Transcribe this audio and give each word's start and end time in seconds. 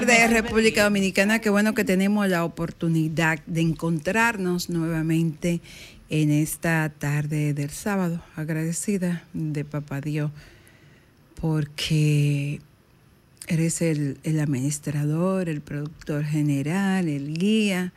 Tardes, 0.00 0.30
República 0.30 0.84
Dominicana. 0.84 1.40
Qué 1.40 1.50
bueno 1.50 1.74
que 1.74 1.82
tenemos 1.82 2.28
la 2.28 2.44
oportunidad 2.44 3.40
de 3.46 3.62
encontrarnos 3.62 4.70
nuevamente 4.70 5.60
en 6.08 6.30
esta 6.30 6.92
tarde 6.96 7.52
del 7.52 7.70
sábado. 7.70 8.22
Agradecida 8.36 9.24
de 9.32 9.64
Papá 9.64 10.00
Dios 10.00 10.30
porque 11.40 12.60
eres 13.48 13.82
el, 13.82 14.18
el 14.22 14.38
administrador, 14.38 15.48
el 15.48 15.62
productor 15.62 16.24
general, 16.24 17.08
el 17.08 17.36
guía, 17.36 17.92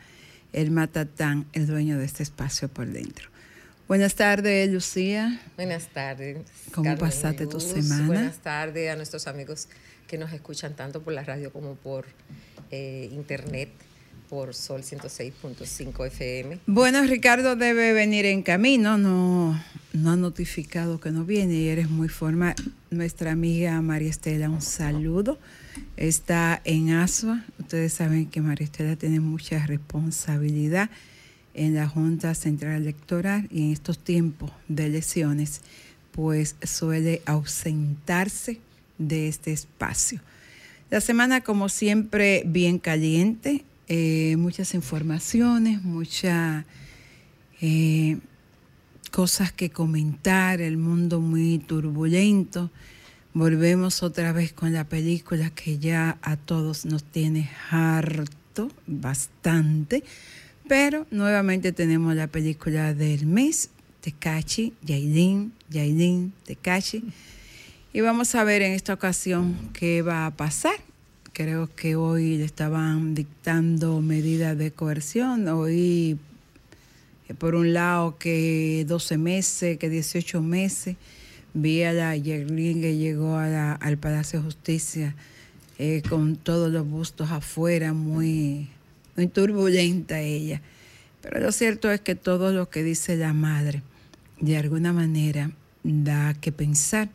el 0.52 0.72
matatán, 0.72 1.46
el 1.52 1.68
dueño 1.68 1.98
de 1.98 2.04
este 2.04 2.24
espacio 2.24 2.66
por 2.66 2.88
dentro. 2.88 3.28
Buenas 3.86 4.16
tardes, 4.16 4.68
Lucía. 4.72 5.40
Buenas 5.54 5.86
tardes. 5.86 6.38
¿Cómo 6.72 6.84
Carmen 6.84 6.98
pasaste 6.98 7.46
tu 7.46 7.60
semana? 7.60 8.06
Buenas 8.06 8.38
tardes 8.38 8.90
a 8.90 8.96
nuestros 8.96 9.28
amigos 9.28 9.68
que 10.12 10.18
nos 10.18 10.34
escuchan 10.34 10.76
tanto 10.76 11.00
por 11.00 11.14
la 11.14 11.24
radio 11.24 11.50
como 11.50 11.74
por 11.74 12.04
eh, 12.70 13.08
internet, 13.12 13.70
por 14.28 14.54
Sol 14.54 14.82
106.5 14.82 16.06
FM. 16.06 16.58
Bueno, 16.66 17.02
Ricardo 17.04 17.56
debe 17.56 17.94
venir 17.94 18.26
en 18.26 18.42
camino, 18.42 18.98
no, 18.98 19.58
no 19.94 20.10
ha 20.10 20.16
notificado 20.16 21.00
que 21.00 21.10
no 21.12 21.24
viene 21.24 21.54
y 21.54 21.68
eres 21.68 21.88
muy 21.88 22.10
formal. 22.10 22.54
Nuestra 22.90 23.32
amiga 23.32 23.80
María 23.80 24.10
Estela, 24.10 24.50
un 24.50 24.60
saludo. 24.60 25.38
Está 25.96 26.60
en 26.66 26.90
Asua. 26.90 27.42
Ustedes 27.58 27.94
saben 27.94 28.26
que 28.26 28.42
María 28.42 28.66
Estela 28.66 28.96
tiene 28.96 29.18
mucha 29.18 29.64
responsabilidad 29.64 30.90
en 31.54 31.74
la 31.74 31.88
Junta 31.88 32.34
Central 32.34 32.82
Electoral 32.82 33.48
y 33.50 33.62
en 33.62 33.72
estos 33.72 33.98
tiempos 33.98 34.50
de 34.68 34.84
elecciones, 34.84 35.62
pues 36.12 36.56
suele 36.62 37.22
ausentarse 37.24 38.60
de 39.08 39.28
este 39.28 39.52
espacio. 39.52 40.20
La 40.90 41.00
semana, 41.00 41.40
como 41.40 41.68
siempre, 41.68 42.42
bien 42.46 42.78
caliente, 42.78 43.64
eh, 43.88 44.36
muchas 44.36 44.74
informaciones, 44.74 45.82
muchas 45.82 46.64
eh, 47.60 48.18
cosas 49.10 49.52
que 49.52 49.70
comentar, 49.70 50.60
el 50.60 50.76
mundo 50.76 51.20
muy 51.20 51.58
turbulento. 51.58 52.70
Volvemos 53.34 54.02
otra 54.02 54.32
vez 54.32 54.52
con 54.52 54.72
la 54.72 54.84
película 54.84 55.50
que 55.50 55.78
ya 55.78 56.18
a 56.22 56.36
todos 56.36 56.84
nos 56.84 57.04
tiene 57.04 57.50
harto, 57.70 58.70
bastante, 58.86 60.04
pero 60.68 61.06
nuevamente 61.10 61.72
tenemos 61.72 62.14
la 62.14 62.26
película 62.26 62.92
del 62.92 63.26
mes, 63.26 63.70
Tekashi, 64.02 64.74
Yailin, 64.82 65.52
Yailin, 65.70 66.32
Tekashi. 66.44 67.04
Y 67.94 68.00
vamos 68.00 68.34
a 68.34 68.42
ver 68.42 68.62
en 68.62 68.72
esta 68.72 68.94
ocasión 68.94 69.54
qué 69.74 70.00
va 70.00 70.24
a 70.24 70.30
pasar. 70.30 70.76
Creo 71.34 71.68
que 71.76 71.94
hoy 71.94 72.38
le 72.38 72.44
estaban 72.44 73.14
dictando 73.14 74.00
medidas 74.00 74.56
de 74.56 74.70
coerción. 74.70 75.46
Hoy, 75.48 76.16
eh, 77.28 77.34
por 77.34 77.54
un 77.54 77.74
lado, 77.74 78.16
que 78.16 78.86
12 78.88 79.18
meses, 79.18 79.76
que 79.76 79.90
18 79.90 80.40
meses. 80.40 80.96
Vi 81.52 81.82
a 81.82 81.92
la 81.92 82.16
Yerlin 82.16 82.80
que 82.80 82.96
llegó 82.96 83.36
al 83.36 83.98
Palacio 83.98 84.38
de 84.38 84.46
Justicia 84.46 85.14
eh, 85.78 86.02
con 86.08 86.36
todos 86.36 86.72
los 86.72 86.88
bustos 86.88 87.30
afuera, 87.30 87.92
muy, 87.92 88.70
muy 89.16 89.26
turbulenta 89.26 90.18
ella. 90.18 90.62
Pero 91.20 91.40
lo 91.40 91.52
cierto 91.52 91.90
es 91.90 92.00
que 92.00 92.14
todo 92.14 92.54
lo 92.54 92.70
que 92.70 92.82
dice 92.82 93.16
la 93.16 93.34
madre, 93.34 93.82
de 94.40 94.56
alguna 94.56 94.94
manera, 94.94 95.50
da 95.82 96.32
que 96.32 96.52
pensar 96.52 97.10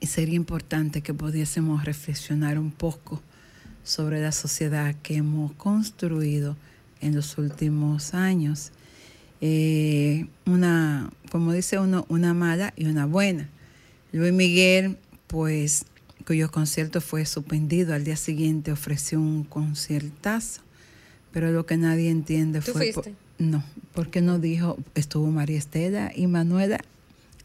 y 0.00 0.06
sería 0.06 0.34
importante 0.34 1.00
que 1.02 1.14
pudiésemos 1.14 1.84
reflexionar 1.84 2.58
un 2.58 2.70
poco 2.70 3.22
sobre 3.84 4.20
la 4.20 4.32
sociedad 4.32 4.94
que 5.02 5.16
hemos 5.16 5.52
construido 5.52 6.56
en 7.00 7.14
los 7.14 7.38
últimos 7.38 8.14
años. 8.14 8.72
Eh, 9.40 10.26
una, 10.46 11.10
como 11.30 11.52
dice 11.52 11.78
uno, 11.78 12.04
una 12.08 12.34
mala 12.34 12.72
y 12.76 12.86
una 12.86 13.06
buena. 13.06 13.48
Luis 14.12 14.32
Miguel, 14.32 14.96
pues, 15.26 15.84
cuyo 16.26 16.50
concierto 16.50 17.00
fue 17.00 17.24
suspendido, 17.26 17.94
al 17.94 18.04
día 18.04 18.16
siguiente 18.16 18.72
ofreció 18.72 19.20
un 19.20 19.44
conciertazo, 19.44 20.62
pero 21.32 21.52
lo 21.52 21.66
que 21.66 21.76
nadie 21.76 22.10
entiende 22.10 22.60
¿Tú 22.60 22.72
fue... 22.72 22.92
por- 22.92 23.04
fuiste? 23.04 23.14
no, 23.38 23.62
porque 23.94 24.20
no 24.22 24.38
dijo, 24.38 24.78
estuvo 24.94 25.30
María 25.30 25.58
Estela 25.58 26.10
y 26.16 26.26
Manuela, 26.26 26.80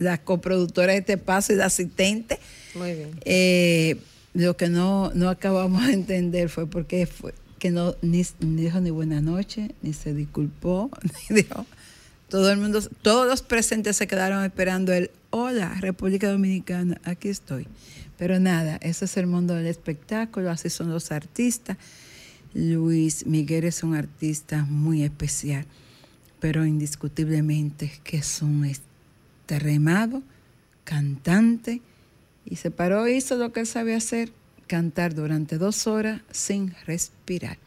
la 0.01 0.17
coproductora 0.17 0.93
de 0.93 0.99
este 0.99 1.17
paso 1.17 1.53
y 1.53 1.57
la 1.57 1.65
asistente. 1.65 2.39
Muy 2.75 2.93
bien. 2.93 3.11
Eh, 3.23 3.97
lo 4.33 4.57
que 4.57 4.67
no, 4.67 5.11
no 5.13 5.29
acabamos 5.29 5.85
de 5.87 5.93
entender 5.93 6.49
fue 6.49 6.67
porque 6.67 7.05
fue 7.05 7.33
que 7.59 7.69
no 7.69 7.95
ni, 8.01 8.23
ni 8.39 8.63
dijo 8.63 8.79
ni 8.79 8.89
buena 8.89 9.21
noche, 9.21 9.75
ni 9.83 9.93
se 9.93 10.13
disculpó, 10.15 10.89
ni 11.29 11.43
dijo. 11.43 11.65
Todo 12.27 12.49
el 12.49 12.57
mundo, 12.57 12.81
todos 13.01 13.27
los 13.27 13.41
presentes 13.41 13.97
se 13.97 14.07
quedaron 14.07 14.43
esperando 14.43 14.93
el 14.93 15.11
hola, 15.29 15.75
República 15.79 16.31
Dominicana, 16.31 16.99
aquí 17.03 17.27
estoy. 17.27 17.67
Pero 18.17 18.39
nada, 18.39 18.77
ese 18.81 19.05
es 19.05 19.17
el 19.17 19.27
mundo 19.27 19.53
del 19.53 19.67
espectáculo, 19.67 20.49
así 20.49 20.69
son 20.69 20.89
los 20.89 21.11
artistas. 21.11 21.77
Luis 22.53 23.27
Miguel 23.27 23.65
es 23.65 23.83
un 23.83 23.95
artista 23.95 24.63
muy 24.63 25.03
especial, 25.03 25.65
pero 26.39 26.65
indiscutiblemente 26.65 27.91
que 28.03 28.17
es 28.17 28.41
un 28.41 28.65
extremado 29.51 30.23
cantante 30.83 31.81
y 32.45 32.55
se 32.55 32.71
paró 32.71 33.05
e 33.05 33.13
hizo 33.13 33.35
lo 33.35 33.51
que 33.51 33.61
él 33.61 33.67
sabe 33.67 33.93
hacer, 33.93 34.31
cantar 34.67 35.13
durante 35.13 35.57
dos 35.57 35.87
horas 35.87 36.21
sin 36.31 36.73
respirar. 36.85 37.57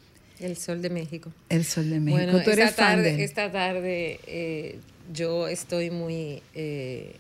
El 0.41 0.57
Sol 0.57 0.83
de 0.83 0.91
México. 0.91 1.33
El 1.49 1.65
Sol 1.65 1.91
de 1.91 2.01
México. 2.01 2.25
Bueno, 2.25 2.43
Tú 2.43 2.51
eres 2.51 2.71
esta 2.71 2.83
fan 2.83 2.97
tarde, 2.97 3.25
esta 3.25 3.53
tarde 3.53 4.21
eh, 4.27 4.79
yo 5.13 5.49
estoy 5.49 5.91
muy, 5.91 6.43
eh, 6.55 7.15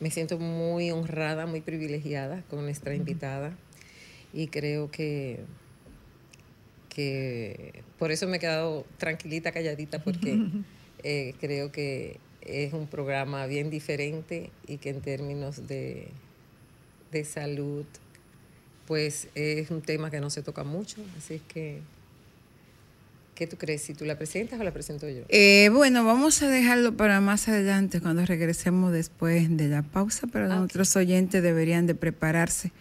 me 0.00 0.10
siento 0.10 0.38
muy 0.38 0.90
honrada, 0.90 1.46
muy 1.46 1.60
privilegiada 1.60 2.42
con 2.48 2.62
nuestra 2.62 2.94
invitada 2.94 3.52
y 4.32 4.48
creo 4.48 4.90
que, 4.90 5.40
que 6.88 7.82
por 7.98 8.10
eso 8.10 8.26
me 8.26 8.38
he 8.38 8.40
quedado 8.40 8.86
tranquilita, 8.96 9.52
calladita, 9.52 10.02
porque 10.02 10.38
eh, 11.02 11.34
creo 11.40 11.70
que 11.70 12.18
es 12.46 12.72
un 12.72 12.86
programa 12.86 13.46
bien 13.46 13.70
diferente 13.70 14.50
y 14.66 14.78
que 14.78 14.90
en 14.90 15.00
términos 15.00 15.66
de, 15.66 16.08
de 17.12 17.24
salud, 17.24 17.84
pues 18.86 19.28
es 19.34 19.70
un 19.70 19.82
tema 19.82 20.10
que 20.10 20.20
no 20.20 20.30
se 20.30 20.42
toca 20.42 20.64
mucho, 20.64 21.02
así 21.16 21.40
que 21.48 21.80
¿Qué 23.36 23.46
tú 23.46 23.58
crees? 23.58 23.82
¿Si 23.82 23.92
tú 23.92 24.06
la 24.06 24.16
presentas 24.16 24.58
o 24.58 24.64
la 24.64 24.72
presento 24.72 25.06
yo? 25.10 25.24
Eh, 25.28 25.68
bueno, 25.70 26.06
vamos 26.06 26.40
a 26.40 26.48
dejarlo 26.48 26.96
para 26.96 27.20
más 27.20 27.48
adelante 27.48 28.00
cuando 28.00 28.24
regresemos 28.24 28.94
después 28.94 29.54
de 29.54 29.68
la 29.68 29.82
pausa, 29.82 30.26
pero 30.26 30.50
ah, 30.50 30.56
nuestros 30.56 30.96
oyentes 30.96 31.42
deberían 31.42 31.86
de 31.86 31.94
prepararse 31.94 32.72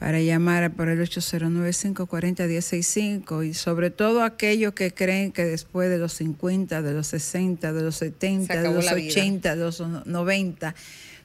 para 0.00 0.20
llamar 0.20 0.72
por 0.72 0.88
el 0.88 0.98
809-540-165 1.00 3.46
y 3.46 3.52
sobre 3.52 3.90
todo 3.90 4.24
aquellos 4.24 4.72
que 4.72 4.94
creen 4.94 5.30
que 5.30 5.44
después 5.44 5.90
de 5.90 5.98
los 5.98 6.14
50, 6.14 6.80
de 6.80 6.94
los 6.94 7.08
60, 7.08 7.74
de 7.74 7.82
los 7.82 7.96
70, 7.96 8.62
de 8.62 8.72
los 8.72 8.90
80, 8.90 9.56
de 9.56 9.62
los 9.62 9.82
90 10.06 10.74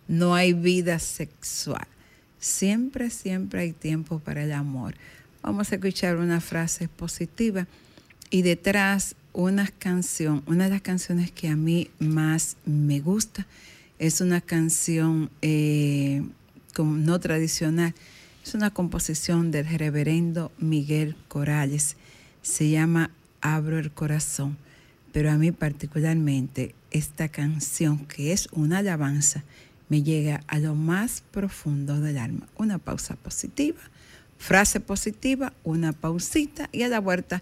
no 0.09 0.35
hay 0.35 0.51
vida 0.51 0.99
sexual. 0.99 1.87
Siempre, 2.37 3.11
siempre 3.11 3.61
hay 3.61 3.71
tiempo 3.71 4.19
para 4.19 4.43
el 4.43 4.51
amor. 4.51 4.95
Vamos 5.41 5.71
a 5.71 5.75
escuchar 5.75 6.17
una 6.17 6.41
frase 6.41 6.89
positiva 6.89 7.67
y 8.29 8.41
detrás 8.41 9.15
una 9.31 9.69
canción, 9.79 10.43
una 10.47 10.65
de 10.65 10.71
las 10.71 10.81
canciones 10.81 11.31
que 11.31 11.47
a 11.47 11.55
mí 11.55 11.91
más 11.99 12.57
me 12.65 12.99
gusta, 12.99 13.47
es 13.99 14.19
una 14.19 14.41
canción 14.41 15.29
eh, 15.41 16.23
no 16.77 17.19
tradicional, 17.21 17.93
es 18.45 18.53
una 18.53 18.69
composición 18.69 19.49
del 19.49 19.65
reverendo 19.65 20.51
Miguel 20.59 21.15
Corales, 21.27 21.97
se 22.43 22.69
llama 22.69 23.09
Abro 23.41 23.79
el 23.79 23.91
Corazón, 23.91 24.57
pero 25.11 25.31
a 25.31 25.35
mí 25.35 25.51
particularmente 25.51 26.75
esta 26.91 27.27
canción, 27.27 28.05
que 28.05 28.33
es 28.33 28.47
una 28.51 28.79
alabanza, 28.79 29.43
me 29.89 30.03
llega 30.03 30.43
a 30.45 30.59
lo 30.59 30.75
más 30.75 31.23
profundo 31.31 31.99
del 31.99 32.19
alma. 32.19 32.45
Una 32.55 32.77
pausa 32.77 33.15
positiva, 33.15 33.79
frase 34.37 34.79
positiva, 34.79 35.51
una 35.63 35.91
pausita 35.91 36.69
y 36.71 36.83
a 36.83 36.87
la 36.87 36.99
vuelta 36.99 37.41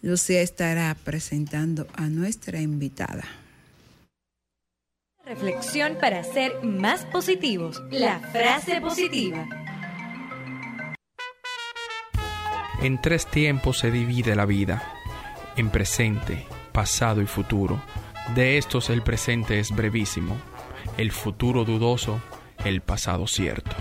Lucía 0.00 0.42
estará 0.42 0.96
presentando 1.02 1.88
a 1.94 2.08
nuestra 2.08 2.60
invitada. 2.60 3.24
Reflexión 5.24 5.98
para 6.00 6.22
ser 6.22 6.62
más 6.62 7.04
positivos. 7.06 7.82
La 7.90 8.20
frase 8.20 8.80
positiva. 8.80 9.65
En 12.82 13.00
tres 13.00 13.26
tiempos 13.26 13.78
se 13.78 13.90
divide 13.90 14.36
la 14.36 14.44
vida, 14.44 14.82
en 15.56 15.70
presente, 15.70 16.46
pasado 16.72 17.22
y 17.22 17.26
futuro. 17.26 17.80
De 18.34 18.58
estos 18.58 18.90
el 18.90 19.02
presente 19.02 19.58
es 19.58 19.74
brevísimo, 19.74 20.36
el 20.98 21.10
futuro 21.10 21.64
dudoso, 21.64 22.20
el 22.64 22.82
pasado 22.82 23.26
cierto. 23.26 23.74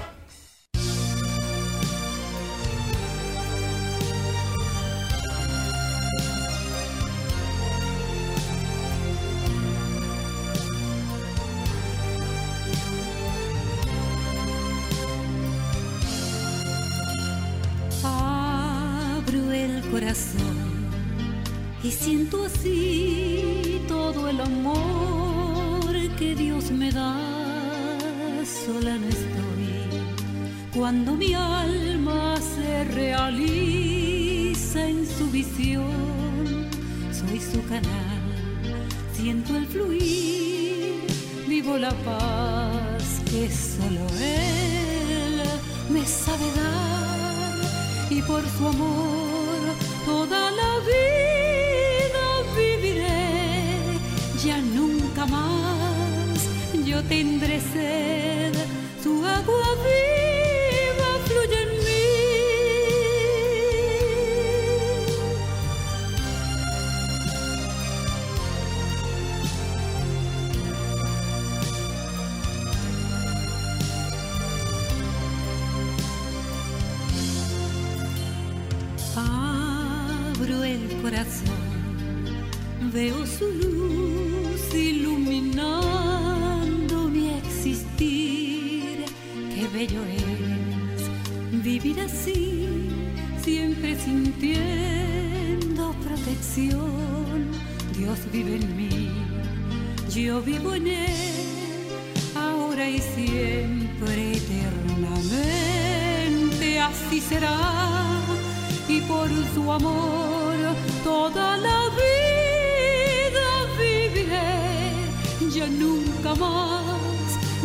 Soy 35.57 37.40
su 37.40 37.66
canal, 37.69 38.22
siento 39.13 39.56
el 39.56 39.66
fluir, 39.68 41.07
vivo 41.48 41.78
la 41.78 41.92
paz 42.04 43.22
que 43.31 43.50
solo 43.50 44.06
Él 44.19 45.44
me 45.90 46.06
sabe 46.06 46.46
dar. 46.57 47.56
Y 48.10 48.22
por 48.24 48.42
su 48.57 48.68
amor 48.68 49.62
toda 50.06 50.52
la 50.52 50.72
vida 50.92 52.25
viviré, 52.57 53.98
ya 54.44 54.57
nunca 54.57 55.25
más 55.25 56.50
yo 56.86 57.02
tendré 57.04 57.62
sed, 57.62 58.54
su 59.02 59.25
agua 59.25 59.75
viva 59.86 60.14
sintiendo 94.06 95.94
protección. 96.07 97.52
Dios 97.98 98.19
vive 98.31 98.56
en 98.57 98.78
mí, 98.78 99.10
yo 100.13 100.42
vivo 100.42 100.75
en 100.75 100.88
él, 100.88 101.88
ahora 102.36 102.88
y 102.90 103.00
siempre 103.00 104.38
eternamente. 104.38 106.80
Así 106.80 107.19
será 107.19 107.57
y 108.88 109.02
por 109.02 109.28
su 109.54 109.72
amor 109.72 110.56
toda 111.04 111.57
la 111.57 111.90
vida 112.04 113.47
viviré, 113.80 115.50
ya 115.56 115.68
nunca 115.68 116.35
más 116.35 116.85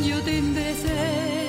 yo 0.07 0.23
tendré 0.23 0.75
sed, 0.75 1.40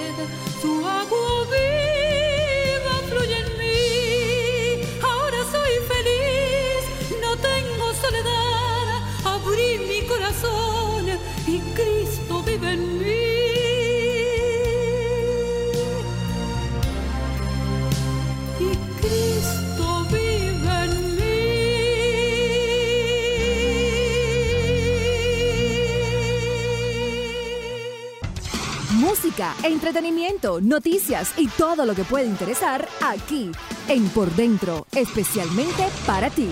entretenimiento, 29.63 30.59
noticias 30.61 31.33
y 31.38 31.47
todo 31.47 31.85
lo 31.85 31.95
que 31.95 32.03
puede 32.03 32.25
interesar 32.25 32.88
aquí 33.01 33.51
en 33.88 34.07
Por 34.09 34.33
Dentro, 34.35 34.85
especialmente 34.91 35.88
para 36.05 36.29
ti. 36.29 36.50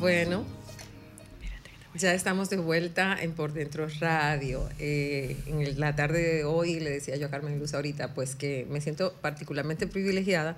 Bueno, 0.00 0.44
ya 1.94 2.14
estamos 2.14 2.48
de 2.48 2.56
vuelta 2.56 3.16
en 3.20 3.32
Por 3.32 3.52
Dentro 3.52 3.86
Radio. 4.00 4.68
Eh, 4.78 5.36
en 5.46 5.78
la 5.78 5.94
tarde 5.94 6.22
de 6.22 6.44
hoy 6.44 6.80
le 6.80 6.90
decía 6.90 7.16
yo 7.16 7.26
a 7.26 7.30
Carmen 7.30 7.58
Luz 7.58 7.74
ahorita, 7.74 8.14
pues 8.14 8.34
que 8.34 8.66
me 8.70 8.80
siento 8.80 9.12
particularmente 9.20 9.86
privilegiada 9.86 10.56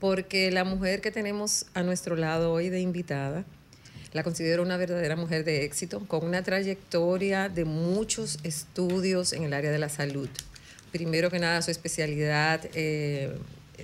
porque 0.00 0.50
la 0.50 0.64
mujer 0.64 1.00
que 1.00 1.12
tenemos 1.12 1.66
a 1.74 1.84
nuestro 1.84 2.16
lado 2.16 2.52
hoy 2.52 2.70
de 2.70 2.80
invitada, 2.80 3.44
la 4.12 4.22
considero 4.22 4.62
una 4.62 4.76
verdadera 4.76 5.16
mujer 5.16 5.44
de 5.44 5.64
éxito, 5.64 6.00
con 6.06 6.24
una 6.26 6.42
trayectoria 6.42 7.48
de 7.48 7.64
muchos 7.64 8.38
estudios 8.42 9.32
en 9.32 9.44
el 9.44 9.54
área 9.54 9.70
de 9.70 9.78
la 9.78 9.88
salud. 9.88 10.28
Primero 10.90 11.30
que 11.30 11.38
nada, 11.38 11.62
su 11.62 11.70
especialidad 11.70 12.60
eh, 12.74 13.34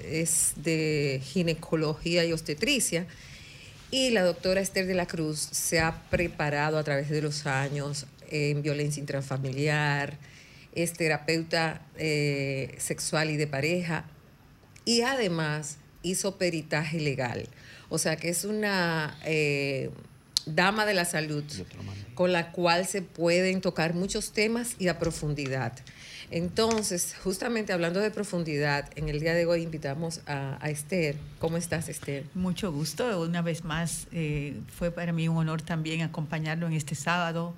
es 0.04 0.52
de 0.56 1.20
ginecología 1.24 2.24
y 2.24 2.32
obstetricia. 2.32 3.06
Y 3.90 4.10
la 4.10 4.22
doctora 4.22 4.60
Esther 4.60 4.86
de 4.86 4.94
la 4.94 5.06
Cruz 5.06 5.38
se 5.38 5.80
ha 5.80 6.02
preparado 6.10 6.76
a 6.76 6.84
través 6.84 7.08
de 7.08 7.22
los 7.22 7.46
años 7.46 8.06
en 8.30 8.60
violencia 8.60 9.00
intrafamiliar, 9.00 10.18
es 10.74 10.92
terapeuta 10.92 11.80
eh, 11.96 12.74
sexual 12.76 13.30
y 13.30 13.38
de 13.38 13.46
pareja, 13.46 14.04
y 14.84 15.00
además 15.00 15.78
hizo 16.02 16.36
peritaje 16.36 17.00
legal. 17.00 17.48
O 17.88 17.96
sea 17.96 18.16
que 18.16 18.28
es 18.28 18.44
una 18.44 19.18
eh, 19.24 19.88
dama 20.54 20.86
de 20.86 20.94
la 20.94 21.04
salud 21.04 21.44
con 22.14 22.32
la 22.32 22.52
cual 22.52 22.86
se 22.86 23.02
pueden 23.02 23.60
tocar 23.60 23.94
muchos 23.94 24.32
temas 24.32 24.74
y 24.78 24.88
a 24.88 24.98
profundidad. 24.98 25.72
Entonces, 26.30 27.14
justamente 27.22 27.72
hablando 27.72 28.00
de 28.00 28.10
profundidad, 28.10 28.90
en 28.96 29.08
el 29.08 29.20
día 29.20 29.32
de 29.34 29.46
hoy 29.46 29.62
invitamos 29.62 30.20
a, 30.26 30.58
a 30.60 30.68
Esther. 30.68 31.16
¿Cómo 31.38 31.56
estás, 31.56 31.88
Esther? 31.88 32.24
Mucho 32.34 32.70
gusto. 32.70 33.22
Una 33.22 33.40
vez 33.40 33.64
más, 33.64 34.08
eh, 34.12 34.60
fue 34.76 34.90
para 34.90 35.12
mí 35.12 35.26
un 35.28 35.38
honor 35.38 35.62
también 35.62 36.02
acompañarlo 36.02 36.66
en 36.66 36.74
este 36.74 36.94
sábado. 36.94 37.54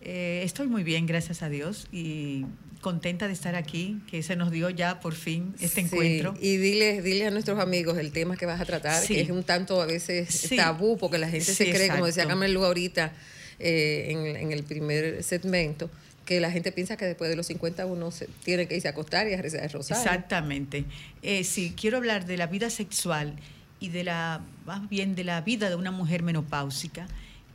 Eh, 0.00 0.42
estoy 0.44 0.66
muy 0.66 0.82
bien, 0.82 1.06
gracias 1.06 1.42
a 1.42 1.48
Dios, 1.48 1.86
y 1.92 2.46
contenta 2.80 3.26
de 3.26 3.34
estar 3.34 3.54
aquí, 3.54 4.00
que 4.10 4.22
se 4.22 4.36
nos 4.36 4.50
dio 4.50 4.70
ya 4.70 5.00
por 5.00 5.14
fin 5.14 5.54
este 5.60 5.82
Sí, 5.82 5.86
encuentro. 5.86 6.34
Y 6.40 6.56
dile, 6.56 7.02
dile 7.02 7.26
a 7.26 7.30
nuestros 7.30 7.58
amigos 7.60 7.98
el 7.98 8.10
tema 8.10 8.36
que 8.36 8.46
vas 8.46 8.60
a 8.60 8.64
tratar, 8.64 9.02
Sí. 9.02 9.14
que 9.14 9.20
es 9.20 9.30
un 9.30 9.42
tanto 9.44 9.82
a 9.82 9.86
veces 9.86 10.28
Sí. 10.34 10.56
tabú, 10.56 10.96
porque 10.96 11.18
la 11.18 11.28
gente 11.28 11.52
se 11.52 11.70
cree, 11.70 11.88
como 11.90 12.06
decía 12.06 12.24
Lu 12.24 12.64
ahorita 12.64 13.12
eh, 13.58 14.06
en, 14.08 14.36
en 14.36 14.52
el 14.52 14.62
primer 14.64 15.22
segmento, 15.22 15.90
que 16.24 16.40
la 16.40 16.50
gente 16.50 16.72
piensa 16.72 16.96
que 16.96 17.04
después 17.04 17.28
de 17.28 17.36
los 17.36 17.46
50 17.48 17.84
uno 17.84 18.10
se, 18.10 18.26
tiene 18.44 18.66
que 18.66 18.76
irse 18.76 18.88
a 18.88 18.92
acostar 18.92 19.28
y 19.28 19.34
a 19.34 19.42
rosario. 19.42 19.78
Exactamente. 19.78 20.84
Eh, 21.22 21.44
sí, 21.44 21.74
quiero 21.78 21.98
hablar 21.98 22.24
de 22.24 22.38
la 22.38 22.46
vida 22.46 22.70
sexual 22.70 23.34
y 23.80 23.88
de 23.90 24.04
la, 24.04 24.40
más 24.64 24.88
bien 24.88 25.14
de 25.14 25.24
la 25.24 25.42
vida 25.42 25.68
de 25.68 25.74
una 25.76 25.90
mujer 25.90 26.22
menopáusica 26.22 27.06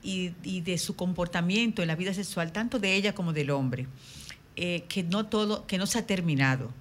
y, 0.05 0.33
y 0.43 0.61
de 0.61 0.77
su 0.77 0.95
comportamiento 0.95 1.81
en 1.81 1.87
la 1.89 1.95
vida 1.95 2.13
sexual, 2.13 2.51
tanto 2.51 2.79
de 2.79 2.95
ella 2.95 3.13
como 3.13 3.33
del 3.33 3.49
hombre, 3.49 3.87
eh, 4.55 4.85
que 4.87 5.03
no 5.03 5.25
todo, 5.25 5.65
que 5.67 5.77
no 5.77 5.87
se 5.87 5.99
ha 5.99 6.05
terminado. 6.05 6.71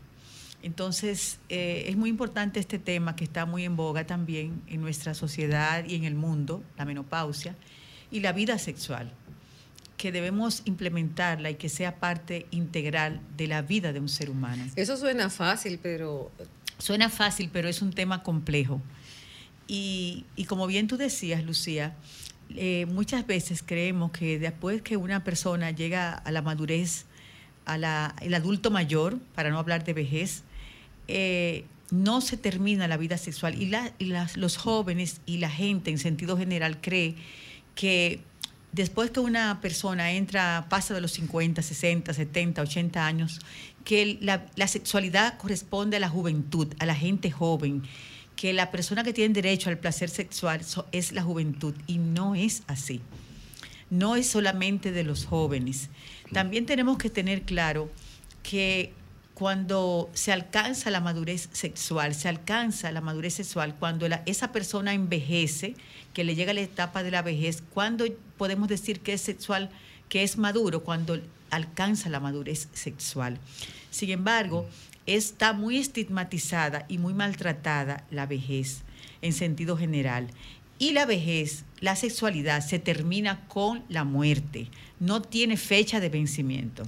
Entonces, 0.63 1.39
eh, 1.49 1.87
es 1.89 1.97
muy 1.97 2.09
importante 2.09 2.61
este 2.61 2.79
tema 2.79 3.17
que 3.17 3.25
está 3.25 3.47
muy 3.47 3.65
en 3.65 3.77
boga 3.77 4.07
también 4.07 4.63
en 4.69 4.81
nuestra 4.81 5.15
sociedad 5.15 5.85
y 5.85 5.95
en 5.95 6.05
el 6.05 6.15
mundo, 6.15 6.63
la 6.79 6.85
menopausia, 6.85 7.57
y 8.11 8.21
la 8.21 8.33
vida 8.33 8.59
sexual, 8.59 9.13
que 9.97 10.13
debemos 10.13 10.63
implementarla 10.65 11.51
y 11.51 11.55
que 11.57 11.69
sea 11.69 11.97
parte 11.97 12.47
integral 12.51 13.21
de 13.37 13.49
la 13.49 13.63
vida 13.63 13.93
de 13.93 14.01
un 14.01 14.09
ser 14.09 14.31
humano. 14.31 14.65
Eso 14.77 14.97
suena 14.97 15.31
fácil, 15.31 15.79
pero 15.83 16.31
Suena 16.79 17.09
fácil, 17.09 17.51
pero 17.53 17.69
es 17.69 17.83
un 17.83 17.93
tema 17.93 18.23
complejo. 18.23 18.81
Y, 19.67 20.25
y 20.37 20.45
como 20.45 20.67
bien 20.67 20.89
tú 20.89 20.97
decías, 20.97 21.45
Lucía, 21.45 21.97
eh, 22.51 22.87
muchas 22.87 23.27
veces 23.27 23.63
creemos 23.65 24.11
que 24.13 24.39
después 24.39 24.83
que 24.83 24.97
una 24.97 25.25
persona 25.25 25.71
llega 25.71 26.13
a 26.13 26.31
la 26.31 26.43
madurez, 26.43 27.07
a 27.67 27.79
la, 27.79 28.15
el 28.21 28.35
adulto 28.35 28.71
mayor, 28.71 29.19
para 29.35 29.51
no 29.51 29.59
hablar 29.59 29.85
de 29.85 29.93
vejez, 29.95 30.43
eh, 31.09 31.65
no 31.91 32.21
se 32.21 32.37
termina 32.37 32.89
la 32.89 32.97
vida 32.97 33.19
sexual. 33.19 33.61
Y, 33.61 33.73
y 33.99 34.07
las- 34.07 34.37
los 34.37 34.57
jóvenes 34.57 35.21
y 35.27 35.39
la 35.39 35.51
gente 35.51 35.91
en 35.91 35.99
sentido 35.99 36.37
general 36.37 36.81
cree 36.81 37.15
que 37.75 38.21
después 38.73 39.11
que 39.11 39.21
una 39.21 39.61
persona 39.61 40.13
entra, 40.13 40.67
pasa 40.69 40.95
de 40.95 41.01
los 41.01 41.13
50, 41.13 41.63
60, 41.63 42.13
70, 42.13 42.63
80 42.63 43.07
años, 43.07 43.41
que 43.85 44.19
la, 44.21 44.47
la 44.57 44.67
sexualidad 44.67 45.37
corresponde 45.39 45.99
a 45.99 46.01
la 46.01 46.09
juventud, 46.09 46.69
a 46.79 46.87
la 46.87 46.95
gente 46.95 47.31
joven, 47.31 47.83
que 48.45 48.53
la 48.53 48.71
persona 48.71 49.03
que 49.05 49.15
tiene 49.15 49.33
derecho 49.33 49.71
al 49.71 49.79
placer 49.79 50.11
sexual 50.11 50.61
es 50.93 51.13
la 51.13 51.23
juventud 51.23 51.75
y 51.87 51.97
no 51.97 52.35
es 52.35 52.63
así. 52.67 53.01
No 53.89 54.17
es 54.17 54.27
solamente 54.27 54.93
de 54.93 55.03
los 55.03 55.25
jóvenes. 55.25 55.89
También 56.31 56.67
tenemos 56.67 56.99
que 56.99 57.09
tener 57.09 57.45
claro 57.45 57.91
que 58.43 58.93
cuando 59.33 60.11
se 60.13 60.31
alcanza 60.31 60.91
la 60.91 61.01
madurez 61.01 61.49
sexual, 61.53 62.15
se 62.15 62.29
alcanza 62.29 62.93
la 62.93 63.01
madurez 63.01 63.33
sexual 63.33 63.77
cuando 63.79 64.07
esa 64.27 64.53
persona 64.53 64.93
envejece, 64.93 65.75
que 66.13 66.23
le 66.23 66.35
llega 66.35 66.53
la 66.53 66.61
etapa 66.61 67.03
de 67.03 67.13
la 67.13 67.23
vejez, 67.23 67.63
cuando 67.73 68.05
podemos 68.37 68.69
decir 68.69 69.01
que 69.01 69.15
es 69.15 69.23
sexual, 69.23 69.71
que 70.11 70.23
es 70.23 70.37
maduro, 70.37 70.85
cuando 70.85 71.19
alcanza 71.49 72.11
la 72.11 72.21
madurez 72.21 72.69
sexual. 72.75 73.39
Sin 73.91 74.11
embargo, 74.11 74.69
está 75.07 75.53
muy 75.53 75.79
estigmatizada 75.79 76.87
y 76.89 76.99
muy 76.99 77.15
maltratada 77.15 78.05
la 78.11 78.27
vejez 78.27 78.83
en 79.23 79.33
sentido 79.33 79.77
general. 79.77 80.29
Y 80.79 80.93
la 80.93 81.07
vejez, 81.07 81.65
la 81.81 81.95
sexualidad, 81.97 82.61
se 82.61 82.79
termina 82.79 83.47
con 83.47 83.85
la 83.89 84.05
muerte. 84.05 84.69
No 85.01 85.23
tiene 85.23 85.57
fecha 85.57 86.01
de 86.01 86.09
vencimiento. 86.09 86.83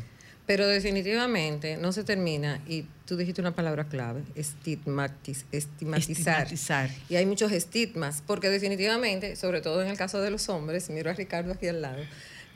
Pero 0.45 0.67
definitivamente 0.67 1.77
no 1.77 1.91
se 1.93 2.05
termina, 2.05 2.61
y 2.69 2.85
tú 3.05 3.17
dijiste 3.17 3.41
una 3.41 3.57
palabra 3.57 3.89
clave, 3.89 4.23
estigmatiz- 4.37 5.45
estigmatizar. 5.51 6.43
Estigmatizar. 6.43 6.91
Y 7.09 7.17
hay 7.17 7.27
muchos 7.27 7.51
estigmas, 7.51 8.23
porque 8.25 8.49
definitivamente, 8.49 9.35
sobre 9.35 9.61
todo 9.61 9.83
en 9.83 9.89
el 9.89 9.97
caso 9.97 10.21
de 10.21 10.31
los 10.31 10.49
hombres, 10.49 10.89
miro 10.91 11.11
a 11.11 11.15
Ricardo 11.15 11.53
aquí 11.53 11.67
al 11.67 11.83
lado, 11.83 12.01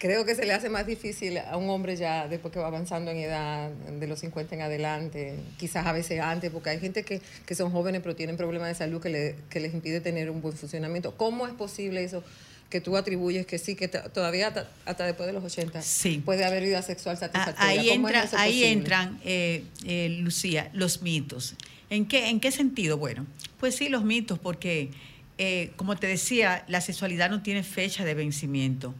creo 0.01 0.25
que 0.25 0.35
se 0.35 0.45
le 0.47 0.53
hace 0.53 0.69
más 0.69 0.87
difícil 0.87 1.39
a 1.39 1.57
un 1.57 1.71
hombre 1.71 1.95
ya 1.95 2.27
después 2.27 2.53
que 2.53 2.59
va 2.59 2.67
avanzando 2.67 3.13
en 3.13 3.19
edad, 3.19 3.71
de 3.71 4.07
los 4.09 4.19
50 4.21 4.55
en 4.57 4.63
adelante, 4.63 5.37
quizás 5.59 5.87
a 5.87 5.93
veces 5.93 6.19
antes, 6.21 6.51
porque 6.51 6.71
hay 6.71 6.81
gente 6.81 7.05
que, 7.05 7.21
que 7.47 7.55
son 7.55 7.71
jóvenes 7.71 8.01
pero 8.03 8.17
tienen 8.17 8.37
problemas 8.37 8.69
de 8.69 8.75
salud 8.75 9.01
que, 9.01 9.11
le- 9.11 9.37
que 9.51 9.61
les 9.61 9.73
impide 9.75 10.01
tener 10.01 10.31
un 10.31 10.41
buen 10.43 10.57
funcionamiento. 10.57 11.17
¿Cómo 11.17 11.47
es 11.47 11.53
posible 11.55 12.03
eso? 12.03 12.25
que 12.71 12.81
tú 12.81 12.97
atribuyes 12.97 13.47
que 13.47 13.59
sí, 13.59 13.75
que 13.75 13.89
todavía 13.89 14.47
hasta, 14.47 14.71
hasta 14.87 15.05
después 15.05 15.27
de 15.27 15.33
los 15.33 15.43
80 15.43 15.83
Sí. 15.83 16.23
puede 16.25 16.45
haber 16.45 16.63
vida 16.63 16.81
sexual 16.83 17.19
satisfactoria. 17.19 17.69
Ahí, 17.69 17.89
¿Cómo 17.89 18.09
es 18.09 18.15
entra, 18.23 18.41
ahí 18.41 18.63
entran, 18.65 19.21
eh, 19.25 19.65
eh, 19.85 20.09
Lucía, 20.21 20.71
los 20.73 21.03
mitos. 21.03 21.57
¿En 21.91 22.07
qué, 22.07 22.29
¿En 22.29 22.39
qué 22.39 22.53
sentido? 22.53 22.97
Bueno, 22.97 23.27
pues 23.59 23.75
sí, 23.75 23.89
los 23.89 24.05
mitos, 24.05 24.39
porque, 24.39 24.91
eh, 25.39 25.73
como 25.75 25.97
te 25.97 26.07
decía, 26.07 26.65
la 26.69 26.81
sexualidad 26.81 27.29
no 27.29 27.43
tiene 27.43 27.65
fecha 27.65 28.05
de 28.05 28.15
vencimiento. 28.15 28.95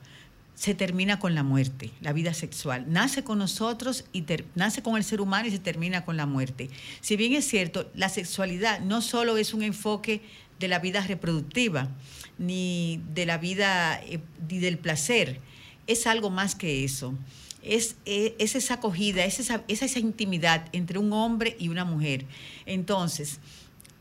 Se 0.61 0.75
termina 0.75 1.19
con 1.19 1.35
la 1.35 1.43
muerte, 1.43 1.91
la 2.03 2.13
vida 2.13 2.35
sexual. 2.35 2.85
Nace 2.87 3.25
con 3.25 3.39
nosotros 3.39 4.05
y 4.13 4.23
ter- 4.23 4.45
nace 4.55 4.83
con 4.83 4.99
el 4.99 5.05
ser 5.05 5.23
humano 5.23 5.49
y 5.49 5.51
se 5.51 5.59
termina 5.59 6.05
con 6.05 6.19
la 6.19 6.27
muerte. 6.27 6.69
Si 7.01 7.17
bien 7.17 7.33
es 7.33 7.49
cierto, 7.49 7.91
la 7.95 8.11
sexualidad 8.11 8.81
no 8.81 9.01
solo 9.01 9.39
es 9.39 9.55
un 9.55 9.63
enfoque 9.63 10.21
de 10.59 10.69
la 10.69 10.79
vida 10.79 11.01
reproductiva, 11.01 11.89
ni 12.37 13.01
de 13.15 13.25
la 13.25 13.39
vida, 13.39 14.03
eh, 14.05 14.21
ni 14.51 14.59
del 14.59 14.77
placer, 14.77 15.41
es 15.87 16.07
algo 16.07 16.29
más 16.29 16.55
que 16.55 16.85
eso. 16.85 17.15
Es, 17.63 17.97
es 18.05 18.55
esa 18.55 18.75
acogida, 18.75 19.25
es 19.25 19.41
esa, 19.41 19.65
es 19.67 19.81
esa 19.81 19.99
intimidad 19.99 20.67
entre 20.73 20.99
un 20.99 21.15
hombre 21.15 21.57
y 21.59 21.71
una 21.71 21.87
mujer. 21.87 22.27
Entonces, 22.67 23.39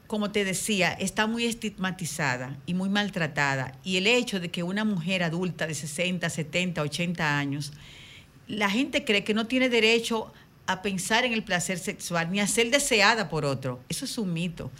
como 0.09 0.31
te 0.31 0.43
decía, 0.43 0.91
está 0.93 1.27
muy 1.27 1.45
estigmatizada 1.45 2.57
y 2.65 2.73
muy 2.73 2.89
maltratada. 2.89 3.75
Y 3.83 3.97
el 3.97 4.07
hecho 4.07 4.39
de 4.39 4.49
que 4.49 4.63
una 4.63 4.83
mujer 4.83 5.21
adulta 5.21 5.67
de 5.67 5.75
60, 5.75 6.27
70, 6.27 6.81
80 6.81 7.37
años, 7.37 7.73
la 8.47 8.71
gente 8.71 9.05
cree 9.05 9.23
que 9.23 9.35
no 9.35 9.45
tiene 9.45 9.69
derecho 9.69 10.33
a 10.65 10.81
pensar 10.81 11.25
en 11.25 11.33
el 11.33 11.43
placer 11.43 11.77
sexual 11.77 12.31
ni 12.31 12.39
a 12.39 12.47
ser 12.47 12.71
deseada 12.71 13.29
por 13.29 13.45
otro. 13.45 13.81
Eso 13.87 14.05
es 14.05 14.17
un 14.17 14.33
mito. 14.33 14.71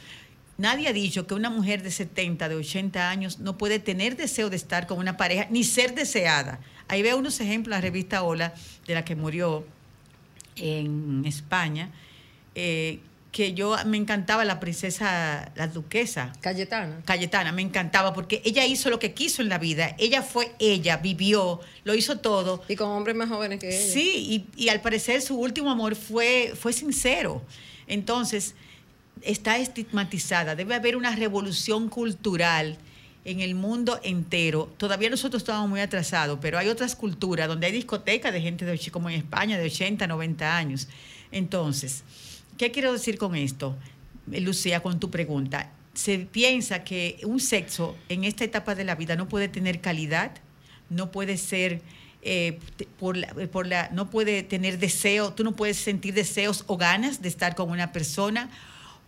Nadie 0.58 0.88
ha 0.88 0.94
dicho 0.94 1.28
que 1.28 1.36
una 1.36 1.52
mujer 1.52 1.84
de 1.84 1.92
70, 1.92 2.50
de 2.50 2.56
80 2.56 3.08
años 3.08 3.38
no 3.38 3.56
puede 3.56 3.78
tener 3.78 4.18
deseo 4.18 4.50
de 4.50 4.56
estar 4.56 4.88
con 4.88 4.98
una 4.98 5.16
pareja 5.16 5.46
ni 5.52 5.64
ser 5.64 5.94
deseada. 5.94 6.60
Ahí 6.88 7.04
veo 7.04 7.20
unos 7.20 7.40
ejemplos 7.40 7.76
en 7.76 7.82
la 7.82 7.82
revista 7.82 8.24
Hola, 8.24 8.56
de 8.88 8.96
la 8.96 9.06
que 9.06 9.16
murió 9.16 9.64
en 10.56 11.24
España, 11.26 11.92
eh, 12.56 13.00
que 13.32 13.54
yo 13.54 13.76
me 13.86 13.98
encantaba 13.98 14.44
la 14.44 14.60
princesa, 14.60 15.52
la 15.56 15.68
duquesa. 15.68 16.34
Cayetana. 16.42 17.02
Cayetana, 17.06 17.52
me 17.52 17.62
encantaba 17.62 18.14
porque 18.14 18.42
ella 18.44 18.66
hizo 18.66 18.90
lo 18.90 18.98
que 18.98 19.14
quiso 19.14 19.42
en 19.42 19.50
la 19.50 19.60
vida. 19.60 19.96
Ella 20.00 20.24
fue 20.24 20.52
ella, 20.60 20.98
vivió, 20.98 21.60
lo 21.84 21.94
hizo 21.94 22.20
todo. 22.20 22.64
Y 22.68 22.76
con 22.76 22.90
hombres 22.90 23.16
más 23.16 23.30
jóvenes 23.30 23.60
que 23.60 23.70
ella. 23.70 23.94
Sí, 23.94 24.46
y, 24.56 24.64
y 24.64 24.70
al 24.70 24.82
parecer 24.82 25.22
su 25.22 25.40
último 25.40 25.70
amor 25.70 25.96
fue, 25.96 26.54
fue 26.60 26.74
sincero. 26.74 27.44
Entonces, 27.88 28.56
está 29.22 29.58
estigmatizada. 29.58 30.56
Debe 30.56 30.76
haber 30.76 30.96
una 30.96 31.16
revolución 31.16 31.90
cultural 31.90 32.78
en 33.26 33.42
el 33.42 33.54
mundo 33.54 34.00
entero. 34.04 34.72
Todavía 34.78 35.10
nosotros 35.10 35.44
estamos 35.44 35.70
muy 35.70 35.82
atrasados, 35.82 36.40
pero 36.42 36.58
hay 36.58 36.68
otras 36.68 36.96
culturas 36.96 37.48
donde 37.48 37.68
hay 37.68 37.74
discotecas 37.74 38.34
de 38.34 38.42
gente 38.42 38.66
de, 38.66 38.80
como 38.92 39.10
en 39.10 39.18
España 39.18 39.58
de 39.58 39.66
80, 39.66 40.08
90 40.08 40.58
años. 40.58 40.88
Entonces, 41.32 42.04
¿qué 42.60 42.70
quiero 42.72 42.94
decir 42.94 43.18
con 43.18 43.36
esto, 43.36 43.76
eh, 44.32 44.42
Lucía, 44.42 44.82
con 44.82 45.00
tu 45.00 45.10
pregunta? 45.10 45.72
Se 45.96 46.20
piensa 46.20 46.84
que 46.84 47.20
un 47.24 47.40
sexo 47.40 47.96
en 48.10 48.24
esta 48.26 48.44
etapa 48.44 48.76
de 48.76 48.84
la 48.84 48.94
vida 48.96 49.16
no 49.16 49.28
puede 49.28 49.48
tener 49.48 49.82
calidad, 49.82 50.32
no 50.92 51.12
puede 51.12 51.38
ser 51.38 51.82
eh, 52.22 52.60
te- 52.76 52.86
por 52.86 53.16
la, 53.18 53.28
eh, 53.40 53.48
por 53.48 53.66
la, 53.66 53.90
no 53.94 54.10
puede 54.10 54.44
tener 54.44 54.78
deseo, 54.78 55.34
tú 55.34 55.44
no 55.46 55.56
puedes 55.56 55.78
sentir 55.78 56.14
deseos 56.14 56.66
o 56.68 56.76
ganas 56.78 57.22
de 57.22 57.30
estar 57.30 57.56
con 57.56 57.72
una 57.72 57.92
persona, 57.94 58.50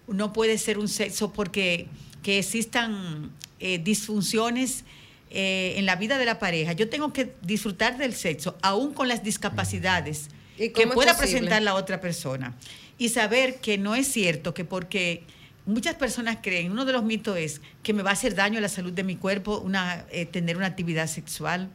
no 0.07 0.31
puede 0.33 0.57
ser 0.57 0.79
un 0.79 0.87
sexo 0.87 1.31
porque 1.33 1.87
que 2.23 2.39
existan 2.39 3.31
eh, 3.59 3.79
disfunciones 3.79 4.85
eh, 5.29 5.73
en 5.77 5.85
la 5.85 5.95
vida 5.97 6.17
de 6.17 6.25
la 6.25 6.39
pareja. 6.39 6.71
Yo 6.73 6.87
tengo 6.89 7.11
que 7.13 7.33
disfrutar 7.41 7.97
del 7.97 8.13
sexo, 8.13 8.57
aún 8.61 8.93
con 8.93 9.07
las 9.07 9.23
discapacidades 9.23 10.29
¿Y 10.57 10.69
que 10.69 10.87
pueda 10.87 11.13
posible? 11.13 11.31
presentar 11.33 11.61
la 11.63 11.75
otra 11.75 11.99
persona. 11.99 12.55
Y 13.01 13.09
saber 13.09 13.55
que 13.61 13.79
no 13.79 13.95
es 13.95 14.05
cierto 14.05 14.53
que 14.53 14.63
porque 14.63 15.23
muchas 15.65 15.95
personas 15.95 16.37
creen, 16.39 16.71
uno 16.71 16.85
de 16.85 16.93
los 16.93 17.03
mitos 17.03 17.35
es 17.35 17.59
que 17.81 17.93
me 17.93 18.03
va 18.03 18.11
a 18.11 18.13
hacer 18.13 18.35
daño 18.35 18.59
a 18.59 18.61
la 18.61 18.69
salud 18.69 18.93
de 18.93 19.03
mi 19.03 19.15
cuerpo 19.15 19.57
una, 19.57 20.05
eh, 20.11 20.27
tener 20.27 20.55
una 20.55 20.67
actividad 20.67 21.07
sexual. 21.07 21.67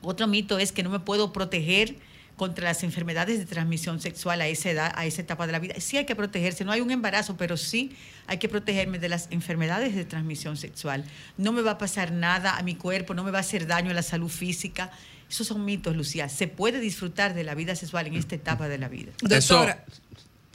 Otro 0.00 0.26
mito 0.26 0.58
es 0.58 0.72
que 0.72 0.82
no 0.82 0.88
me 0.88 0.98
puedo 0.98 1.34
proteger 1.34 1.96
contra 2.36 2.64
las 2.64 2.84
enfermedades 2.84 3.38
de 3.38 3.44
transmisión 3.44 4.00
sexual 4.00 4.40
a 4.40 4.48
esa 4.48 4.70
edad, 4.70 4.92
a 4.96 5.04
esa 5.04 5.20
etapa 5.20 5.44
de 5.46 5.52
la 5.52 5.58
vida. 5.58 5.74
Sí 5.78 5.98
hay 5.98 6.06
que 6.06 6.16
protegerse, 6.16 6.64
no 6.64 6.72
hay 6.72 6.80
un 6.80 6.90
embarazo, 6.90 7.36
pero 7.36 7.58
sí 7.58 7.94
hay 8.26 8.38
que 8.38 8.48
protegerme 8.48 8.98
de 8.98 9.10
las 9.10 9.28
enfermedades 9.30 9.94
de 9.94 10.06
transmisión 10.06 10.56
sexual. 10.56 11.04
No 11.36 11.52
me 11.52 11.60
va 11.60 11.72
a 11.72 11.78
pasar 11.78 12.12
nada 12.12 12.56
a 12.56 12.62
mi 12.62 12.76
cuerpo, 12.76 13.12
no 13.12 13.24
me 13.24 13.30
va 13.30 13.36
a 13.36 13.42
hacer 13.42 13.66
daño 13.66 13.90
a 13.90 13.94
la 13.94 14.02
salud 14.02 14.30
física. 14.30 14.90
Esos 15.28 15.48
son 15.48 15.66
mitos, 15.66 15.94
Lucía. 15.94 16.30
Se 16.30 16.48
puede 16.48 16.80
disfrutar 16.80 17.34
de 17.34 17.44
la 17.44 17.54
vida 17.54 17.76
sexual 17.76 18.06
en 18.06 18.14
esta 18.14 18.36
etapa 18.36 18.68
de 18.68 18.78
la 18.78 18.88
vida. 18.88 19.12
Doctora. 19.20 19.84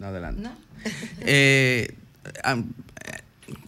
Adelante. 0.01 0.49
Eh, 1.21 1.95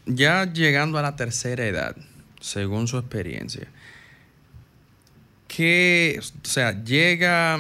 ya 0.06 0.52
llegando 0.52 0.98
a 0.98 1.02
la 1.02 1.16
tercera 1.16 1.66
edad, 1.66 1.96
según 2.40 2.88
su 2.88 2.98
experiencia, 2.98 3.68
¿qué, 5.48 6.20
o 6.20 6.48
sea, 6.48 6.84
llega 6.84 7.60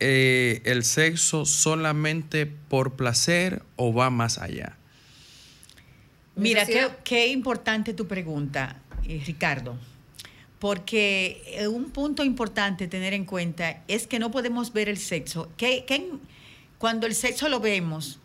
eh, 0.00 0.62
el 0.64 0.84
sexo 0.84 1.44
solamente 1.46 2.46
por 2.46 2.96
placer 2.96 3.62
o 3.76 3.94
va 3.94 4.10
más 4.10 4.38
allá? 4.38 4.76
Mira, 6.36 6.66
qué, 6.66 6.88
qué 7.02 7.28
importante 7.28 7.94
tu 7.94 8.06
pregunta, 8.06 8.82
eh, 9.08 9.22
Ricardo, 9.26 9.78
porque 10.58 11.42
eh, 11.46 11.66
un 11.66 11.90
punto 11.90 12.24
importante 12.24 12.88
tener 12.88 13.14
en 13.14 13.24
cuenta 13.24 13.82
es 13.88 14.06
que 14.06 14.18
no 14.18 14.30
podemos 14.30 14.72
ver 14.72 14.90
el 14.90 14.98
sexo, 14.98 15.50
que, 15.56 15.86
que 15.86 16.10
cuando 16.78 17.06
el 17.06 17.14
sexo 17.14 17.48
lo 17.48 17.60
vemos 17.60 18.18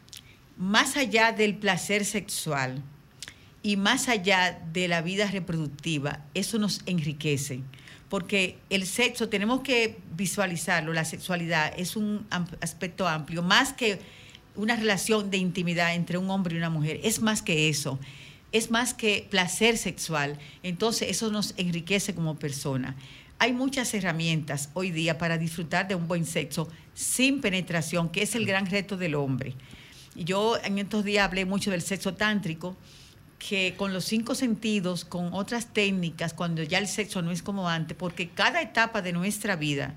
más 0.58 0.98
allá 0.98 1.32
del 1.32 1.56
placer 1.56 2.06
sexual 2.06 2.82
y 3.64 3.78
más 3.78 4.08
allá 4.08 4.60
de 4.74 4.88
la 4.88 5.02
vida 5.02 5.30
reproductiva, 5.30 6.26
eso 6.34 6.58
nos 6.58 6.82
enriquece 6.86 7.62
porque 8.12 8.58
el 8.70 8.86
sexo 8.86 9.30
tenemos 9.30 9.62
que 9.62 9.98
visualizarlo, 10.18 10.92
la 10.92 11.06
sexualidad 11.06 11.74
es 11.78 11.96
un 11.96 12.28
aspecto 12.60 13.08
amplio, 13.08 13.42
más 13.42 13.72
que 13.72 14.02
una 14.58 14.76
relación 14.76 15.32
de 15.32 15.38
intimidad 15.38 15.96
entre 15.96 16.18
un 16.18 16.30
hombre 16.30 16.54
y 16.54 16.58
una 16.58 16.70
mujer, 16.70 17.00
es 17.06 17.22
más 17.22 17.42
que 17.42 17.70
eso, 17.70 18.00
es 18.52 18.70
más 18.70 18.94
que 18.94 19.26
placer 19.30 19.78
sexual, 19.78 20.38
entonces 20.62 21.10
eso 21.10 21.32
nos 21.32 21.54
enriquece 21.56 22.14
como 22.14 22.36
persona. 22.36 22.98
Hay 23.42 23.54
muchas 23.54 23.92
herramientas 23.96 24.70
hoy 24.76 24.92
día 24.92 25.18
para 25.18 25.40
disfrutar 25.40 25.88
de 25.88 25.96
un 25.96 26.08
buen 26.08 26.28
sexo 26.28 26.70
sin 26.94 27.42
penetración, 27.42 28.10
que 28.10 28.22
es 28.22 28.36
el 28.36 28.46
gran 28.46 28.68
reto 28.68 28.98
del 28.98 29.16
hombre. 29.16 29.56
Yo 30.14 30.60
en 30.64 30.78
estos 30.78 31.04
días 31.04 31.26
hablé 31.26 31.46
mucho 31.46 31.72
del 31.72 31.82
sexo 31.82 32.14
tántrico, 32.14 32.78
que 33.40 33.74
con 33.76 33.94
los 33.94 34.06
cinco 34.06 34.36
sentidos, 34.36 35.06
con 35.06 35.34
otras 35.34 35.74
técnicas, 35.74 36.36
cuando 36.36 36.62
ya 36.62 36.78
el 36.78 36.88
sexo 36.88 37.24
no 37.24 37.32
es 37.32 37.42
como 37.42 37.68
antes, 37.68 37.98
porque 37.98 38.30
cada 38.30 38.62
etapa 38.62 39.02
de 39.02 39.12
nuestra 39.12 39.56
vida 39.56 39.96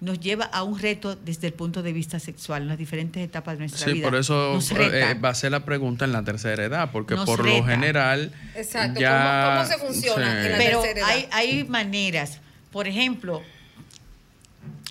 nos 0.00 0.18
lleva 0.18 0.46
a 0.46 0.64
un 0.64 0.76
reto 0.76 1.14
desde 1.14 1.46
el 1.46 1.52
punto 1.52 1.80
de 1.80 1.92
vista 1.92 2.18
sexual, 2.18 2.62
en 2.62 2.68
las 2.70 2.78
diferentes 2.78 3.22
etapas 3.22 3.54
de 3.54 3.60
nuestra 3.60 3.86
vida. 3.86 3.94
Sí, 3.94 4.02
por 4.02 4.16
eso 4.16 4.58
eh, 4.80 5.14
va 5.24 5.28
a 5.28 5.34
ser 5.36 5.52
la 5.52 5.64
pregunta 5.64 6.06
en 6.06 6.10
la 6.10 6.24
tercera 6.24 6.64
edad, 6.64 6.90
porque 6.90 7.14
por 7.14 7.46
lo 7.46 7.64
general. 7.64 8.32
Exacto, 8.56 9.00
¿Cómo, 9.00 9.64
se 9.64 9.78
funciona 9.78 10.44
en 10.44 10.50
la 10.50 10.58
Pero 10.58 10.82
tercera 10.82 11.12
edad? 11.12 11.28
Hay, 11.30 11.58
hay 11.60 11.64
maneras, 11.68 12.40
por 12.74 12.88
ejemplo, 12.88 13.40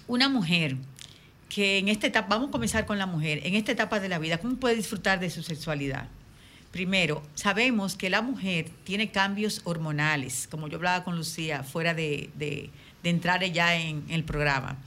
una 0.07 0.29
mujer 0.29 0.77
que 1.49 1.79
en 1.79 1.89
esta 1.89 2.07
etapa, 2.07 2.29
vamos 2.29 2.47
a 2.47 2.51
comenzar 2.51 2.85
con 2.85 2.97
la 2.97 3.05
mujer, 3.07 3.41
en 3.43 3.55
esta 3.55 3.73
etapa 3.73 3.99
de 3.99 4.07
la 4.07 4.19
vida, 4.19 4.37
¿cómo 4.37 4.55
puede 4.55 4.75
disfrutar 4.75 5.19
de 5.19 5.29
su 5.29 5.43
sexualidad? 5.43 6.07
Primero, 6.71 7.21
sabemos 7.35 7.97
que 7.97 8.09
la 8.09 8.21
mujer 8.21 8.69
tiene 8.85 9.11
cambios 9.11 9.59
hormonales, 9.65 10.47
como 10.49 10.69
yo 10.69 10.77
hablaba 10.77 11.03
con 11.03 11.17
Lucía 11.17 11.61
fuera 11.63 11.93
de, 11.93 12.69
entrar 13.03 13.43
ya 13.51 13.75
en, 13.75 14.05
el 14.07 14.23
programa. 14.23 14.77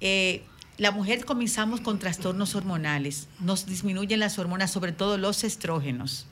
Eh, 0.00 0.42
la 0.78 0.90
mujer 0.90 1.24
comenzamos 1.24 1.80
con 1.80 2.00
trastornos 2.00 2.56
hormonales, 2.56 3.28
nos 3.38 3.66
disminuyen 3.66 4.18
las 4.18 4.36
hormonas, 4.36 4.72
sobre 4.72 4.90
todo 4.90 5.16
los 5.16 5.44
estrógenos. 5.44 6.26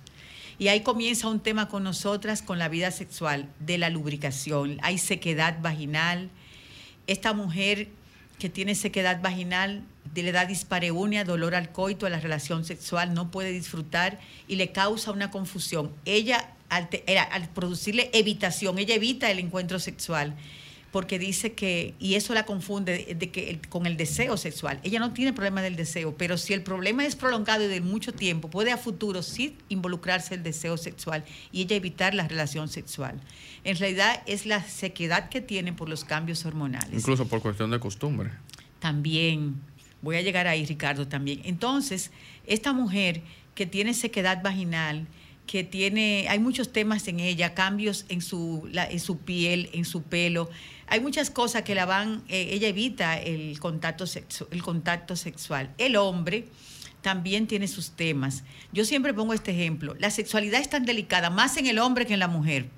Y 0.58 0.68
ahí 0.68 0.80
comienza 0.80 1.28
un 1.28 1.40
tema 1.40 1.68
con 1.68 1.84
nosotras, 1.84 2.42
con 2.42 2.58
la 2.58 2.68
vida 2.68 2.90
sexual, 2.90 3.48
de 3.60 3.78
la 3.78 3.90
lubricación. 3.90 4.78
Hay 4.82 4.98
sequedad 4.98 5.58
vaginal. 5.60 6.30
Esta 7.06 7.32
mujer 7.32 7.88
que 8.38 8.48
tiene 8.48 8.74
sequedad 8.74 9.20
vaginal 9.20 9.84
le 10.22 10.32
da 10.32 10.44
dispareunia, 10.44 11.24
dolor 11.24 11.54
al 11.54 11.72
coito, 11.72 12.06
a 12.06 12.10
la 12.10 12.20
relación 12.20 12.64
sexual, 12.64 13.14
no 13.14 13.30
puede 13.30 13.52
disfrutar 13.52 14.18
y 14.46 14.56
le 14.56 14.72
causa 14.72 15.12
una 15.12 15.30
confusión. 15.30 15.92
Ella, 16.04 16.54
al, 16.68 16.88
al 17.30 17.48
producirle 17.50 18.10
evitación, 18.12 18.78
ella 18.78 18.94
evita 18.94 19.30
el 19.30 19.38
encuentro 19.38 19.78
sexual 19.78 20.34
porque 20.90 21.18
dice 21.18 21.52
que, 21.52 21.94
y 21.98 22.14
eso 22.14 22.32
la 22.34 22.46
confunde 22.46 23.14
de, 23.18 23.30
que, 23.30 23.60
con 23.68 23.86
el 23.86 23.96
deseo 23.96 24.36
sexual. 24.36 24.80
Ella 24.82 24.98
no 24.98 25.12
tiene 25.12 25.32
problema 25.32 25.60
del 25.60 25.76
deseo, 25.76 26.16
pero 26.16 26.38
si 26.38 26.54
el 26.54 26.62
problema 26.62 27.04
es 27.04 27.14
prolongado 27.14 27.64
y 27.64 27.68
de 27.68 27.80
mucho 27.80 28.12
tiempo, 28.12 28.48
puede 28.48 28.72
a 28.72 28.78
futuro 28.78 29.22
sí 29.22 29.56
involucrarse 29.68 30.34
el 30.34 30.42
deseo 30.42 30.76
sexual 30.76 31.24
y 31.52 31.62
ella 31.62 31.76
evitar 31.76 32.14
la 32.14 32.26
relación 32.26 32.68
sexual. 32.68 33.20
En 33.64 33.76
realidad 33.76 34.22
es 34.26 34.46
la 34.46 34.62
sequedad 34.62 35.28
que 35.28 35.40
tiene 35.40 35.72
por 35.72 35.88
los 35.88 36.04
cambios 36.04 36.46
hormonales. 36.46 36.94
Incluso 36.94 37.28
por 37.28 37.42
cuestión 37.42 37.70
de 37.70 37.80
costumbre. 37.80 38.30
También, 38.78 39.60
voy 40.00 40.16
a 40.16 40.22
llegar 40.22 40.46
ahí, 40.46 40.64
Ricardo, 40.64 41.06
también. 41.06 41.42
Entonces, 41.44 42.10
esta 42.46 42.72
mujer 42.72 43.22
que 43.54 43.66
tiene 43.66 43.92
sequedad 43.92 44.42
vaginal, 44.42 45.06
que 45.48 45.64
tiene, 45.64 46.26
hay 46.28 46.38
muchos 46.38 46.72
temas 46.72 47.08
en 47.08 47.20
ella, 47.20 47.54
cambios 47.54 48.04
en 48.10 48.20
su, 48.20 48.68
en 48.72 49.00
su 49.00 49.18
piel, 49.18 49.70
en 49.72 49.86
su 49.86 50.02
pelo, 50.02 50.50
hay 50.86 51.00
muchas 51.00 51.30
cosas 51.30 51.62
que 51.62 51.74
la 51.74 51.86
van, 51.86 52.22
eh, 52.28 52.50
ella 52.52 52.68
evita 52.68 53.18
el 53.18 53.58
contacto, 53.58 54.04
el 54.50 54.62
contacto 54.62 55.16
sexual. 55.16 55.74
El 55.78 55.96
hombre 55.96 56.48
también 57.00 57.46
tiene 57.46 57.66
sus 57.66 57.92
temas. 57.92 58.44
Yo 58.72 58.84
siempre 58.84 59.14
pongo 59.14 59.32
este 59.32 59.50
ejemplo, 59.50 59.94
la 59.98 60.10
sexualidad 60.10 60.60
es 60.60 60.68
tan 60.68 60.84
delicada, 60.84 61.30
más 61.30 61.56
en 61.56 61.66
el 61.66 61.78
hombre 61.78 62.06
que 62.06 62.12
en 62.14 62.20
la 62.20 62.28
mujer. 62.28 62.68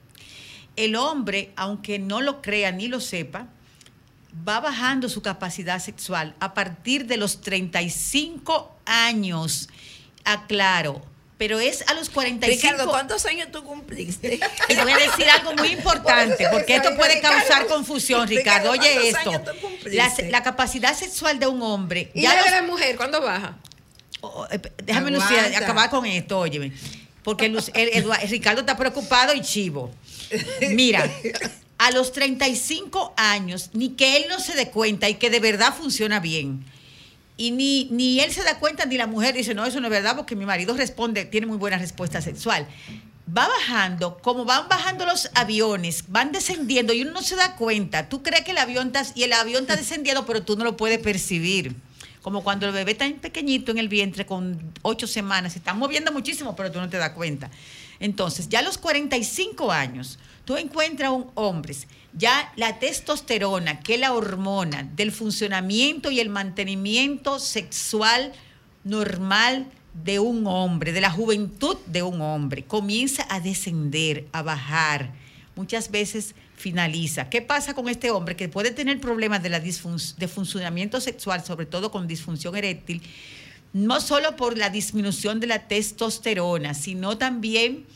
El 0.76 0.94
hombre, 0.94 1.52
aunque 1.56 1.98
no 1.98 2.20
lo 2.20 2.40
crea 2.40 2.70
ni 2.70 2.86
lo 2.86 3.00
sepa, 3.00 3.48
va 4.46 4.60
bajando 4.60 5.08
su 5.08 5.22
capacidad 5.22 5.80
sexual 5.80 6.36
a 6.38 6.54
partir 6.54 7.06
de 7.06 7.16
los 7.16 7.40
35 7.40 8.76
años. 8.86 9.68
Aclaro, 10.24 11.09
pero 11.40 11.58
es 11.58 11.82
a 11.88 11.94
los 11.94 12.10
45. 12.10 12.54
Ricardo, 12.54 12.90
¿cuántos 12.90 13.24
años 13.24 13.48
tú 13.50 13.64
cumpliste? 13.64 14.38
Y 14.68 14.74
voy 14.76 14.92
a 14.92 14.98
decir 14.98 15.26
algo 15.30 15.54
muy 15.54 15.68
importante, 15.68 16.46
porque 16.52 16.76
esto 16.76 16.94
puede 16.96 17.18
causar 17.22 17.66
confusión, 17.66 18.28
Ricardo. 18.28 18.70
Oye 18.72 19.08
esto, 19.08 19.42
la, 20.28 20.42
capacidad 20.42 20.94
sexual 20.94 21.38
de 21.38 21.46
un 21.46 21.62
hombre... 21.62 22.10
¿Y 22.12 22.20
la 22.20 22.42
de 22.42 22.50
la 22.50 22.62
mujer 22.64 22.94
cuándo 22.98 23.22
baja? 23.22 23.56
Oh, 24.20 24.42
oh, 24.42 24.48
eh, 24.50 24.60
déjame, 24.84 25.12
Lucía, 25.12 25.50
acabar 25.56 25.88
con 25.88 26.04
esto, 26.04 26.40
óyeme. 26.40 26.74
Porque 27.22 27.48
Ricardo 28.28 28.60
está 28.60 28.76
preocupado 28.76 29.32
y 29.32 29.40
chivo. 29.40 29.90
Mira, 30.72 31.10
a 31.78 31.90
los 31.92 32.12
35 32.12 33.14
años, 33.16 33.70
ni 33.72 33.92
que 33.92 34.18
él 34.18 34.26
no 34.28 34.40
se 34.40 34.54
dé 34.56 34.68
cuenta 34.68 35.08
y 35.08 35.14
que 35.14 35.30
de 35.30 35.40
verdad 35.40 35.74
funciona 35.74 36.20
bien 36.20 36.66
y 37.40 37.52
ni, 37.52 37.88
ni 37.90 38.20
él 38.20 38.30
se 38.34 38.44
da 38.44 38.58
cuenta 38.58 38.84
ni 38.84 38.98
la 38.98 39.06
mujer 39.06 39.34
dice, 39.34 39.54
no, 39.54 39.64
eso 39.64 39.80
no 39.80 39.86
es 39.86 39.90
verdad 39.90 40.14
porque 40.14 40.36
mi 40.36 40.44
marido 40.44 40.76
responde, 40.76 41.24
tiene 41.24 41.46
muy 41.46 41.56
buena 41.56 41.78
respuesta 41.78 42.20
sexual. 42.20 42.66
Va 43.26 43.48
bajando, 43.48 44.18
como 44.18 44.44
van 44.44 44.68
bajando 44.68 45.06
los 45.06 45.30
aviones, 45.34 46.04
van 46.08 46.32
descendiendo 46.32 46.92
y 46.92 47.00
uno 47.00 47.12
no 47.12 47.22
se 47.22 47.36
da 47.36 47.56
cuenta. 47.56 48.10
Tú 48.10 48.22
crees 48.22 48.44
que 48.44 48.50
el 48.50 48.58
avión 48.58 48.88
está, 48.88 49.06
y 49.14 49.22
el 49.22 49.32
avión 49.32 49.62
está 49.62 49.76
descendiendo, 49.76 50.26
pero 50.26 50.42
tú 50.42 50.54
no 50.54 50.64
lo 50.64 50.76
puedes 50.76 50.98
percibir. 50.98 51.74
Como 52.20 52.44
cuando 52.44 52.66
el 52.66 52.74
bebé 52.74 52.92
está 52.92 53.10
pequeñito 53.22 53.72
en 53.72 53.78
el 53.78 53.88
vientre 53.88 54.26
con 54.26 54.74
ocho 54.82 55.06
semanas, 55.06 55.54
se 55.54 55.60
está 55.60 55.72
moviendo 55.72 56.12
muchísimo, 56.12 56.54
pero 56.54 56.70
tú 56.70 56.78
no 56.78 56.90
te 56.90 56.98
das 56.98 57.12
cuenta. 57.12 57.50
Entonces, 58.00 58.50
ya 58.50 58.58
a 58.58 58.62
los 58.62 58.76
45 58.76 59.72
años, 59.72 60.18
tú 60.44 60.56
encuentras 60.56 61.10
un 61.10 61.30
hombre 61.34 61.74
ya 62.12 62.52
la 62.56 62.78
testosterona, 62.78 63.80
que 63.80 63.94
es 63.94 64.00
la 64.00 64.12
hormona 64.12 64.82
del 64.82 65.12
funcionamiento 65.12 66.10
y 66.10 66.20
el 66.20 66.28
mantenimiento 66.28 67.38
sexual 67.38 68.32
normal 68.84 69.66
de 70.04 70.18
un 70.18 70.46
hombre, 70.46 70.92
de 70.92 71.00
la 71.00 71.10
juventud 71.10 71.76
de 71.86 72.02
un 72.02 72.20
hombre, 72.20 72.64
comienza 72.64 73.26
a 73.28 73.40
descender, 73.40 74.26
a 74.32 74.42
bajar. 74.42 75.12
Muchas 75.56 75.90
veces 75.90 76.34
finaliza. 76.56 77.28
¿Qué 77.28 77.42
pasa 77.42 77.74
con 77.74 77.88
este 77.88 78.10
hombre 78.10 78.36
que 78.36 78.48
puede 78.48 78.70
tener 78.70 79.00
problemas 79.00 79.42
de, 79.42 79.50
la 79.50 79.60
de 79.60 80.28
funcionamiento 80.28 81.00
sexual, 81.00 81.44
sobre 81.44 81.66
todo 81.66 81.90
con 81.90 82.06
disfunción 82.06 82.56
eréctil, 82.56 83.02
no 83.72 84.00
solo 84.00 84.36
por 84.36 84.58
la 84.58 84.70
disminución 84.70 85.40
de 85.40 85.46
la 85.46 85.68
testosterona, 85.68 86.74
sino 86.74 87.18
también 87.18 87.86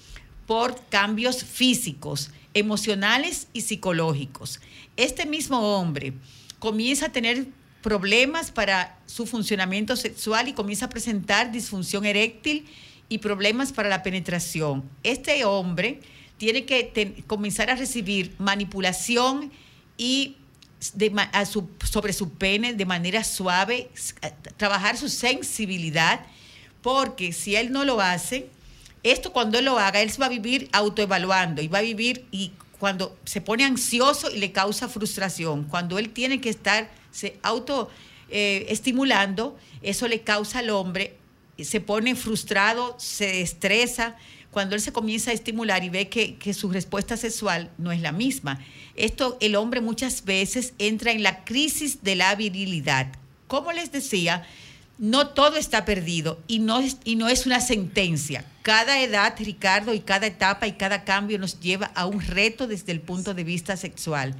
por 0.46 0.80
cambios 0.88 1.44
físicos? 1.44 2.30
emocionales 2.54 3.48
y 3.52 3.62
psicológicos. 3.62 4.60
Este 4.96 5.26
mismo 5.26 5.76
hombre 5.76 6.14
comienza 6.60 7.06
a 7.06 7.12
tener 7.12 7.46
problemas 7.82 8.50
para 8.50 8.96
su 9.04 9.26
funcionamiento 9.26 9.96
sexual 9.96 10.48
y 10.48 10.54
comienza 10.54 10.86
a 10.86 10.88
presentar 10.88 11.52
disfunción 11.52 12.06
eréctil 12.06 12.64
y 13.08 13.18
problemas 13.18 13.72
para 13.72 13.88
la 13.88 14.02
penetración. 14.02 14.88
Este 15.02 15.44
hombre 15.44 16.00
tiene 16.38 16.64
que 16.64 17.22
comenzar 17.26 17.68
a 17.68 17.74
recibir 17.74 18.34
manipulación 18.38 19.52
y 19.98 20.36
sobre 21.90 22.12
su 22.12 22.30
pene 22.30 22.74
de 22.74 22.86
manera 22.86 23.24
suave, 23.24 23.90
trabajar 24.56 24.96
su 24.96 25.08
sensibilidad, 25.08 26.20
porque 26.82 27.32
si 27.32 27.56
él 27.56 27.72
no 27.72 27.84
lo 27.84 28.00
hace, 28.00 28.50
esto 29.04 29.32
cuando 29.32 29.58
él 29.58 29.66
lo 29.66 29.78
haga, 29.78 30.00
él 30.02 30.10
se 30.10 30.18
va 30.18 30.26
a 30.26 30.30
vivir 30.30 30.68
autoevaluando 30.72 31.62
y 31.62 31.68
va 31.68 31.78
a 31.78 31.82
vivir 31.82 32.26
y 32.32 32.52
cuando 32.80 33.16
se 33.24 33.40
pone 33.40 33.64
ansioso 33.64 34.30
y 34.30 34.38
le 34.38 34.50
causa 34.50 34.88
frustración, 34.88 35.64
cuando 35.64 35.98
él 35.98 36.10
tiene 36.10 36.40
que 36.40 36.50
estar 36.50 36.90
se 37.10 37.38
auto 37.42 37.88
eh, 38.28 38.66
estimulando, 38.68 39.56
eso 39.82 40.08
le 40.08 40.22
causa 40.22 40.58
al 40.58 40.70
hombre, 40.70 41.16
se 41.58 41.80
pone 41.80 42.16
frustrado, 42.16 42.96
se 42.98 43.40
estresa, 43.40 44.16
cuando 44.50 44.74
él 44.74 44.80
se 44.80 44.92
comienza 44.92 45.30
a 45.30 45.34
estimular 45.34 45.84
y 45.84 45.90
ve 45.90 46.08
que, 46.08 46.36
que 46.36 46.54
su 46.54 46.70
respuesta 46.70 47.16
sexual 47.16 47.70
no 47.78 47.92
es 47.92 48.00
la 48.00 48.12
misma. 48.12 48.60
Esto, 48.96 49.36
el 49.40 49.56
hombre 49.56 49.80
muchas 49.80 50.24
veces 50.24 50.74
entra 50.78 51.12
en 51.12 51.22
la 51.22 51.44
crisis 51.44 52.02
de 52.02 52.16
la 52.16 52.34
virilidad. 52.34 53.08
Como 53.48 53.72
les 53.72 53.92
decía, 53.92 54.46
no 54.98 55.28
todo 55.28 55.56
está 55.56 55.84
perdido 55.84 56.40
y 56.46 56.60
no, 56.60 56.80
es, 56.80 56.98
y 57.04 57.16
no 57.16 57.28
es 57.28 57.46
una 57.46 57.60
sentencia. 57.60 58.44
Cada 58.62 59.00
edad, 59.00 59.34
Ricardo, 59.38 59.92
y 59.92 60.00
cada 60.00 60.26
etapa 60.26 60.66
y 60.66 60.72
cada 60.72 61.04
cambio 61.04 61.38
nos 61.38 61.60
lleva 61.60 61.90
a 61.94 62.06
un 62.06 62.20
reto 62.20 62.66
desde 62.66 62.92
el 62.92 63.00
punto 63.00 63.34
de 63.34 63.44
vista 63.44 63.76
sexual. 63.76 64.34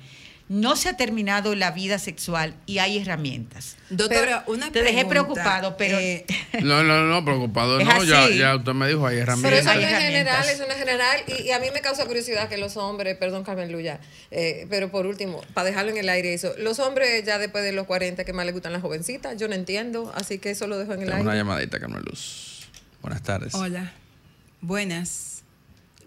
No 0.47 0.77
se 0.77 0.91
ha 0.91 0.97
terminado 0.99 1.55
la 1.55 1.71
vida 1.71 1.99
sexual 1.99 2.55
y 2.67 2.77
hay 2.77 2.99
herramientas. 2.99 3.77
Doctora, 3.89 4.45
una 4.47 4.71
Te 4.71 4.83
dejé 4.83 5.07
preocupado, 5.07 5.79
pero 5.79 5.99
eh, 5.99 6.27
No, 6.63 6.83
no, 6.83 7.05
no, 7.07 7.25
preocupado. 7.25 7.79
No, 7.83 8.05
ya, 8.05 8.29
ya 8.29 8.57
usted 8.57 8.73
me 8.75 8.87
dijo, 8.89 9.07
hay 9.07 9.17
Pero 9.17 9.23
herramientas. 9.33 9.61
eso 9.67 9.75
no 9.75 9.87
es 9.87 9.99
general, 10.03 10.45
eso 10.49 10.67
no 10.67 10.73
es 10.73 10.79
general. 10.79 11.21
Y, 11.29 11.43
y 11.45 11.51
a 11.51 11.59
mí 11.61 11.69
me 11.73 11.81
causa 11.81 12.05
curiosidad 12.05 12.51
que 12.51 12.59
los 12.59 12.77
hombres, 12.77 13.17
perdón 13.17 13.43
Carmen 13.43 13.73
Luya, 13.73 14.01
eh, 14.31 14.67
pero 14.69 14.91
por 14.91 15.07
último, 15.07 15.41
para 15.55 15.69
dejarlo 15.69 15.93
en 15.93 15.97
el 15.97 16.09
aire 16.11 16.35
eso, 16.35 16.53
los 16.59 16.79
hombres 16.79 17.25
ya 17.25 17.39
después 17.39 17.65
de 17.65 17.73
los 17.73 17.87
40 17.87 18.25
que 18.25 18.33
más 18.35 18.45
les 18.45 18.53
gustan 18.53 18.75
las 18.75 18.83
jovencitas, 18.83 19.39
yo 19.41 19.49
no 19.49 19.55
entiendo, 19.55 20.13
así 20.15 20.39
que 20.39 20.51
eso 20.51 20.67
lo 20.67 20.77
dejo 20.77 20.93
en 20.93 21.01
el 21.01 21.07
Tengo 21.07 21.17
aire. 21.17 21.29
una 21.31 21.37
llamadita, 21.37 21.81
Carmen 21.81 22.03
Luz. 22.03 22.69
Buenas 23.01 23.23
tardes. 23.23 23.55
hola. 23.55 23.93
Buenas. 24.61 25.43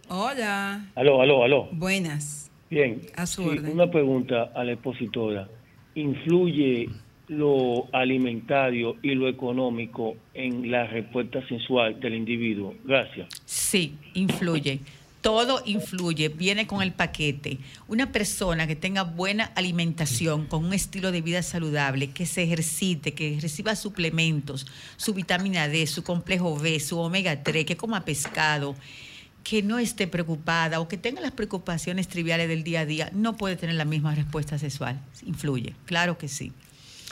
Hola. 0.10 0.86
Aló, 0.96 1.22
aló, 1.24 1.44
aló. 1.44 1.70
Buenas. 1.72 2.47
Bien. 2.70 3.02
A 3.16 3.26
su 3.26 3.44
Sí, 3.44 3.50
orden. 3.50 3.72
Una 3.72 3.90
pregunta 3.90 4.52
a 4.56 4.64
la 4.64 4.74
expositora. 4.74 5.48
¿Influye 5.96 6.90
lo 7.28 7.88
alimentario 7.94 8.96
y 9.02 9.16
lo 9.16 9.28
económico 9.28 10.16
en 10.34 10.72
la 10.72 10.88
respuesta 10.88 11.46
sensual 11.48 12.00
del 12.00 12.14
individuo? 12.16 12.76
Gracias. 12.84 13.28
Sí, 13.46 13.96
influye. 14.14 14.80
Todo 15.22 15.62
influye, 15.66 16.30
viene 16.30 16.68
con 16.68 16.82
el 16.82 16.94
paquete. 16.94 17.58
Una 17.88 18.12
persona 18.12 18.68
que 18.68 18.76
tenga 18.76 19.04
buena 19.04 19.46
alimentación, 19.56 20.46
con 20.46 20.64
un 20.64 20.74
estilo 20.74 21.12
de 21.12 21.22
vida 21.22 21.42
saludable, 21.42 22.12
que 22.12 22.26
se 22.26 22.44
ejercite, 22.44 23.14
que 23.14 23.38
reciba 23.42 23.76
suplementos, 23.76 24.68
su 24.96 25.14
vitamina 25.14 25.68
D, 25.68 25.86
su 25.88 26.04
complejo 26.04 26.58
B, 26.58 26.80
su 26.80 27.00
omega 27.00 27.44
3, 27.44 27.66
que 27.66 27.76
coma 27.76 28.06
pescado, 28.06 28.76
que 29.48 29.64
no 29.64 29.80
esté 29.80 30.08
preocupada 30.08 30.82
o 30.82 30.90
que 30.90 30.98
tenga 30.98 31.22
las 31.22 31.32
preocupaciones 31.32 32.10
triviales 32.10 32.50
del 32.50 32.64
día 32.66 32.82
a 32.82 32.86
día, 32.86 33.10
no 33.14 33.38
puede 33.38 33.56
tener 33.56 33.76
la 33.76 33.86
misma 33.86 34.14
respuesta 34.14 34.60
sexual. 34.60 35.00
Influye, 35.26 35.74
claro 35.86 36.18
que 36.18 36.28
sí. 36.28 36.52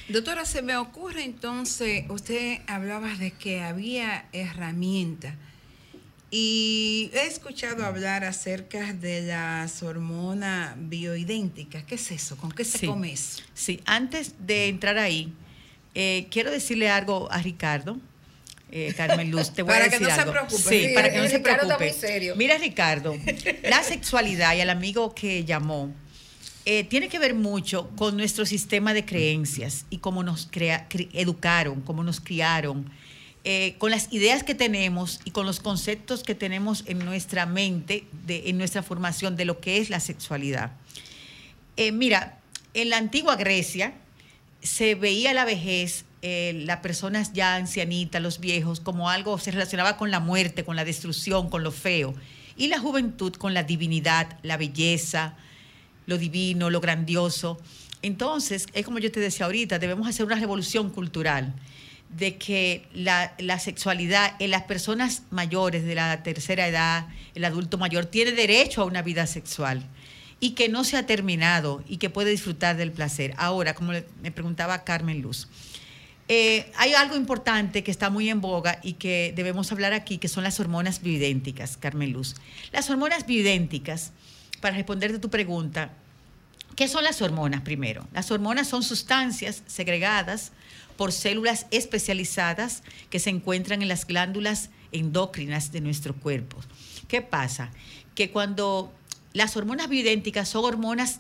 Doctora, 0.10 0.44
se 0.44 0.62
me 0.62 0.76
ocurre 0.76 1.24
entonces, 1.24 2.04
usted 2.10 2.60
hablaba 2.68 3.16
de 3.16 3.32
que 3.32 3.62
había 3.62 4.26
herramientas 4.34 5.34
y 6.30 7.10
he 7.14 7.26
escuchado 7.28 7.86
hablar 7.86 8.26
acerca 8.26 8.92
de 8.92 9.22
las 9.22 9.82
hormonas 9.82 10.76
bioidénticas. 10.78 11.86
¿Qué 11.86 11.96
es 11.96 12.12
eso? 12.12 12.36
¿Con 12.36 12.52
qué 12.52 12.66
se 12.66 12.80
Sí. 12.80 12.86
come 12.88 13.14
eso? 13.14 13.44
Sí, 13.54 13.80
antes 13.86 14.36
de 14.46 14.68
entrar 14.68 14.98
ahí, 14.98 15.32
eh, 15.94 16.28
quiero 16.32 16.52
decirle 16.52 16.90
algo 16.90 17.32
a 17.32 17.42
Ricardo. 17.42 17.98
Eh, 18.72 18.94
Carmen 18.98 19.32
Luz, 19.32 19.52
te 19.54 19.62
voy 19.62 19.74
Para 19.74 19.86
a 19.86 19.90
que 19.90 20.00
decir 20.00 20.08
no 20.10 20.16
se 20.16 20.22
algo. 20.22 20.32
preocupe. 20.34 20.62
Sí, 20.62 20.88
Sí, 20.88 20.94
para 20.96 21.12
que 21.12 21.18
no 21.18 21.28
se 21.28 21.36
está 21.38 21.58
preocupe. 21.58 21.86
muy 21.86 21.94
serio. 21.94 22.36
Mira, 22.36 22.58
Ricardo, 22.58 23.16
la 23.64 23.84
sexualidad 23.84 24.56
y 24.56 24.62
al 24.62 24.70
amigo 24.70 25.14
que 25.16 25.46
llamó 25.46 25.94
eh, 26.66 26.84
tiene 26.84 27.10
que 27.10 27.20
ver 27.20 27.36
mucho 27.36 27.90
con 27.96 28.18
nuestro 28.18 28.46
sistema 28.46 28.94
de 28.94 29.06
creencias 29.06 29.86
y 29.92 30.00
cómo 30.00 30.24
nos 30.24 30.48
crea- 30.52 30.88
educaron, 31.14 31.82
cómo 31.82 32.04
nos 32.04 32.20
criaron, 32.20 32.90
eh, 33.44 33.76
con 33.78 33.92
las 33.92 34.12
ideas 34.12 34.44
que 34.44 34.56
tenemos 34.56 35.20
y 35.26 35.30
con 35.32 35.46
los 35.46 35.60
conceptos 35.60 36.24
que 36.24 36.34
tenemos 36.34 36.84
en 36.88 36.98
nuestra 37.06 37.46
mente, 37.46 38.06
de, 38.26 38.50
en 38.50 38.58
nuestra 38.58 38.82
formación 38.82 39.36
de 39.36 39.46
lo 39.46 39.60
que 39.60 39.78
es 39.78 39.92
la 39.92 40.00
sexualidad. 40.00 40.72
Mira, 41.94 42.40
en 42.74 42.90
la 42.90 42.98
antigua 42.98 43.36
Grecia 43.36 43.94
se 44.64 44.96
veía 44.96 45.34
la 45.34 45.46
vejez, 45.46 46.06
eh, 46.28 46.64
las 46.66 46.80
personas 46.80 47.34
ya 47.34 47.54
ancianitas, 47.54 48.20
los 48.20 48.40
viejos, 48.40 48.80
como 48.80 49.12
algo, 49.12 49.38
se 49.38 49.52
relacionaba 49.52 49.96
con 49.96 50.10
la 50.10 50.20
muerte, 50.20 50.66
con 50.66 50.76
la 50.76 50.84
destrucción, 50.84 51.52
con 51.52 51.62
lo 51.62 51.72
feo. 51.72 52.16
Y 52.58 52.66
la 52.66 52.80
juventud 52.80 53.34
con 53.34 53.54
la 53.54 53.62
divinidad, 53.62 54.40
la 54.42 54.58
belleza, 54.58 55.36
lo 56.08 56.18
divino, 56.18 56.72
lo 56.72 56.82
grandioso. 56.82 57.60
Entonces, 58.02 58.66
es 58.74 58.84
como 58.84 58.98
yo 58.98 59.12
te 59.12 59.20
decía 59.20 59.46
ahorita, 59.46 59.78
debemos 59.78 60.08
hacer 60.08 60.26
una 60.26 60.34
revolución 60.34 60.90
cultural 60.90 61.54
de 62.10 62.40
que 62.40 62.88
la, 62.92 63.36
la 63.38 63.60
sexualidad 63.60 64.34
en 64.40 64.50
las 64.50 64.64
personas 64.64 65.22
mayores 65.30 65.86
de 65.86 65.94
la 65.94 66.24
tercera 66.24 66.68
edad, 66.68 67.06
el 67.36 67.46
adulto 67.46 67.78
mayor, 67.78 68.06
tiene 68.06 68.32
derecho 68.32 68.82
a 68.82 68.86
una 68.86 69.04
vida 69.04 69.28
sexual 69.28 69.86
y 70.40 70.52
que 70.52 70.70
no 70.70 70.86
se 70.86 70.98
ha 70.98 71.06
terminado 71.06 71.84
y 71.88 71.98
que 71.98 72.10
puede 72.10 72.32
disfrutar 72.32 72.78
del 72.78 72.92
placer. 72.92 73.36
Ahora, 73.38 73.76
como 73.76 73.92
me 74.24 74.32
preguntaba 74.32 74.84
Carmen 74.84 75.22
Luz, 75.22 75.48
eh, 76.28 76.72
hay 76.76 76.94
algo 76.94 77.16
importante 77.16 77.84
que 77.84 77.92
está 77.92 78.10
muy 78.10 78.30
en 78.30 78.42
boga 78.42 78.80
y 78.82 78.94
que 78.94 79.32
debemos 79.36 79.72
hablar 79.72 79.94
aquí, 79.94 80.18
que 80.18 80.28
son 80.28 80.44
las 80.44 80.60
hormonas 80.60 81.02
bioidénticas, 81.02 81.78
Carmen 81.78 82.12
Luz. 82.14 82.36
Las 82.72 82.90
hormonas 82.90 83.28
bioidénticas, 83.28 84.12
para 84.60 84.76
responderte 84.76 85.20
tu 85.20 85.30
pregunta, 85.30 85.94
¿qué 86.76 86.88
son 86.88 87.04
las 87.04 87.22
hormonas 87.22 87.62
primero? 87.62 88.08
Las 88.12 88.32
hormonas 88.32 88.68
son 88.68 88.82
sustancias 88.82 89.62
segregadas 89.68 90.52
por 90.98 91.12
células 91.12 91.68
especializadas 91.70 92.82
que 93.12 93.20
se 93.20 93.30
encuentran 93.30 93.84
en 93.84 93.88
las 93.88 94.08
glándulas 94.08 94.72
endocrinas 94.92 95.72
de 95.72 95.82
nuestro 95.82 96.16
cuerpo. 96.16 96.58
¿Qué 97.08 97.22
pasa? 97.22 97.70
Que 98.16 98.32
cuando 98.32 98.92
las 99.34 99.58
hormonas 99.58 99.90
bioidénticas 99.90 100.50
son 100.50 100.66
hormonas 100.66 101.20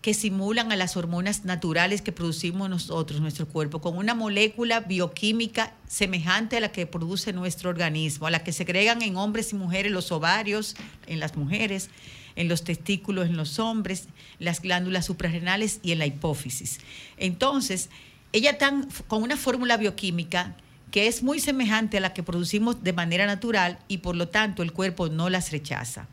que 0.00 0.14
simulan 0.14 0.70
a 0.70 0.76
las 0.76 0.96
hormonas 0.96 1.44
naturales 1.44 2.02
que 2.02 2.12
producimos 2.12 2.70
nosotros, 2.70 3.20
nuestro 3.20 3.48
cuerpo, 3.48 3.80
con 3.80 3.96
una 3.96 4.14
molécula 4.14 4.80
bioquímica 4.80 5.74
semejante 5.88 6.56
a 6.56 6.60
la 6.60 6.70
que 6.70 6.86
produce 6.86 7.32
nuestro 7.32 7.70
organismo, 7.70 8.26
a 8.26 8.30
la 8.30 8.44
que 8.44 8.52
segregan 8.52 9.02
en 9.02 9.16
hombres 9.16 9.52
y 9.52 9.56
mujeres 9.56 9.90
los 9.90 10.12
ovarios, 10.12 10.76
en 11.08 11.18
las 11.18 11.36
mujeres, 11.36 11.90
en 12.36 12.48
los 12.48 12.62
testículos, 12.62 13.26
en 13.26 13.36
los 13.36 13.58
hombres, 13.58 14.06
las 14.38 14.62
glándulas 14.62 15.06
suprarrenales 15.06 15.80
y 15.82 15.90
en 15.90 15.98
la 15.98 16.06
hipófisis. 16.06 16.78
Entonces, 17.16 17.90
ella 18.32 18.50
están 18.52 18.88
con 19.08 19.24
una 19.24 19.36
fórmula 19.36 19.76
bioquímica 19.76 20.54
que 20.92 21.08
es 21.08 21.24
muy 21.24 21.40
semejante 21.40 21.96
a 21.96 22.00
la 22.00 22.14
que 22.14 22.22
producimos 22.22 22.84
de 22.84 22.92
manera 22.92 23.26
natural 23.26 23.80
y 23.88 23.98
por 23.98 24.14
lo 24.14 24.28
tanto 24.28 24.62
el 24.62 24.72
cuerpo 24.72 25.08
no 25.08 25.28
las 25.28 25.50
rechaza 25.50 26.06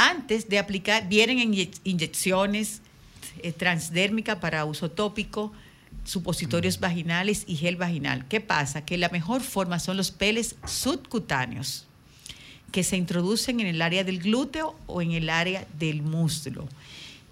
antes 0.00 0.48
de 0.48 0.60
aplicar, 0.60 1.08
vienen 1.08 1.40
en 1.40 1.52
inye- 1.52 1.80
inyecciones 1.82 2.82
eh, 3.42 3.52
transdérmicas 3.52 4.38
para 4.38 4.64
uso 4.64 4.90
tópico, 4.90 5.52
supositorios 6.04 6.80
vaginales 6.80 7.44
y 7.46 7.56
gel 7.56 7.76
vaginal. 7.76 8.26
¿Qué 8.28 8.40
pasa? 8.40 8.84
Que 8.84 8.98
la 8.98 9.08
mejor 9.08 9.42
forma 9.42 9.78
son 9.78 9.96
los 9.96 10.10
peles 10.10 10.56
subcutáneos 10.66 11.86
que 12.72 12.84
se 12.84 12.96
introducen 12.96 13.60
en 13.60 13.66
el 13.66 13.80
área 13.82 14.04
del 14.04 14.18
glúteo 14.18 14.76
o 14.86 15.00
en 15.00 15.12
el 15.12 15.30
área 15.30 15.66
del 15.78 16.02
músculo. 16.02 16.68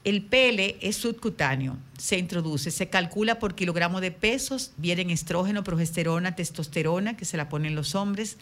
El 0.04 0.22
pele 0.22 0.76
es 0.80 0.96
subcutáneo, 0.96 1.76
se 1.98 2.16
introduce, 2.16 2.70
se 2.70 2.88
calcula 2.88 3.38
por 3.38 3.54
kilogramo 3.54 4.00
de 4.00 4.12
pesos, 4.12 4.70
vienen 4.76 5.10
estrógeno, 5.10 5.64
progesterona, 5.64 6.36
testosterona, 6.36 7.16
que 7.16 7.24
se 7.24 7.36
la 7.36 7.48
ponen 7.48 7.74
los 7.74 7.94
hombres, 7.96 8.36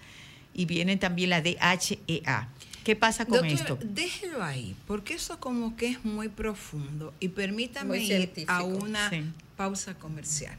y 0.53 0.67
viene 0.67 0.97
también 0.99 1.31
la 1.31 1.41
DHEA. 1.41 2.49
¿Qué 2.85 2.95
pasa 2.97 3.25
con 3.25 3.39
Doctora, 3.41 3.55
esto? 3.55 3.79
déjelo 3.83 4.43
ahí, 4.45 4.77
porque 4.87 5.15
eso 5.15 5.41
como 5.41 5.75
que 5.77 5.89
es 5.89 6.05
muy 6.05 6.29
profundo. 6.29 7.15
Y 7.19 7.29
permítame 7.29 7.99
ir 7.99 8.45
a 8.47 8.63
una 8.63 9.09
Sí. 9.11 9.25
pausa 9.57 9.95
comercial. 9.95 10.59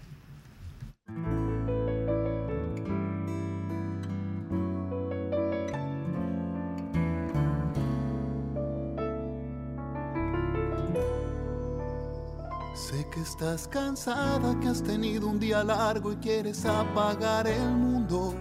Sé 12.73 13.05
que 13.09 13.21
estás 13.21 13.67
cansada, 13.67 14.59
que 14.59 14.67
has 14.67 14.83
tenido 14.83 15.27
un 15.27 15.39
día 15.39 15.63
largo 15.63 16.11
y 16.11 16.17
quieres 16.17 16.65
apagar 16.65 17.47
el 17.47 17.69
mundo. 17.71 18.35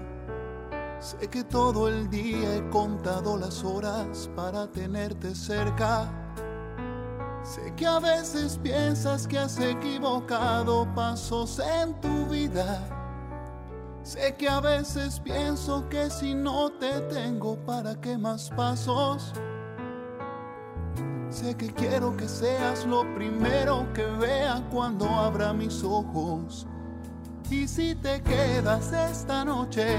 Sé 1.05 1.29
que 1.29 1.45
todo 1.45 1.87
el 1.87 2.09
día 2.09 2.57
he 2.57 2.71
contado 2.71 3.37
las 3.37 3.63
horas 3.63 4.31
para 4.35 4.67
tenerte 4.67 5.35
cerca. 5.35 6.09
Sé 7.43 7.75
que 7.77 7.87
a 7.87 7.99
veces 7.99 8.59
piensas 8.63 9.27
que 9.27 9.39
has 9.39 9.59
equivocado 9.61 10.89
pasos 10.95 11.59
en 11.59 11.93
tu 12.01 12.25
vida. 12.31 12.81
Sé 14.03 14.35
que 14.37 14.49
a 14.49 14.61
veces 14.61 15.21
pienso 15.21 15.87
que 15.91 16.09
si 16.09 16.35
no 16.35 16.73
te 16.73 17.03
tengo, 17.03 17.57
¿para 17.67 18.01
qué 18.01 18.17
más 18.17 18.49
pasos? 18.49 19.35
Sé 21.29 21.55
que 21.55 21.71
quiero 21.71 22.17
que 22.17 22.27
seas 22.27 22.87
lo 22.87 23.03
primero 23.15 23.87
que 23.93 24.07
vea 24.07 24.67
cuando 24.73 25.05
abra 25.05 25.53
mis 25.53 25.85
ojos. 25.85 26.67
Y 27.51 27.69
si 27.69 27.95
te 27.95 28.23
quedas 28.23 28.91
esta 28.91 29.45
noche, 29.45 29.99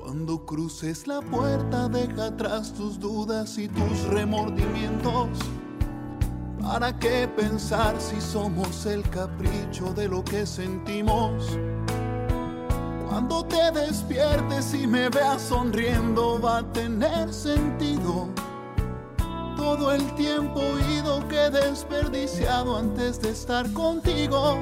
Cuando 0.00 0.46
cruces 0.46 1.08
la 1.08 1.20
puerta, 1.22 1.88
deja 1.88 2.26
atrás 2.26 2.72
tus 2.72 3.00
dudas 3.00 3.58
y 3.58 3.66
tus 3.66 4.04
remordimientos. 4.04 5.28
¿Para 6.60 6.96
qué 6.96 7.26
pensar 7.36 8.00
si 8.00 8.20
somos 8.20 8.86
el 8.86 9.02
capricho 9.10 9.92
de 9.92 10.06
lo 10.06 10.22
que 10.22 10.46
sentimos? 10.46 11.58
Cuando 13.12 13.44
te 13.44 13.70
despiertes 13.72 14.72
y 14.72 14.86
me 14.86 15.10
veas 15.10 15.42
sonriendo, 15.42 16.40
va 16.40 16.60
a 16.60 16.72
tener 16.72 17.30
sentido. 17.30 18.26
Todo 19.54 19.92
el 19.92 20.02
tiempo 20.14 20.62
ido 20.90 21.28
que 21.28 21.44
he 21.44 21.50
desperdiciado 21.50 22.74
antes 22.78 23.20
de 23.20 23.28
estar 23.28 23.70
contigo. 23.74 24.58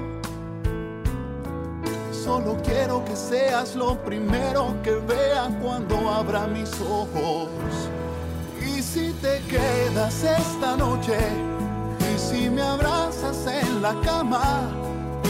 Solo 2.10 2.56
quiero 2.64 3.04
que 3.04 3.14
seas 3.14 3.76
lo 3.76 3.96
primero 4.02 4.74
que 4.82 4.96
vea 4.96 5.48
cuando 5.62 6.10
abra 6.10 6.48
mis 6.48 6.72
ojos. 6.80 7.48
Y 8.60 8.82
si 8.82 9.12
te 9.22 9.40
quedas 9.42 10.24
esta 10.24 10.76
noche, 10.76 11.16
y 12.12 12.18
si 12.18 12.50
me 12.50 12.62
abrazas 12.62 13.46
en 13.46 13.80
la 13.80 13.94
cama, 14.00 14.68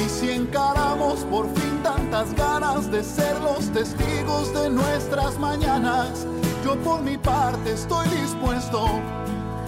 y 0.03 0.09
si 0.09 0.31
encaramos 0.31 1.21
por 1.25 1.47
fin 1.55 1.70
tantas 1.83 2.35
ganas 2.35 2.91
de 2.91 3.03
ser 3.03 3.39
los 3.41 3.71
testigos 3.71 4.53
de 4.55 4.71
nuestras 4.71 5.39
mañanas, 5.39 6.27
yo 6.65 6.77
por 6.77 7.01
mi 7.03 7.17
parte 7.17 7.73
estoy 7.73 8.07
dispuesto 8.09 8.87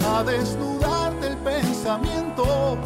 a 0.07 0.23
desnudarte 0.23 1.27
el 1.27 1.37
pensamiento, 1.37 2.77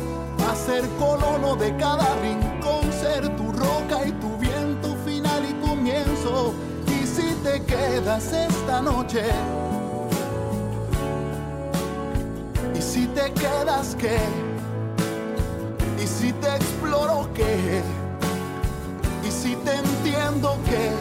a 0.50 0.56
ser 0.56 0.88
colono 1.00 1.56
de 1.56 1.76
cada 1.78 2.16
rincón, 2.22 2.92
ser 2.92 3.36
tu 3.36 3.52
roca 3.52 4.06
y 4.06 4.12
tu 4.14 4.38
viento 4.38 4.96
final 5.06 5.44
y 5.50 5.54
comienzo. 5.68 6.54
Y 6.88 7.06
si 7.06 7.34
te 7.44 7.62
quedas 7.64 8.32
esta 8.32 8.82
noche, 8.82 9.24
y 12.74 12.82
si 12.82 13.08
te 13.08 13.32
quedas 13.34 13.96
qué, 14.00 14.20
y 16.02 16.08
si 16.08 16.32
te 16.34 16.48
exploro 16.56 17.30
qué, 17.34 17.82
si 19.42 19.56
te 19.58 19.76
entiendo 19.76 20.58
qué, 20.66 20.92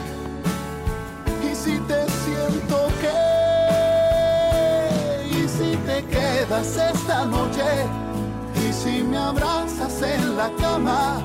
y 1.48 1.54
si 1.54 1.78
te 1.80 2.06
siento 2.24 2.88
qué, 3.00 3.16
y 5.30 5.48
si 5.48 5.76
te 5.86 6.04
quedas 6.04 6.76
esta 6.76 7.24
noche, 7.24 7.64
y 8.62 8.72
si 8.72 9.02
me 9.02 9.16
abrazas 9.16 10.02
en 10.02 10.36
la 10.36 10.50
cama, 10.60 11.22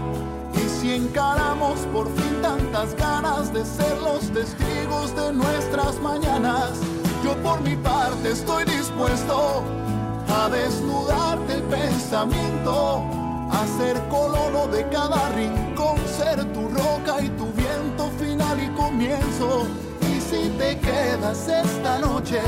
y 0.54 0.69
si 0.69 0.95
encaramos 0.95 1.80
por 1.93 2.08
fin 2.15 2.41
tantas 2.41 2.95
ganas 2.95 3.54
de 3.54 3.65
ser 3.65 3.97
los 4.02 4.32
testigos 4.32 5.13
de 5.15 5.34
nuestras 5.34 6.00
mañanas, 6.00 6.71
yo 7.24 7.36
por 7.43 7.60
mi 7.62 7.76
parte 7.76 8.32
estoy 8.32 8.63
dispuesto 8.65 9.63
a 10.30 10.50
desnudarte 10.50 11.56
el 11.56 11.63
pensamiento, 11.63 13.04
a 13.52 13.67
ser 13.78 14.02
colono 14.08 14.67
de 14.67 14.88
cada 14.89 15.30
rincón, 15.30 15.71
ser 16.17 16.44
tu 16.54 16.67
roca 16.70 17.22
y 17.22 17.30
tu 17.30 17.46
viento 17.54 18.10
final 18.20 18.62
y 18.62 18.70
comienzo. 18.76 19.67
Y 20.02 20.20
si 20.20 20.50
te 20.58 20.78
quedas 20.80 21.48
esta 21.48 22.00
noche, 22.00 22.41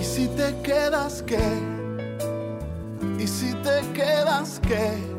y 0.00 0.04
si 0.04 0.28
te 0.28 0.54
quedas 0.62 1.22
qué, 1.22 1.48
y 3.18 3.26
si 3.26 3.52
te 3.54 3.80
quedas 3.92 4.60
qué. 4.66 5.18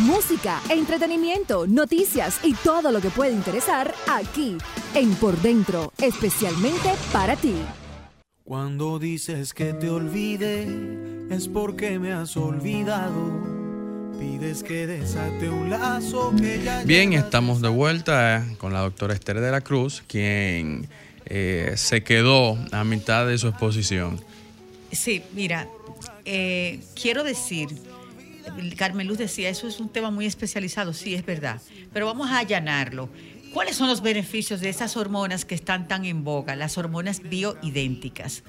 Música, 0.00 0.60
entretenimiento, 0.68 1.66
noticias 1.66 2.38
y 2.44 2.54
todo 2.54 2.92
lo 2.92 3.00
que 3.00 3.10
puede 3.10 3.32
interesar 3.32 3.92
aquí 4.08 4.56
en 4.94 5.14
Por 5.14 5.36
Dentro, 5.40 5.92
especialmente 5.98 6.94
para 7.12 7.34
ti. 7.34 7.54
Cuando 8.46 9.00
dices 9.00 9.52
que 9.52 9.72
te 9.72 9.90
olvide, 9.90 10.68
es 11.30 11.48
porque 11.48 11.98
me 11.98 12.12
has 12.12 12.36
olvidado. 12.36 13.12
Pides 14.20 14.62
que 14.62 14.86
desate 14.86 15.48
un 15.48 15.68
lazo 15.68 16.32
que 16.38 16.62
ya 16.62 16.84
Bien, 16.84 17.12
estamos 17.12 17.60
de 17.60 17.68
vuelta 17.68 18.46
con 18.58 18.72
la 18.72 18.82
doctora 18.82 19.14
Esther 19.14 19.40
de 19.40 19.50
la 19.50 19.62
Cruz, 19.62 20.04
quien 20.06 20.86
eh, 21.24 21.72
se 21.74 22.04
quedó 22.04 22.56
a 22.70 22.84
mitad 22.84 23.26
de 23.26 23.36
su 23.36 23.48
exposición. 23.48 24.20
Sí, 24.92 25.24
mira, 25.34 25.66
eh, 26.24 26.78
quiero 26.94 27.24
decir, 27.24 27.70
Carmen 28.76 29.08
Luz 29.08 29.18
decía, 29.18 29.48
eso 29.48 29.66
es 29.66 29.80
un 29.80 29.88
tema 29.88 30.12
muy 30.12 30.24
especializado, 30.24 30.92
sí, 30.92 31.16
es 31.16 31.26
verdad, 31.26 31.60
pero 31.92 32.06
vamos 32.06 32.30
a 32.30 32.38
allanarlo. 32.38 33.08
¿Cuáles 33.56 33.76
son 33.76 33.88
los 33.88 34.02
beneficios 34.02 34.60
de 34.60 34.68
esas 34.68 34.98
hormonas 34.98 35.46
que 35.46 35.54
están 35.54 35.88
tan 35.88 36.04
en 36.04 36.24
boga, 36.24 36.56
las 36.56 36.76
hormonas 36.76 37.22
bioidénticas? 37.22 38.42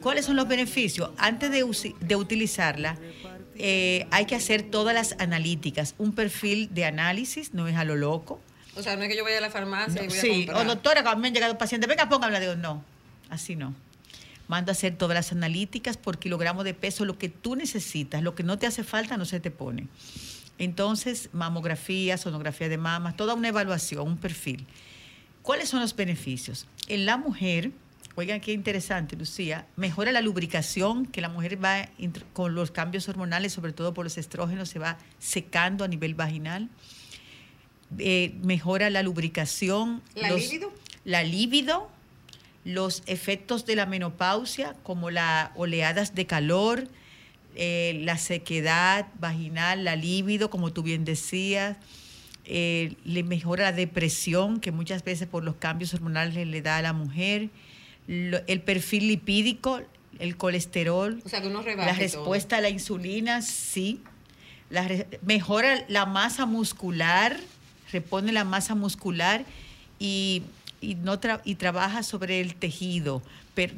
¿Cuáles 0.00 0.24
son 0.26 0.34
los 0.34 0.48
beneficios? 0.48 1.10
Antes 1.16 1.52
de, 1.52 1.94
de 2.00 2.16
utilizarla, 2.16 2.98
eh, 3.54 4.08
hay 4.10 4.26
que 4.26 4.34
hacer 4.34 4.64
todas 4.64 4.96
las 4.96 5.14
analíticas, 5.20 5.94
un 5.98 6.12
perfil 6.12 6.74
de 6.74 6.86
análisis, 6.86 7.54
no 7.54 7.68
es 7.68 7.76
a 7.76 7.84
lo 7.84 7.94
loco. 7.94 8.40
O 8.74 8.82
sea, 8.82 8.96
no 8.96 9.04
es 9.04 9.10
que 9.10 9.16
yo 9.16 9.22
vaya 9.22 9.38
a 9.38 9.42
la 9.42 9.50
farmacia 9.50 10.02
y 10.02 10.08
voy 10.08 10.18
a 10.18 10.20
Sí, 10.20 10.42
o 10.42 10.46
comprar. 10.46 10.66
doctora, 10.66 11.02
cuando 11.04 11.20
me 11.20 11.28
han 11.28 11.34
llegado 11.34 11.56
pacientes, 11.56 11.88
venga, 11.88 12.08
póngame, 12.08 12.40
digo, 12.40 12.56
no, 12.56 12.82
así 13.30 13.54
no. 13.54 13.76
Mando 14.48 14.72
a 14.72 14.74
hacer 14.74 14.96
todas 14.96 15.14
las 15.14 15.30
analíticas 15.30 15.96
por 15.98 16.18
kilogramo 16.18 16.64
de 16.64 16.74
peso, 16.74 17.04
lo 17.04 17.16
que 17.16 17.28
tú 17.28 17.54
necesitas, 17.54 18.24
lo 18.24 18.34
que 18.34 18.42
no 18.42 18.58
te 18.58 18.66
hace 18.66 18.82
falta 18.82 19.16
no 19.16 19.24
se 19.24 19.38
te 19.38 19.52
pone. 19.52 19.86
Entonces, 20.58 21.28
mamografía, 21.32 22.16
sonografía 22.16 22.68
de 22.68 22.78
mamas, 22.78 23.16
toda 23.16 23.34
una 23.34 23.48
evaluación, 23.48 24.06
un 24.06 24.16
perfil. 24.16 24.66
¿Cuáles 25.42 25.68
son 25.68 25.80
los 25.80 25.94
beneficios? 25.94 26.66
En 26.88 27.06
la 27.06 27.18
mujer, 27.18 27.70
oigan 28.14 28.40
qué 28.40 28.52
interesante, 28.52 29.16
Lucía, 29.16 29.66
mejora 29.76 30.12
la 30.12 30.22
lubricación, 30.22 31.06
que 31.06 31.20
la 31.20 31.28
mujer 31.28 31.62
va 31.62 31.88
con 32.32 32.54
los 32.54 32.70
cambios 32.70 33.08
hormonales, 33.08 33.52
sobre 33.52 33.72
todo 33.72 33.94
por 33.94 34.04
los 34.04 34.18
estrógenos, 34.18 34.70
se 34.70 34.78
va 34.78 34.98
secando 35.18 35.84
a 35.84 35.88
nivel 35.88 36.14
vaginal. 36.14 36.68
Eh, 37.98 38.34
mejora 38.42 38.90
la 38.90 39.02
lubricación. 39.02 40.02
¿La 40.14 40.32
libido? 40.32 40.72
La 41.04 41.22
libido, 41.22 41.88
los 42.64 43.02
efectos 43.06 43.66
de 43.66 43.76
la 43.76 43.86
menopausia, 43.86 44.74
como 44.82 45.10
las 45.10 45.50
oleadas 45.54 46.14
de 46.14 46.26
calor, 46.26 46.88
eh, 47.56 48.00
la 48.04 48.18
sequedad 48.18 49.06
vaginal, 49.18 49.84
la 49.84 49.96
libido, 49.96 50.50
como 50.50 50.72
tú 50.72 50.82
bien 50.82 51.04
decías, 51.04 51.76
eh, 52.44 52.94
le 53.04 53.22
mejora 53.24 53.64
la 53.64 53.72
depresión, 53.72 54.60
que 54.60 54.70
muchas 54.70 55.02
veces 55.02 55.26
por 55.26 55.42
los 55.42 55.56
cambios 55.56 55.92
hormonales 55.94 56.46
le, 56.46 56.62
da 56.62 56.76
a 56.78 56.82
la 56.82 56.92
mujer, 56.92 57.48
Lo- 58.06 58.40
el 58.46 58.60
perfil 58.60 59.08
lipídico, 59.08 59.80
el 60.20 60.36
colesterol, 60.36 61.20
O 61.24 61.28
sea, 61.28 61.40
que 61.40 61.48
uno 61.48 61.60
rebaje 61.62 61.90
la 61.90 61.98
respuesta 61.98 62.58
a 62.58 62.60
la 62.60 62.68
insulina, 62.68 63.42
sí. 63.42 64.00
La 64.70 64.88
mejora 65.22 65.84
la 65.88 66.06
masa 66.06 66.46
muscular, 66.46 67.36
repone 67.92 68.32
la 68.32 68.44
masa 68.44 68.74
muscular 68.74 69.44
y, 69.98 70.42
y 70.86 70.94
no 70.94 71.20
tra- 71.20 71.40
y 71.44 71.56
trabaja 71.56 72.02
sobre 72.02 72.40
el 72.40 72.54
tejido, 72.54 73.22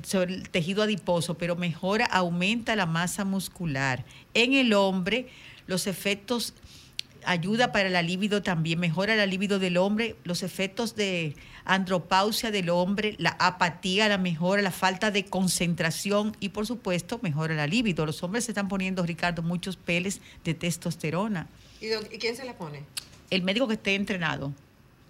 sobre 0.03 0.35
el 0.35 0.49
tejido 0.51 0.83
adiposo, 0.83 1.35
pero 1.38 1.57
mejora, 1.57 2.05
aumenta 2.07 2.77
la 2.77 2.87
masa 2.87 3.25
muscular. 3.25 4.05
En 4.35 4.53
el 4.55 4.73
hombre, 4.75 5.29
los 5.66 5.87
efectos 5.87 6.55
ayuda 7.25 7.73
para 7.73 7.88
la 7.90 8.03
libido 8.03 8.42
también, 8.42 8.79
mejora 8.79 9.16
la 9.16 9.27
libido 9.27 9.59
del 9.59 9.77
hombre, 9.77 10.16
los 10.25 10.42
efectos 10.42 10.94
de 10.94 11.35
andropausia 11.64 12.51
del 12.51 12.71
hombre, 12.71 13.14
la 13.18 13.31
apatía 13.38 14.09
la 14.09 14.16
mejora, 14.18 14.62
la 14.62 14.71
falta 14.71 15.11
de 15.11 15.25
concentración 15.27 16.35
y 16.40 16.51
por 16.51 16.66
supuesto 16.66 17.18
mejora 17.23 17.55
la 17.55 17.66
libido. 17.66 18.07
Los 18.07 18.23
hombres 18.23 18.44
se 18.44 18.53
están 18.53 18.68
poniendo, 18.68 19.03
Ricardo, 19.05 19.42
muchos 19.42 19.77
peles 19.77 20.21
de 20.44 20.55
testosterona. 20.55 21.47
¿Y, 21.81 21.87
doc- 21.88 22.12
y 22.12 22.18
quién 22.18 22.37
se 22.37 22.44
la 22.44 22.57
pone? 22.57 22.83
El 23.31 23.42
médico 23.42 23.68
que 23.68 23.75
esté 23.75 23.94
entrenado. 23.94 24.53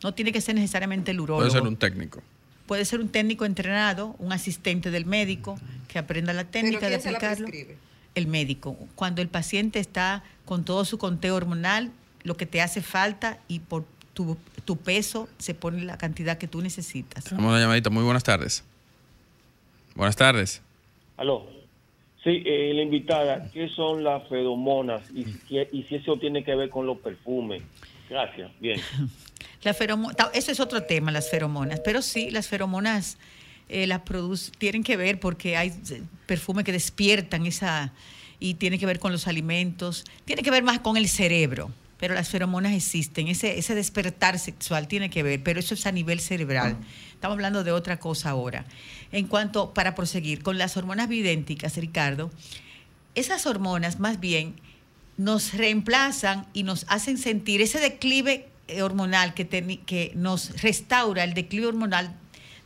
No 0.02 0.14
tiene 0.14 0.32
que 0.32 0.40
ser 0.40 0.54
necesariamente 0.54 1.10
el 1.10 1.20
urólogo. 1.20 1.40
Puede 1.48 1.50
ser 1.60 1.68
un 1.68 1.76
técnico. 1.76 2.22
Puede 2.66 2.84
ser 2.84 3.00
un 3.00 3.08
técnico 3.08 3.44
entrenado, 3.44 4.14
un 4.18 4.32
asistente 4.32 4.90
del 4.90 5.06
médico 5.06 5.58
que 5.88 5.98
aprenda 5.98 6.32
la 6.32 6.44
técnica 6.44 6.80
¿Pero 6.80 6.96
de 6.96 7.00
se 7.00 7.10
la 7.10 7.18
aplicarlo. 7.18 7.46
prescribe? 7.48 7.78
El 8.14 8.26
médico. 8.26 8.76
Cuando 8.94 9.22
el 9.22 9.28
paciente 9.28 9.78
está 9.80 10.22
con 10.44 10.64
todo 10.64 10.84
su 10.84 10.98
conteo 10.98 11.34
hormonal, 11.36 11.90
lo 12.24 12.36
que 12.36 12.46
te 12.46 12.60
hace 12.60 12.82
falta 12.82 13.38
y 13.48 13.60
por 13.60 13.84
tu, 14.12 14.36
tu 14.64 14.76
peso 14.76 15.28
se 15.38 15.54
pone 15.54 15.84
la 15.84 15.96
cantidad 15.98 16.36
que 16.36 16.46
tú 16.48 16.60
necesitas. 16.60 17.24
Tenemos 17.24 17.50
una 17.50 17.60
llamadita. 17.60 17.90
Muy 17.90 18.02
buenas 18.04 18.24
tardes. 18.24 18.64
Buenas 19.94 20.16
tardes. 20.16 20.62
Aló. 21.16 21.46
Sí, 22.24 22.42
eh, 22.44 22.72
la 22.74 22.82
invitada, 22.82 23.48
¿qué 23.52 23.68
son 23.68 24.02
las 24.04 24.28
feromonas 24.28 25.02
y, 25.14 25.24
si- 25.24 25.58
y 25.72 25.84
si 25.84 25.94
eso 25.96 26.18
tiene 26.18 26.42
que 26.44 26.54
ver 26.54 26.68
con 26.68 26.84
los 26.86 26.98
perfumes? 26.98 27.62
Gracias, 28.08 28.50
bien. 28.60 28.80
La 29.62 29.74
feromo- 29.74 30.12
eso 30.34 30.52
es 30.52 30.60
otro 30.60 30.84
tema, 30.84 31.10
las 31.10 31.30
feromonas. 31.30 31.80
Pero 31.80 32.00
sí, 32.00 32.30
las 32.30 32.46
feromonas 32.46 33.18
eh, 33.68 33.86
las 33.88 34.00
produce- 34.02 34.52
tienen 34.56 34.84
que 34.84 34.96
ver 34.96 35.18
porque 35.18 35.56
hay 35.56 35.68
eh, 35.90 36.02
perfumes 36.26 36.64
que 36.64 36.70
despiertan 36.72 37.44
esa 37.44 37.92
y 38.38 38.54
tiene 38.54 38.78
que 38.78 38.86
ver 38.86 39.00
con 39.00 39.10
los 39.10 39.26
alimentos, 39.26 40.04
tiene 40.24 40.42
que 40.42 40.50
ver 40.52 40.62
más 40.62 40.78
con 40.78 40.96
el 40.96 41.08
cerebro. 41.08 41.72
Pero 41.98 42.14
las 42.14 42.28
feromonas 42.28 42.72
existen, 42.72 43.26
ese, 43.26 43.58
ese 43.58 43.74
despertar 43.74 44.38
sexual 44.38 44.86
tiene 44.86 45.10
que 45.10 45.24
ver, 45.24 45.42
pero 45.42 45.58
eso 45.58 45.74
es 45.74 45.84
a 45.86 45.90
nivel 45.90 46.20
cerebral. 46.20 46.76
Estamos 47.12 47.34
hablando 47.34 47.64
de 47.64 47.72
otra 47.72 47.98
cosa 47.98 48.30
ahora. 48.30 48.64
En 49.10 49.26
cuanto, 49.26 49.74
para 49.74 49.96
proseguir, 49.96 50.44
con 50.44 50.56
las 50.58 50.76
hormonas 50.76 51.08
bioidénticas, 51.08 51.76
Ricardo, 51.76 52.30
esas 53.16 53.44
hormonas 53.46 53.98
más 53.98 54.20
bien 54.20 54.54
nos 55.18 55.52
reemplazan 55.52 56.46
y 56.54 56.62
nos 56.62 56.86
hacen 56.88 57.18
sentir 57.18 57.60
ese 57.60 57.80
declive 57.80 58.48
eh, 58.68 58.82
hormonal 58.82 59.34
que, 59.34 59.46
que 59.84 60.12
nos 60.14 60.62
restaura 60.62 61.24
el 61.24 61.34
declive 61.34 61.66
hormonal 61.66 62.14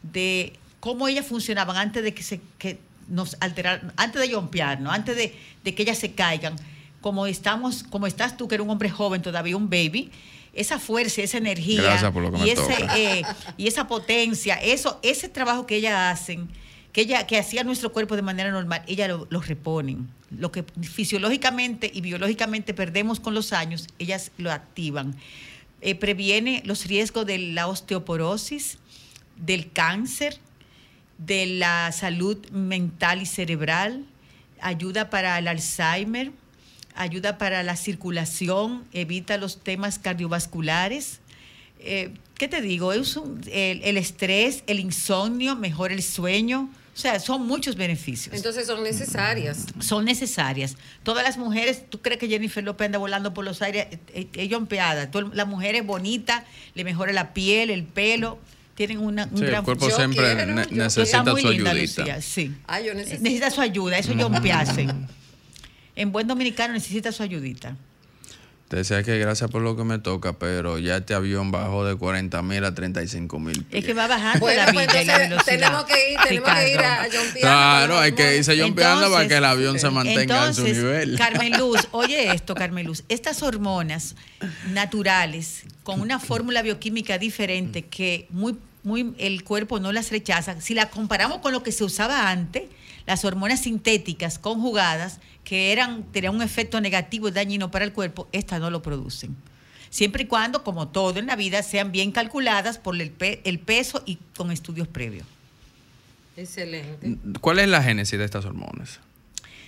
de 0.03 0.53
cómo 0.79 1.09
ellas 1.09 1.27
funcionaban 1.27 1.77
antes 1.77 2.05
de 2.05 2.15
que 2.15 2.23
se 2.23 2.41
que 2.59 2.79
nos 3.09 3.37
alteraran, 3.41 3.93
antes 3.97 4.21
de 4.21 4.29
yompearnos, 4.29 4.93
antes 4.93 5.17
de, 5.17 5.35
de 5.65 5.75
que 5.75 5.83
ellas 5.83 5.99
se 5.99 6.13
caigan. 6.13 6.57
Como 7.01 7.27
estamos, 7.27 7.83
como 7.83 8.07
estás 8.07 8.37
tú, 8.37 8.47
que 8.47 8.55
eres 8.55 8.65
un 8.65 8.71
hombre 8.71 8.89
joven, 8.89 9.23
todavía 9.23 9.57
un 9.57 9.69
baby, 9.69 10.11
esa 10.53 10.79
fuerza, 10.79 11.23
esa 11.23 11.39
energía 11.39 12.01
y, 12.45 12.51
ese, 12.51 12.77
eh, 12.97 13.23
y 13.57 13.67
esa 13.67 13.89
potencia, 13.89 14.55
eso, 14.55 15.01
ese 15.03 15.29
trabajo 15.29 15.67
que 15.67 15.77
ellas 15.77 15.95
hacen, 16.13 16.49
que 16.93 17.03
ella, 17.03 17.27
que 17.27 17.39
hacía 17.39 17.65
nuestro 17.65 17.93
cuerpo 17.93 18.17
de 18.17 18.23
manera 18.23 18.51
normal, 18.51 18.83
ellas 18.87 19.09
lo, 19.09 19.27
lo 19.31 19.41
reponen. 19.41 20.09
Lo 20.31 20.53
que 20.53 20.65
fisiológicamente 20.83 21.91
y 21.93 22.01
biológicamente 22.01 22.75
perdemos 22.75 23.21
con 23.21 23.35
los 23.35 23.53
años, 23.53 23.87
ellas 23.99 24.31
lo 24.37 24.53
activan. 24.53 25.17
Eh, 25.85 25.97
previene 25.97 26.63
los 26.65 26.87
riesgos 26.87 27.27
de 27.27 27.39
la 27.39 27.67
osteoporosis, 27.67 28.79
del 29.37 29.73
cáncer, 29.73 30.39
de 31.19 31.47
la 31.47 31.91
salud 31.91 32.39
mental 32.51 33.21
y 33.21 33.27
cerebral, 33.27 34.05
ayuda 34.61 35.11
para 35.11 35.37
el 35.39 35.49
Alzheimer, 35.49 36.31
ayuda 36.95 37.37
para 37.37 37.65
la 37.65 37.75
circulación, 37.75 38.85
evita 38.93 39.39
los 39.39 39.61
temas 39.65 39.99
cardiovasculares. 39.99 41.19
Eh, 41.81 42.15
¿Qué 42.35 42.47
te 42.47 42.61
digo? 42.61 42.93
El 42.93 43.97
estrés, 43.97 44.63
el 44.69 44.79
insomnio, 44.79 45.57
mejora 45.57 45.95
el 45.95 46.03
sueño. 46.03 46.71
O 46.95 46.99
sea, 46.99 47.19
son 47.21 47.47
muchos 47.47 47.77
beneficios. 47.77 48.35
Entonces 48.35 48.67
son 48.67 48.83
necesarias. 48.83 49.67
son 49.81 50.05
necesarias. 50.05 50.77
Todas 51.03 51.25
las 51.25 51.39
mujeres, 51.39 51.89
¿tú 51.89 52.03
crees 52.03 52.21
que 52.21 52.29
Jennifer 52.29 52.63
López 52.63 52.87
anda 52.87 52.99
volando 52.99 53.33
por 53.33 53.45
los 53.45 53.63
aires? 53.63 53.87
Eh, 54.15 54.29
Ella 54.35 54.59
empeada. 54.59 55.11
La 55.33 55.47
mujer 55.47 55.75
es 55.75 55.87
bonita, 55.87 56.45
le 56.75 56.85
mejora 56.85 57.13
la 57.13 57.33
piel, 57.33 57.71
el 57.71 57.85
pelo, 57.85 58.39
tienen 58.75 58.99
una, 58.99 59.25
un 59.25 59.39
Sí, 59.39 59.45
el 59.45 59.51
gran 59.51 59.65
cuerpo 59.65 59.89
Yo 59.89 59.97
siempre 59.97 60.35
quiero, 60.35 60.55
ne- 60.55 60.67
yo- 60.71 60.77
necesita 60.85 61.25
su 61.25 61.37
ayudita. 61.49 61.75
Lucía, 61.75 62.21
sí. 62.23 62.55
Ah, 62.67 62.81
yo 62.81 62.93
necesito. 62.95 63.23
Necesita 63.23 63.51
su 63.51 63.61
ayuda, 63.63 63.99
eso 63.99 64.13
yo 64.13 64.31
hacen. 64.53 65.09
En 65.95 66.11
buen 66.11 66.27
dominicano 66.27 66.73
necesita 66.73 67.13
su 67.13 67.23
ayudita. 67.23 67.77
Te 68.73 68.77
decía 68.79 69.03
que 69.03 69.19
gracias 69.19 69.51
por 69.51 69.61
lo 69.61 69.77
que 69.77 69.85
me 69.85 69.99
toca, 69.99 70.33
pero 70.39 70.79
ya 70.79 70.97
este 70.97 71.13
avión 71.13 71.51
bajó 71.51 71.85
de 71.85 71.95
40 71.95 72.41
mil 72.41 72.65
a 72.65 72.73
35 72.75 73.39
mil. 73.39 73.67
Es 73.71 73.85
que 73.85 73.93
va 73.93 74.07
bajando 74.07 74.41
Bueno, 74.41 74.65
la 74.65 74.73
pues 74.73 74.87
vida 74.87 75.03
y 75.03 75.05
la 75.05 75.25
entonces 75.25 75.29
velocidad. 75.47 75.59
tenemos 75.59 75.85
que 75.85 76.13
ir, 76.13 76.19
tenemos 76.27 76.51
que 76.59 76.73
ir 76.73 76.79
a, 76.81 76.95
a 76.95 77.05
jompear. 77.05 77.41
Claro, 77.43 77.99
hay 77.99 78.13
que 78.13 78.37
irse 78.39 78.59
jompeando 78.59 79.11
para 79.11 79.25
Entonces- 79.25 79.29
que 79.29 79.37
el 79.37 79.45
avión 79.45 79.79
se 79.79 79.91
mantenga 79.91 80.47
en 80.47 80.55
su 80.55 80.61
Entonces, 80.63 80.77
nivel. 80.85 81.17
Carmen 81.19 81.59
Luz, 81.59 81.87
oye 81.91 82.33
esto, 82.33 82.55
Carmen 82.55 82.87
Luz. 82.87 83.05
Estas 83.11 83.43
hormonas 83.43 84.17
naturales, 84.73 85.65
con 85.83 86.01
una 86.01 86.19
fórmula 86.19 86.63
bioquímica 86.63 87.19
diferente 87.19 87.83
que 87.83 88.27
muy, 88.31 88.57
muy 88.85 89.15
el 89.19 89.45
cuerpo 89.45 89.81
no 89.81 89.93
las 89.93 90.11
rechaza, 90.11 90.59
si 90.63 90.73
la 90.73 90.89
comparamos 90.89 91.41
con 91.41 91.53
lo 91.53 91.63
que 91.63 91.73
se 91.73 91.85
usaba 91.85 92.31
antes, 92.31 92.63
las 93.05 93.25
hormonas 93.27 93.61
sintéticas 93.61 94.39
conjugadas, 94.39 95.21
que 95.45 95.73
eran, 95.73 96.05
tenían 96.13 96.35
un 96.35 96.43
efecto 96.43 96.81
negativo 96.81 97.29
y 97.29 97.33
dañino 97.33 97.71
para 97.71 97.85
el 97.85 97.93
cuerpo, 97.93 98.29
estas 98.33 98.61
no 98.61 98.71
lo 98.71 98.83
producen. 98.83 99.37
Siempre 99.91 100.23
y 100.23 100.27
cuando, 100.27 100.65
como 100.65 100.89
todo 100.89 101.19
en 101.19 101.27
la 101.27 101.37
vida, 101.37 101.63
sean 101.63 101.93
bien 101.93 102.13
calculadas 102.13 102.79
por 102.79 102.99
el, 103.01 103.11
pe- 103.11 103.41
el 103.45 103.59
peso 103.59 104.03
y 104.07 104.17
con 104.37 104.51
estudios 104.51 104.89
previos. 104.89 105.27
Excelente. 106.37 107.17
¿Cuál 107.41 107.59
es 107.59 107.69
la 107.69 107.83
génesis 107.83 108.19
de 108.19 108.25
estas 108.25 108.45
hormonas? 108.45 109.01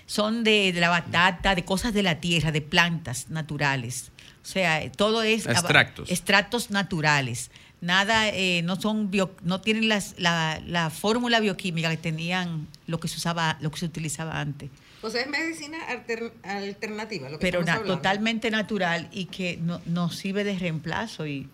son 0.07 0.45
de, 0.45 0.71
de 0.75 0.81
la 0.81 0.91
batata, 0.91 1.55
de 1.55 1.65
cosas 1.65 1.95
de 1.95 2.03
la 2.03 2.21
tierra, 2.21 2.53
de 2.53 2.61
plantas 2.61 3.31
naturales. 3.31 4.11
O 4.43 4.47
sea, 4.47 4.93
todo 4.93 5.23
es 5.23 5.47
Extractos. 5.47 6.11
extractos 6.11 6.71
naturales. 6.71 7.51
Nada, 7.81 8.29
eh, 8.29 8.61
no 8.65 8.79
son 8.79 9.11
bio- 9.11 9.35
no 9.43 9.63
tienen 9.63 9.89
las- 9.89 10.15
la, 10.19 10.61
la 10.67 10.91
fórmula 10.91 11.41
bioquímica 11.41 11.89
que 11.89 11.97
tenían 11.97 12.67
lo 12.87 13.01
que 13.01 13.09
se 13.09 13.17
usaba, 13.17 13.57
lo 13.63 13.71
que 13.71 13.79
se 13.79 13.87
utilizaba 13.87 14.39
antes. 14.41 14.69
O 15.05 15.11
sea, 15.11 15.21
es 15.23 15.29
medicina 15.29 15.79
alter- 15.89 16.33
alternativa. 16.43 17.29
Lo 17.29 17.39
que 17.39 17.43
Pero 17.47 17.63
na- 17.63 17.83
totalmente 17.83 18.51
natural 18.51 19.09
y 19.13 19.27
que 19.27 19.59
no, 19.63 19.81
nos 19.87 20.17
sirve 20.17 20.45
de 20.45 20.59
reemplazo. 20.59 21.27
Y 21.27 21.49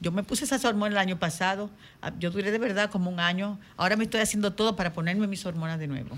yo 0.00 0.12
me 0.12 0.22
puse 0.22 0.44
esas 0.44 0.64
hormonas 0.64 0.92
el 0.92 0.98
año 0.98 1.18
pasado. 1.18 1.68
Ah, 2.00 2.12
Yo 2.18 2.30
duré 2.30 2.50
de 2.50 2.58
verdad 2.58 2.90
como 2.90 3.10
un 3.10 3.20
año. 3.20 3.58
Ahora 3.76 3.96
me 3.96 4.04
estoy 4.04 4.20
haciendo 4.20 4.52
todo 4.52 4.74
para 4.76 4.92
ponerme 4.92 5.26
mis 5.26 5.44
hormonas 5.46 5.78
de 5.78 5.86
nuevo. 5.88 6.16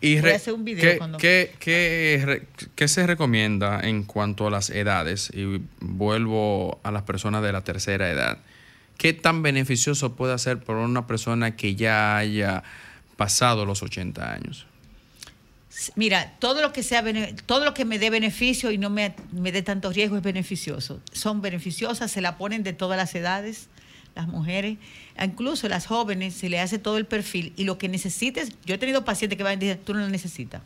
Y 0.00 0.14
Voy 0.14 0.22
re- 0.22 0.32
a 0.32 0.36
hacer 0.36 0.54
un 0.54 0.64
video 0.64 0.92
¿qué, 0.92 0.98
cuando- 0.98 1.18
qué- 1.18 2.46
qué 2.74 2.88
se 2.88 3.06
recomienda 3.06 3.80
en 3.82 4.02
cuanto 4.04 4.46
a 4.46 4.50
las 4.50 4.70
edades? 4.70 5.30
Y 5.34 5.60
vuelvo 5.80 6.80
a 6.82 6.90
las 6.90 7.02
personas 7.02 7.42
de 7.42 7.52
la 7.52 7.62
tercera 7.62 8.10
edad. 8.10 8.38
¿Qué 8.98 9.12
tan 9.12 9.42
beneficioso 9.42 10.16
puede 10.16 10.38
ser 10.38 10.58
para 10.60 10.80
una 10.80 11.06
persona 11.06 11.54
que 11.56 11.74
ya 11.74 12.16
haya 12.16 12.62
pasado 13.16 13.64
los 13.66 13.82
80 13.82 14.32
años? 14.32 14.66
Mira, 15.94 16.32
todo 16.38 16.62
lo 16.62 16.72
que 16.72 16.82
sea 16.82 17.04
todo 17.44 17.64
lo 17.64 17.74
que 17.74 17.84
me 17.84 17.98
dé 17.98 18.08
beneficio 18.08 18.70
y 18.70 18.78
no 18.78 18.88
me, 18.88 19.14
me 19.32 19.52
dé 19.52 19.62
tanto 19.62 19.92
riesgo 19.92 20.16
es 20.16 20.22
beneficioso. 20.22 21.00
Son 21.12 21.42
beneficiosas, 21.42 22.10
se 22.10 22.20
la 22.20 22.38
ponen 22.38 22.62
de 22.62 22.72
todas 22.72 22.96
las 22.96 23.14
edades, 23.14 23.68
las 24.14 24.26
mujeres, 24.26 24.78
incluso 25.22 25.68
las 25.68 25.86
jóvenes, 25.86 26.34
se 26.34 26.48
le 26.48 26.58
hace 26.60 26.78
todo 26.78 26.96
el 26.96 27.04
perfil 27.04 27.52
y 27.56 27.64
lo 27.64 27.76
que 27.76 27.88
necesites, 27.88 28.50
yo 28.64 28.74
he 28.74 28.78
tenido 28.78 29.04
pacientes 29.04 29.36
que 29.36 29.42
van 29.42 29.54
y 29.54 29.66
dicen, 29.66 29.78
tú 29.84 29.92
no 29.92 30.00
lo 30.00 30.08
necesitas. 30.08 30.62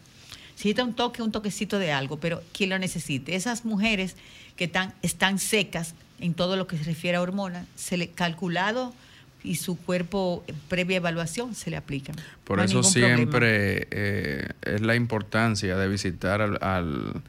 Necesita 0.52 0.84
un 0.84 0.94
toque, 0.94 1.22
un 1.22 1.32
toquecito 1.32 1.78
de 1.78 1.90
algo, 1.90 2.20
pero 2.20 2.42
¿quién 2.52 2.70
lo 2.70 2.78
necesite? 2.78 3.34
Esas 3.34 3.64
mujeres 3.64 4.14
que 4.56 4.64
están, 4.64 4.94
están 5.02 5.38
secas 5.38 5.94
en 6.20 6.34
todo 6.34 6.56
lo 6.56 6.66
que 6.66 6.76
se 6.78 6.84
refiere 6.84 7.16
a 7.16 7.22
hormonas, 7.22 7.66
se 7.74 7.96
le 7.96 8.10
calculado 8.10 8.94
y 9.42 9.56
su 9.56 9.76
cuerpo 9.78 10.44
eh, 10.46 10.52
previa 10.68 10.96
evaluación 10.98 11.54
se 11.54 11.70
le 11.70 11.76
aplican. 11.76 12.16
Por 12.44 12.58
No 12.58 12.64
eso 12.64 12.82
siempre 12.82 13.88
eh, 13.90 14.48
es 14.62 14.80
la 14.82 14.94
importancia 14.96 15.76
de 15.76 15.88
visitar 15.88 16.40
al... 16.40 16.58
al 16.62 17.22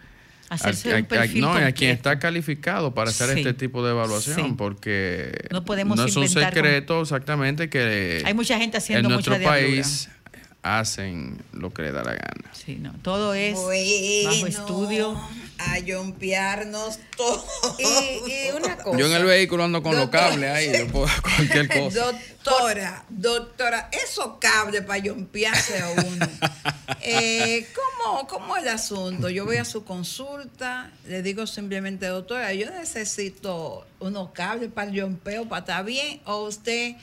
Hacerse 0.49 0.93
al- 0.93 1.07
un 1.09 1.18
a- 1.18 1.22
a- 1.22 1.28
no, 1.62 1.66
a 1.68 1.72
quien 1.72 1.91
está 1.91 2.20
calificado 2.20 2.93
para 2.93 3.09
hacer 3.09 3.30
Sí. 3.36 3.39
este 3.39 3.53
tipo 3.53 3.86
de 3.86 3.91
evaluación, 3.91 4.36
Sí. 4.49 4.53
porque 4.57 5.32
No 5.49 5.64
podemos 5.64 5.95
no 5.97 6.03
es 6.03 6.16
un 6.18 6.24
con- 6.24 6.30
secreto 6.30 7.01
exactamente 7.01 7.70
que 7.70 8.22
Hay 8.26 8.34
mucha 8.34 8.57
gente 8.57 8.76
haciendo 8.78 9.07
en 9.07 9.14
nuestro 9.14 9.39
país 9.41 10.09
hacen 10.62 11.38
lo 11.53 11.72
que 11.72 11.84
les 11.84 11.93
da 11.93 12.03
la 12.03 12.12
gana. 12.12 12.51
Sí, 12.53 12.76
no, 12.82 12.93
todo 13.01 13.34
es 13.34 13.55
bajo 14.26 14.45
estudio. 14.47 15.20
A 15.70 15.80
yompearnos 15.80 16.99
todo. 17.18 17.45
Y, 17.78 18.32
y 18.32 18.51
una 18.55 18.78
cosa. 18.78 18.97
Yo 18.97 19.07
en 19.07 19.14
el 19.14 19.26
vehículo 19.26 19.64
ando 19.64 19.84
con 19.84 19.95
los 19.95 20.09
cables 20.09 20.49
ahí, 20.49 20.72
yo 20.78 20.88
puedo 20.88 21.07
cualquier 21.22 21.68
cosa. 21.80 21.99
Doctora, 21.99 23.05
doctora, 23.09 23.89
esos 23.91 24.38
cables 24.39 24.82
para 24.82 24.99
yompearse 24.99 25.80
a 25.80 25.89
uno. 25.89 26.28
Eh, 27.01 27.68
¿cómo, 27.76 28.28
¿Cómo 28.28 28.57
es 28.57 28.64
el 28.64 28.70
asunto? 28.70 29.30
Yo 29.30 29.45
voy 29.45 29.57
a 29.57 29.66
su 29.66 29.84
consulta, 29.84 30.91
le 31.07 31.22
digo 31.22 31.47
simplemente, 31.47 32.07
doctora, 32.07 32.53
yo 32.53 32.70
necesito 32.72 33.86
unos 33.99 34.32
cables 34.32 34.72
para 34.72 34.89
el 34.89 34.95
yompeo, 34.95 35.47
para 35.47 35.59
estar 35.59 35.86
bien, 35.86 36.22
o 36.26 36.43
usted... 36.45 36.95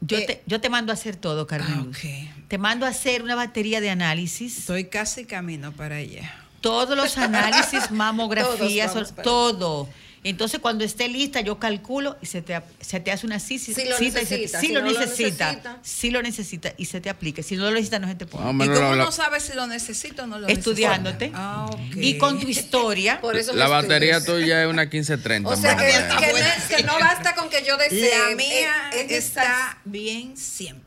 Yo, 0.00 0.18
eh, 0.18 0.26
te, 0.26 0.42
yo 0.46 0.60
te 0.60 0.68
mando 0.68 0.92
a 0.92 0.94
hacer 0.94 1.16
todo, 1.16 1.46
Carmen. 1.46 1.90
Ah. 1.92 2.34
Te 2.48 2.58
mando 2.58 2.86
a 2.86 2.90
hacer 2.90 3.22
una 3.22 3.34
batería 3.34 3.80
de 3.80 3.90
análisis. 3.90 4.58
Estoy 4.58 4.84
casi 4.84 5.24
camino 5.24 5.72
para 5.72 5.96
allá. 5.96 6.45
Todos 6.68 6.96
los 6.96 7.16
análisis, 7.28 7.90
mamografías, 7.90 8.92
Todos 8.92 8.94
vamos 8.94 9.12
para 9.12 9.22
todo. 9.22 9.88
Entonces, 10.24 10.58
cuando 10.58 10.82
esté 10.82 11.06
lista, 11.08 11.40
yo 11.40 11.60
calculo 11.60 12.16
y 12.20 12.26
se 12.26 12.42
te, 12.42 12.60
se 12.80 12.98
te 12.98 13.12
hace 13.12 13.26
una 13.26 13.38
sí, 13.38 13.60
Si 13.60 13.70
lo 13.84 13.96
cita 13.96 14.20
y 14.22 14.26
se- 14.26 14.38
necesita, 14.38 14.60
si 14.60 14.66
si 14.66 14.72
lo 14.72 14.80
no 14.82 14.90
lo 14.90 14.98
necesita, 14.98 15.46
necesita. 15.52 15.78
si 15.82 16.10
lo 16.10 16.20
necesita 16.22 16.72
y 16.76 16.84
se 16.86 17.00
te 17.00 17.10
aplica. 17.10 17.44
Si 17.44 17.54
no 17.54 17.62
lo 17.66 17.70
necesita, 17.70 18.00
no 18.00 18.08
se 18.08 18.16
te 18.16 18.26
pone. 18.26 18.52
Más 18.52 18.66
o 18.68 18.72
¿Y 18.72 18.74
cómo 18.74 18.96
no 18.96 19.12
sabes 19.12 19.44
si 19.44 19.52
lo 19.52 19.68
necesito 19.68 20.24
o 20.24 20.26
no 20.26 20.40
lo 20.40 20.48
Estudiándote. 20.48 21.26
necesito? 21.28 21.38
Ah, 21.40 21.66
ok. 21.70 21.96
Y 21.98 22.18
con 22.18 22.40
tu 22.40 22.48
historia. 22.56 23.20
Por 23.20 23.36
eso 23.36 23.52
La 23.54 23.68
batería 23.68 24.24
tuya 24.24 24.64
es 24.64 24.68
una 24.68 24.82
1530. 24.86 25.48
O 25.48 25.54
sea 25.54 25.76
que, 25.76 25.86
que 25.86 26.32
no, 26.32 26.76
que 26.76 26.82
no 26.82 26.98
basta 26.98 27.36
con 27.36 27.48
que 27.48 27.62
yo 27.64 27.76
desee. 27.76 28.10
La 28.30 28.34
mía 28.34 28.72
eh, 28.94 29.06
es- 29.10 29.26
está 29.26 29.78
bien 29.84 30.36
siempre. 30.36 30.85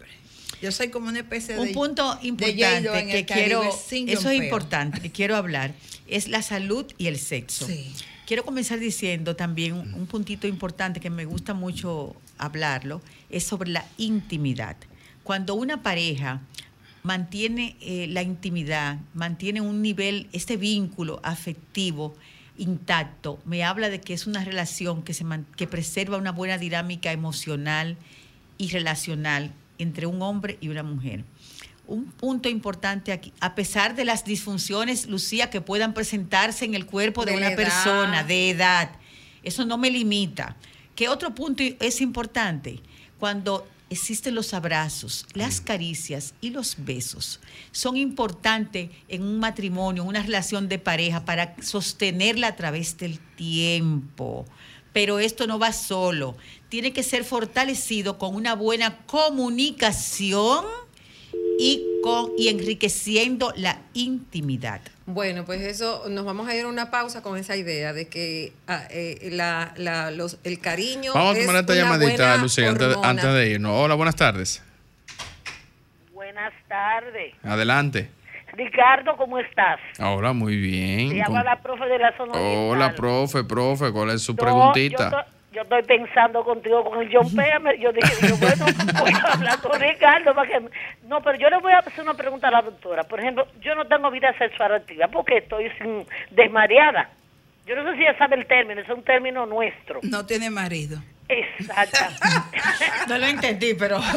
Yo 0.62 0.72
soy 0.72 0.90
como 0.90 1.08
una 1.08 1.20
especie 1.20 1.56
de 1.56 1.62
Un 1.62 1.72
punto 1.74 2.16
de 2.16 2.28
importante 2.28 3.00
en 3.00 3.10
que 3.10 3.26
quiero, 3.26 3.64
eso 3.64 4.30
es 4.30 4.38
importante, 4.44 5.00
que 5.02 5.12
quiero 5.12 5.36
hablar, 5.36 5.74
es 6.08 6.28
la 6.28 6.42
salud 6.42 6.86
y 6.98 7.08
el 7.08 7.18
sexo. 7.18 7.66
Sí. 7.68 7.94
Quiero 8.28 8.44
comenzar 8.46 8.80
diciendo 8.80 9.36
también 9.36 9.74
un, 9.74 9.94
un 9.94 10.06
puntito 10.06 10.48
importante 10.48 11.00
que 11.00 11.10
me 11.10 11.26
gusta 11.26 11.54
mucho 11.54 12.16
hablarlo, 12.38 13.02
es 13.30 13.44
sobre 13.44 13.70
la 13.72 13.86
intimidad. 13.98 14.76
Cuando 15.24 15.56
una 15.56 15.82
pareja 15.82 16.42
mantiene 17.04 17.76
eh, 17.82 18.08
la 18.10 18.22
intimidad, 18.22 19.00
mantiene 19.14 19.62
un 19.62 19.82
nivel, 19.82 20.28
este 20.34 20.58
vínculo 20.58 21.20
afectivo 21.24 22.16
intacto, 22.58 23.40
me 23.46 23.64
habla 23.64 23.90
de 23.90 24.02
que 24.02 24.14
es 24.14 24.28
una 24.28 24.44
relación 24.44 25.02
que, 25.04 25.14
se 25.14 25.24
man- 25.24 25.46
que 25.56 25.66
preserva 25.66 26.18
una 26.18 26.32
buena 26.34 26.58
dinámica 26.58 27.12
emocional 27.12 27.96
y 28.58 28.70
relacional 28.70 29.54
entre 29.80 30.06
un 30.06 30.22
hombre 30.22 30.60
y 30.62 30.70
una 30.70 30.84
mujer. 30.84 31.26
Un 31.88 32.06
punto 32.06 32.48
importante 32.50 33.12
aquí, 33.12 33.34
a 33.40 33.56
pesar 33.56 33.96
de 33.96 34.06
las 34.06 34.24
disfunciones, 34.24 35.08
Lucía, 35.08 35.50
que 35.50 35.60
puedan 35.60 35.96
presentarse 35.96 36.66
en 36.66 36.76
el 36.76 36.86
cuerpo 36.86 37.26
de, 37.26 37.32
De 37.32 37.38
una 37.38 37.48
edad. 37.48 37.56
persona, 37.56 38.24
de 38.24 38.52
edad, 38.52 38.92
eso 39.42 39.66
no 39.66 39.78
me 39.80 39.90
limita. 39.90 40.56
¿Qué 40.96 41.10
otro 41.10 41.34
punto 41.34 41.64
es 41.80 42.02
importante? 42.02 42.82
Cuando 43.18 43.68
existen 43.90 44.36
los 44.36 44.54
abrazos, 44.54 45.26
las 45.34 45.62
caricias 45.62 46.36
y 46.42 46.52
los 46.52 46.76
besos, 46.78 47.40
son 47.72 47.98
importantes 47.98 48.90
en 49.08 49.24
un 49.24 49.40
matrimonio, 49.40 50.04
en 50.04 50.10
una 50.10 50.22
relación 50.22 50.68
de 50.68 50.78
pareja, 50.78 51.26
para 51.26 51.56
sostenerla 51.62 52.48
a 52.48 52.56
través 52.56 52.98
del 52.98 53.20
tiempo. 53.36 54.46
Pero 54.94 55.20
esto 55.20 55.46
no 55.48 55.60
va 55.60 55.72
solo, 55.74 56.36
tiene 56.70 56.94
que 56.94 57.04
ser 57.04 57.24
fortalecido 57.24 58.18
con 58.18 58.36
una 58.36 58.56
buena 58.56 58.98
comunicación 59.06 60.66
y, 61.60 61.86
con, 62.04 62.32
y 62.38 62.48
enriqueciendo 62.48 63.54
la 63.56 63.82
intimidad. 63.94 64.82
Bueno, 65.06 65.44
pues 65.46 65.62
eso, 65.62 66.06
nos 66.10 66.24
vamos 66.26 66.48
a 66.48 66.56
ir 66.56 66.66
a 66.66 66.68
una 66.68 66.90
pausa 66.92 67.22
con 67.22 67.38
esa 67.38 67.56
idea 67.56 67.94
de 67.94 68.08
que 68.08 68.54
ah, 68.68 68.88
eh, 68.92 69.30
la, 69.32 69.74
la- 69.78 70.12
los- 70.12 70.38
el 70.44 70.60
cariño. 70.60 71.14
Vamos 71.14 71.36
a 71.36 71.40
es 71.40 71.46
tomar 71.46 71.62
esta 71.62 71.76
llamadita, 71.76 72.38
Lucía, 72.38 72.70
antes, 72.70 72.96
antes 73.04 73.34
de 73.34 73.50
irnos. 73.50 73.72
Hola, 73.76 73.96
buenas 73.96 74.16
tardes. 74.16 74.62
Buenas 76.14 76.54
tardes. 76.68 77.34
Adelante. 77.44 78.10
Ricardo, 78.64 79.16
¿cómo 79.16 79.40
estás? 79.40 79.80
Hola, 80.00 80.34
muy 80.34 80.58
bien. 80.58 81.12
Te 81.12 81.22
habla 81.24 81.26
¿Cómo- 81.26 81.44
la 81.44 81.56
profe 81.62 81.86
de 81.86 81.98
la 81.98 82.12
zona 82.18 82.34
Hola, 82.34 82.42
oriental. 82.88 82.96
profe, 82.96 83.44
profe, 83.46 83.92
¿cuál 83.94 84.10
es 84.10 84.22
su 84.22 84.34
No, 84.34 84.38
preguntita? 84.38 85.04
Yo, 85.06 85.10
to- 85.12 85.26
yo 85.54 85.62
estoy 85.62 85.84
pensando 85.84 86.44
contigo 86.44 86.84
con 86.84 87.02
el 87.02 87.10
John 87.12 87.34
Péame. 87.34 87.80
Yo 87.80 87.94
dije, 87.94 88.28
yo, 88.28 88.36
bueno, 88.36 88.66
voy 89.00 89.12
a 89.14 89.32
hablar 89.34 89.62
con 89.62 89.80
Ricardo 89.80 90.36
para 90.36 90.50
que... 90.50 90.60
No, 91.08 91.22
pero 91.22 91.38
yo 91.38 91.50
le 91.50 91.58
voy 91.60 91.72
a 91.72 91.78
hacer 91.80 92.02
una 92.04 92.16
pregunta 92.16 92.50
a 92.50 92.52
la 92.52 92.62
doctora. 92.62 93.04
Por 93.06 93.22
ejemplo, 93.22 93.48
yo 93.62 93.74
no 93.76 93.86
tengo 93.88 94.12
vida 94.12 94.38
sexual 94.38 94.74
activa 94.74 95.08
porque 95.08 95.38
estoy 95.38 95.70
sin 95.78 96.06
desmareada. 96.32 97.10
Yo 97.66 97.78
no 97.78 97.90
sé 97.90 97.96
si 97.96 98.02
ella 98.04 98.18
sabe 98.18 98.36
el 98.36 98.46
término, 98.46 98.82
es 98.82 98.90
un 98.90 99.04
término 99.04 99.46
nuestro. 99.46 100.02
No 100.04 100.26
tiene 100.26 100.50
marido. 100.50 101.00
Exacto. 101.30 101.98
No 103.08 103.18
lo 103.18 103.26
entendí, 103.26 103.74
pero... 103.74 104.00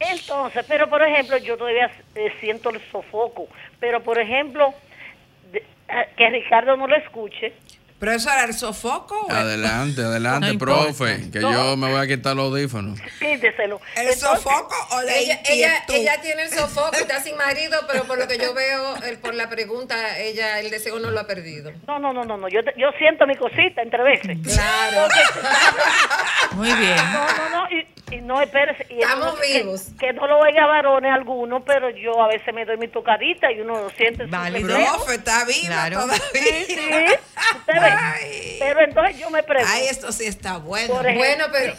Entonces, 0.00 0.64
pero 0.66 0.88
por 0.88 1.02
ejemplo, 1.02 1.36
yo 1.38 1.56
todavía 1.56 1.90
eh, 2.14 2.32
siento 2.40 2.70
el 2.70 2.80
sofoco. 2.90 3.48
Pero 3.78 4.02
por 4.02 4.18
ejemplo, 4.18 4.72
de- 5.52 5.58
eh, 5.88 6.08
que 6.16 6.30
Ricardo 6.30 6.76
no 6.76 6.86
lo 6.86 6.96
escuche. 6.96 7.52
¿Pero 7.98 8.12
eso 8.12 8.30
era 8.32 8.44
el 8.44 8.54
sofoco? 8.54 9.14
o- 9.26 9.30
Adelante, 9.30 10.00
adelante, 10.00 10.54
No 10.54 10.58
profe, 10.58 11.30
que 11.30 11.38
No. 11.40 11.52
yo 11.52 11.76
me 11.76 11.90
voy 11.92 12.00
a 12.00 12.06
quitar 12.06 12.34
los 12.34 12.46
audífonos. 12.46 12.98
Quíteselo. 13.18 13.78
¿El 13.94 14.14
sofoco 14.14 14.74
o 14.92 15.02
la 15.02 15.14
Ella, 15.14 15.38
ella, 15.46 15.84
ella 15.86 16.18
tiene 16.22 16.44
el 16.44 16.48
sofoco, 16.48 16.96
está 16.96 17.20
sin 17.22 17.36
marido, 17.36 17.78
pero 17.86 18.04
por 18.04 18.16
lo 18.18 18.26
que 18.26 18.38
yo 18.38 18.54
veo, 18.54 18.96
el- 19.04 19.18
por 19.18 19.34
la 19.34 19.50
pregunta, 19.50 20.18
ella 20.18 20.60
el 20.60 20.70
deseo 20.70 20.98
no 20.98 21.10
lo 21.10 21.20
ha 21.20 21.26
perdido. 21.26 21.72
No, 21.86 21.98
no, 21.98 22.14
no, 22.14 22.24
no, 22.24 22.38
no. 22.38 22.48
Yo, 22.48 22.60
yo 22.78 22.90
siento 22.96 23.26
mi 23.26 23.36
cosita 23.36 23.82
entre 23.82 24.02
veces. 24.02 24.38
Claro. 24.54 25.06
Muy 26.52 26.72
bien. 26.72 26.96
No, 27.12 27.26
no, 27.26 27.48
no. 27.50 27.70
Y, 27.70 27.86
y 28.10 28.20
no, 28.20 28.40
espérese. 28.40 28.86
Y 28.90 29.00
Estamos 29.02 29.38
vivos. 29.40 29.88
Que, 29.98 30.12
no 30.12 30.26
lo 30.26 30.38
oiga 30.38 30.66
varones 30.66 31.12
algunos, 31.12 31.62
pero 31.64 31.90
yo 31.90 32.20
a 32.22 32.28
veces 32.28 32.52
me 32.54 32.64
doy 32.64 32.76
mi 32.76 32.88
tocadita 32.88 33.50
y 33.52 33.60
uno 33.60 33.74
lo 33.82 33.90
siente. 33.90 34.26
pendejo. 34.26 34.66
Profe, 34.96 35.14
está 35.14 35.44
viva 35.44 35.66
Claro. 35.66 36.00
todavía. 36.00 36.64
Sí. 36.66 36.76
Ay. 37.68 38.56
Pero 38.58 38.80
entonces 38.82 39.18
yo 39.18 39.30
me 39.30 39.42
pregunto. 39.42 39.72
Ay, 39.74 39.86
esto 39.88 40.12
sí 40.12 40.24
está 40.26 40.58
bueno. 40.58 40.94
Por 40.94 41.06
ejemplo, 41.06 41.24
Bueno, 41.26 41.44
pero 41.52 41.74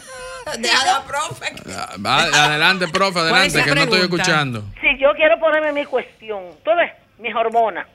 Deja 0.58 0.82
a 0.82 1.00
la 1.00 1.04
profe. 1.06 1.46
Ah, 1.76 1.90
va- 2.04 2.22
Adelante, 2.46 2.88
profe, 2.88 3.12
¿Cuál 3.28 3.46
es 3.46 3.54
adelante, 3.54 3.58
la 3.58 3.64
que 3.64 3.74
no 3.74 3.82
estoy 3.82 4.00
escuchando. 4.00 4.64
Si 4.80 4.98
yo 4.98 5.12
quiero 5.14 5.38
ponerme 5.38 5.72
mi 5.72 5.84
cuestión, 5.84 6.50
tú 6.64 6.70
ves, 6.76 6.90
mis 7.18 7.34
hormonas. 7.34 7.86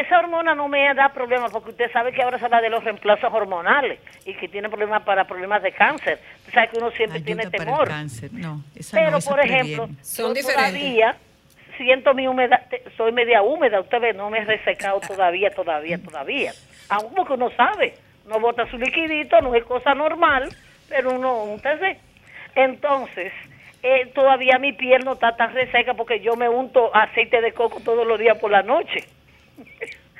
Esa 0.00 0.18
hormona 0.18 0.56
no 0.56 0.66
me 0.66 0.92
da 0.92 1.10
problemas 1.10 1.52
porque 1.52 1.70
usted 1.70 1.88
sabe 1.92 2.12
que 2.12 2.20
ahora 2.20 2.36
se 2.36 2.44
habla 2.46 2.60
de 2.60 2.68
los 2.68 2.82
reemplazos 2.82 3.32
hormonales 3.32 4.00
y 4.24 4.34
que 4.34 4.48
tiene 4.48 4.68
problemas 4.68 5.04
para 5.04 5.24
problemas 5.24 5.62
de 5.62 5.70
cáncer. 5.70 6.18
Usted 6.38 6.52
sabe 6.52 6.68
que 6.68 6.78
uno 6.78 6.90
siempre 6.90 7.18
Ayuda 7.18 7.26
tiene 7.26 7.42
para 7.44 7.56
el 7.56 7.64
temor. 7.64 7.88
cáncer. 7.88 8.32
No, 8.32 8.64
esa 8.74 8.96
Pero, 8.96 9.12
no, 9.12 9.18
esa 9.18 9.30
por 9.30 9.40
ejemplo. 9.40 9.88
Son 10.02 10.34
yo 10.34 10.42
todavía 10.42 11.14
siento 11.76 12.12
mi 12.12 12.26
humedad, 12.26 12.60
soy 12.96 13.12
media 13.12 13.42
húmeda, 13.42 13.80
usted 13.80 14.00
ve, 14.00 14.12
no 14.14 14.30
me 14.30 14.38
he 14.38 14.44
resecado 14.44 14.98
todavía, 15.06 15.50
todavía, 15.50 15.96
todavía. 16.02 16.52
Aún 16.88 17.14
porque 17.14 17.34
uno 17.34 17.50
sabe, 17.56 17.94
no 18.26 18.40
bota 18.40 18.68
su 18.70 18.78
liquidito, 18.78 19.40
no 19.42 19.54
es 19.54 19.62
cosa 19.62 19.94
normal, 19.94 20.48
pero 20.88 21.12
uno, 21.12 21.44
usted 21.44 21.78
ve. 21.78 21.98
Entonces, 22.56 23.32
eh, 23.84 24.10
todavía 24.12 24.58
mi 24.58 24.72
piel 24.72 25.04
no 25.04 25.12
está 25.12 25.36
tan 25.36 25.54
reseca 25.54 25.94
porque 25.94 26.18
yo 26.18 26.34
me 26.34 26.48
unto 26.48 26.92
aceite 26.96 27.40
de 27.40 27.52
coco 27.52 27.78
todos 27.78 28.04
los 28.04 28.18
días 28.18 28.38
por 28.38 28.50
la 28.50 28.64
noche. 28.64 29.04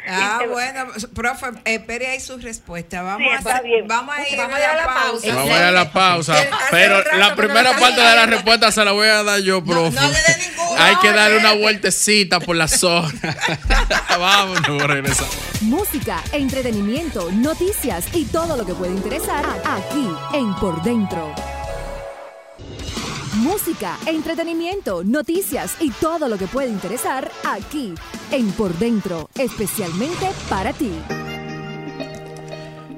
Ah, 0.07 0.41
bueno, 0.51 0.85
profe, 1.15 1.47
espere 1.65 2.09
ahí 2.09 2.21
su 2.21 2.37
respuesta. 2.37 3.01
Vamos, 3.01 3.27
Sí, 3.27 3.33
a, 3.33 3.39
hacer- 3.39 3.85
vamos 3.87 4.15
a 4.15 4.29
ir 4.29 4.37
Vamos 4.37 4.53
a 4.53 4.57
a 4.57 4.61
ir 4.61 4.65
a 4.67 4.75
la 4.77 4.85
pausa. 4.85 5.01
pausa. 5.11 5.35
Vamos 5.35 5.51
a 5.51 5.57
ir 5.57 5.63
a 5.63 5.71
la 5.73 5.93
pausa, 5.93 6.35
pero 6.71 7.03
rato 7.03 7.17
la 7.17 7.35
primera 7.35 7.73
lo 7.73 7.81
parte 7.81 8.01
de 8.03 8.15
la 8.15 8.27
respuesta 8.27 8.71
se 8.71 8.85
la 8.85 8.93
voy 8.93 9.09
a 9.09 9.23
dar 9.23 9.41
yo, 9.41 9.65
profe. 9.65 9.99
no 9.99 10.03
le 10.09 10.13
dé 10.19 10.47
ninguna. 10.51 10.85
Hay 10.87 10.97
que 10.97 11.11
darle 11.11 11.39
una 11.39 11.53
vueltecita 11.55 12.39
por 12.41 12.55
la 12.55 12.69
zona. 12.69 13.09
Vámonos, 14.19 14.83
regresamos. 14.83 15.35
Música, 15.63 16.23
entretenimiento, 16.33 17.31
noticias 17.33 18.05
y 18.13 18.27
todo 18.27 18.59
lo 18.59 18.67
que 18.67 18.75
puede 18.75 18.93
interesar 18.93 19.43
aquí 19.65 20.07
en 20.35 20.55
Por 20.57 20.83
Dentro. 20.83 21.35
Música, 23.45 23.99
entretenimiento, 24.07 25.05
noticias 25.05 25.77
y 25.79 25.91
todo 25.91 26.29
lo 26.31 26.39
que 26.39 26.47
puede 26.47 26.71
interesar 26.71 27.31
aquí 27.45 27.93
en 28.31 28.51
Por 28.53 28.73
Dentro, 28.79 29.29
especialmente 29.39 30.31
para 30.49 30.73
ti. 30.73 30.91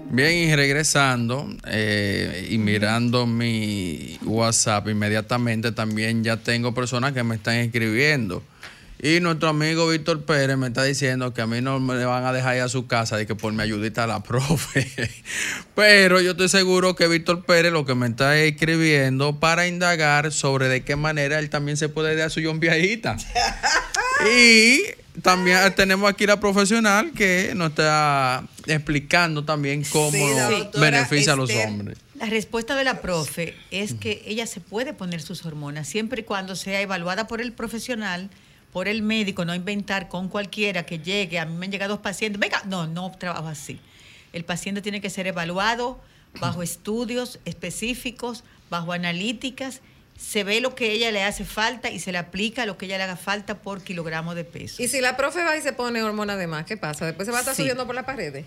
Bien, 0.09 0.49
y 0.49 0.55
regresando 0.55 1.49
eh, 1.67 2.47
y 2.49 2.59
mirando 2.59 3.27
mi 3.27 4.21
WhatsApp 4.25 4.87
inmediatamente, 4.89 5.73
también 5.73 6.23
ya 6.23 6.37
tengo 6.37 6.73
personas 6.73 7.13
que 7.13 7.25
me 7.25 7.35
están 7.35 7.57
escribiendo. 7.57 8.41
Y 9.07 9.21
nuestro 9.21 9.51
amigo 9.51 9.87
Víctor 9.87 10.25
Pérez 10.25 10.57
me 10.57 10.67
está 10.67 10.83
diciendo 10.83 11.33
que 11.33 11.41
a 11.41 11.47
mí 11.47 11.61
no 11.61 11.79
me 11.79 12.05
van 12.05 12.25
a 12.25 12.33
dejar 12.33 12.57
ir 12.57 12.63
a 12.63 12.69
su 12.69 12.89
casa 12.89 13.17
de 13.17 13.25
que 13.25 13.37
por 13.37 13.53
mi 13.53 13.63
ayudita 13.63 14.03
a 14.03 14.09
la 14.09 14.21
profe. 14.25 14.91
Pero 15.77 16.21
yo 16.21 16.33
estoy 16.33 16.49
seguro 16.49 16.97
que 16.97 17.07
Víctor 17.07 17.45
Pérez 17.45 17.71
lo 17.71 17.85
que 17.87 17.95
me 17.95 18.09
está 18.09 18.37
escribiendo 18.37 19.39
para 19.39 19.69
indagar 19.69 20.33
sobre 20.33 20.67
de 20.67 20.83
qué 20.83 20.97
manera 20.97 21.39
él 21.39 21.51
también 21.51 21.77
se 21.77 21.89
puede 21.89 22.17
dar 22.17 22.33
su 22.33 22.41
viajita. 22.41 23.17
y 24.37 24.81
también 25.23 25.73
tenemos 25.77 26.11
aquí 26.11 26.27
la 26.27 26.41
profesional 26.41 27.13
que 27.13 27.53
nos 27.55 27.69
está 27.69 28.43
explicando 28.67 29.45
también 29.45 29.85
cómo 29.85 30.11
Sí, 30.11 30.81
beneficia 30.81 31.35
a 31.35 31.37
los 31.37 31.49
Esther. 31.49 31.69
hombres. 31.69 31.99
La 32.17 32.27
respuesta 32.27 32.75
de 32.75 32.83
la 32.83 33.01
profe 33.03 33.55
es 33.71 33.95
que 33.95 34.25
ella 34.27 34.49
se 34.49 34.59
puede 34.59 34.95
poner 34.95 35.23
sus 35.23 35.47
hormonas 35.47 35.87
siempre 35.87 36.23
y 36.23 36.25
cuando 36.25 36.57
sea 36.57 36.81
evaluada 36.81 37.29
por 37.29 37.41
el 37.41 37.53
profesional, 37.53 38.31
por 38.73 38.89
el 38.89 39.03
médico, 39.03 39.45
no 39.45 39.55
inventar 39.55 40.09
con 40.09 40.29
cualquiera 40.29 40.85
que 40.85 40.99
llegue. 40.99 41.39
A 41.39 41.47
mí 41.47 41.55
me 41.57 41.67
han 41.67 41.73
llegado 41.73 42.03
pacientes, 42.03 42.39
venga, 42.41 42.63
no, 42.67 42.87
no 42.87 43.11
trabajo 43.13 43.49
así. 43.49 43.81
El 44.33 44.45
paciente 44.45 44.83
tiene 44.83 45.01
que 45.01 45.09
ser 45.11 45.27
evaluado 45.27 45.99
bajo 46.41 46.63
estudios 46.63 47.39
específicos, 47.45 48.45
bajo 48.71 48.93
analíticas. 48.93 49.81
Se 50.19 50.45
ve 50.45 50.61
lo 50.63 50.75
que 50.75 50.93
ella 50.93 51.11
le 51.11 51.23
hace 51.23 51.45
falta 51.45 51.91
y 51.91 51.99
se 52.01 52.11
le 52.13 52.19
aplica 52.19 52.65
lo 52.65 52.79
que 52.79 52.87
ella 52.87 52.97
le 52.97 53.05
haga 53.05 53.17
falta 53.17 53.59
por 53.59 53.83
kilogramo 53.83 54.35
de 54.35 54.45
peso. 54.45 54.83
Y 54.83 54.89
si 54.89 55.01
la 55.03 55.17
profe 55.17 55.43
va 55.43 55.57
y 55.57 55.61
se 55.63 55.73
pone 55.75 56.03
hormona 56.03 56.37
de 56.37 56.47
más, 56.47 56.65
¿qué 56.65 56.77
pasa? 56.79 57.05
Después 57.07 57.27
se 57.27 57.33
va 57.33 57.39
a 57.39 57.41
estar 57.41 57.55
Sí. 57.55 57.63
subiendo 57.63 57.85
por 57.87 57.95
las 57.95 58.05
paredes. 58.05 58.47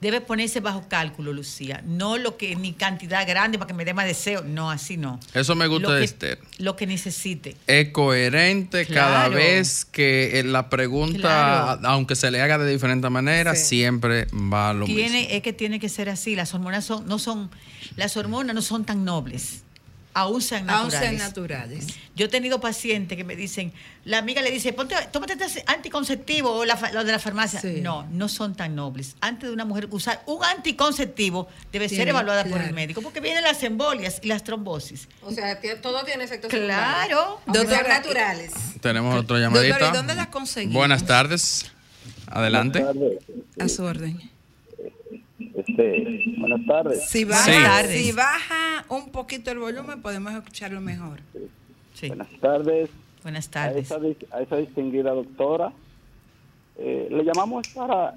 Debe 0.00 0.22
ponerse 0.22 0.60
bajo 0.60 0.88
cálculo, 0.88 1.32
Lucía. 1.32 1.82
No 1.86 2.16
lo 2.16 2.38
que 2.38 2.56
ni 2.56 2.72
cantidad 2.72 3.26
grande 3.28 3.58
para 3.58 3.68
que 3.68 3.74
me 3.74 3.84
dé 3.84 3.92
más 3.92 4.06
deseo. 4.06 4.42
No, 4.42 4.70
así 4.70 4.96
no. 4.96 5.20
Eso 5.34 5.54
me 5.54 5.66
gusta 5.66 5.88
Lo 5.88 5.94
de 5.94 6.00
que- 6.00 6.04
Esther. 6.06 6.38
Lo 6.58 6.74
que 6.76 6.86
necesite. 6.86 7.54
Es 7.66 7.90
coherente 7.90 8.86
cada 8.86 9.28
vez 9.28 9.84
que 9.84 10.40
eh, 10.40 10.42
la 10.44 10.70
pregunta, 10.70 11.18
Claro. 11.20 11.80
aunque 11.88 12.16
se 12.16 12.30
le 12.30 12.40
haga 12.40 12.56
de 12.56 12.70
diferente 12.72 13.10
manera, 13.10 13.54
Sí. 13.54 13.64
siempre 13.80 14.26
va 14.32 14.70
a 14.70 14.72
lo 14.72 14.86
mismo. 14.86 14.96
Tiene, 14.96 15.36
es 15.36 15.42
que 15.42 15.52
tiene 15.52 15.78
que 15.78 15.88
ser 15.90 16.08
así. 16.08 16.34
Las 16.34 16.54
hormonas 16.54 16.84
son, 16.84 17.06
no 17.06 17.18
son, 17.18 17.50
las 17.96 18.16
hormonas 18.16 18.54
no 18.54 18.62
son 18.62 18.84
tan 18.86 19.04
nobles. 19.04 19.64
Aún 20.12 20.42
sean 20.42 20.68
Aún 20.68 20.88
naturales. 20.88 21.00
sean 21.00 21.16
naturales. 21.28 21.86
Yo 22.16 22.26
he 22.26 22.28
tenido 22.28 22.60
pacientes 22.60 23.16
que 23.16 23.24
me 23.24 23.36
dicen, 23.36 23.72
la 24.04 24.18
amiga 24.18 24.42
le 24.42 24.50
dice, 24.50 24.72
Ponte, 24.72 24.94
tómate 25.12 25.34
este 25.44 25.62
anticonceptivo 25.66 26.50
o 26.50 26.64
la, 26.64 26.76
lo 26.92 27.04
de 27.04 27.12
la 27.12 27.18
farmacia. 27.18 27.60
No, 27.80 28.06
no 28.10 28.28
son 28.28 28.54
tan 28.54 28.74
nobles. 28.74 29.16
Antes 29.20 29.48
de 29.48 29.54
una 29.54 29.64
mujer 29.64 29.86
usar 29.90 30.22
un 30.26 30.44
anticonceptivo, 30.44 31.48
debe 31.72 31.88
ser 31.88 32.08
evaluada 32.08 32.44
por 32.44 32.60
el 32.60 32.72
médico, 32.74 33.02
porque 33.02 33.20
vienen 33.20 33.42
las 33.44 33.62
embolias 33.62 34.18
y 34.22 34.26
las 34.28 34.42
trombosis. 34.44 35.08
O 35.22 35.30
sea, 35.32 35.58
todo 35.80 36.04
tiene 36.04 36.24
efectos 36.24 36.50
Claro. 36.50 37.40
sean 37.44 37.66
Doctora, 37.66 37.88
naturales. 37.88 38.52
Tenemos 38.80 39.14
otra 39.14 39.38
llamadita. 39.38 39.90
¿y 39.90 39.92
dónde 39.92 40.14
la 40.14 40.30
conseguimos? 40.30 40.74
Buenas 40.74 41.06
tardes. 41.06 41.70
Adelante. 42.26 42.84
A 43.60 43.68
su 43.68 43.84
orden. 43.84 44.20
Este, 45.66 46.24
buenas 46.38 46.64
tardes. 46.66 47.08
Si 47.08 47.24
baja, 47.24 47.44
Buenas 47.50 47.82
tardes. 47.82 48.02
si 48.02 48.12
baja 48.12 48.84
un 48.88 49.10
poquito 49.10 49.50
el 49.50 49.58
volumen, 49.58 50.00
podemos 50.00 50.32
escucharlo 50.32 50.80
mejor. 50.80 51.20
Buenas 52.06 52.28
tardes. 52.40 52.90
Buenas 53.22 53.50
A 53.54 53.70
esa, 53.72 53.98
dis- 53.98 54.26
a 54.32 54.40
esa 54.40 54.56
distinguida 54.56 55.12
doctora. 55.12 55.72
Eh, 56.78 57.08
le 57.10 57.24
llamamos 57.24 57.68
para, 57.74 58.14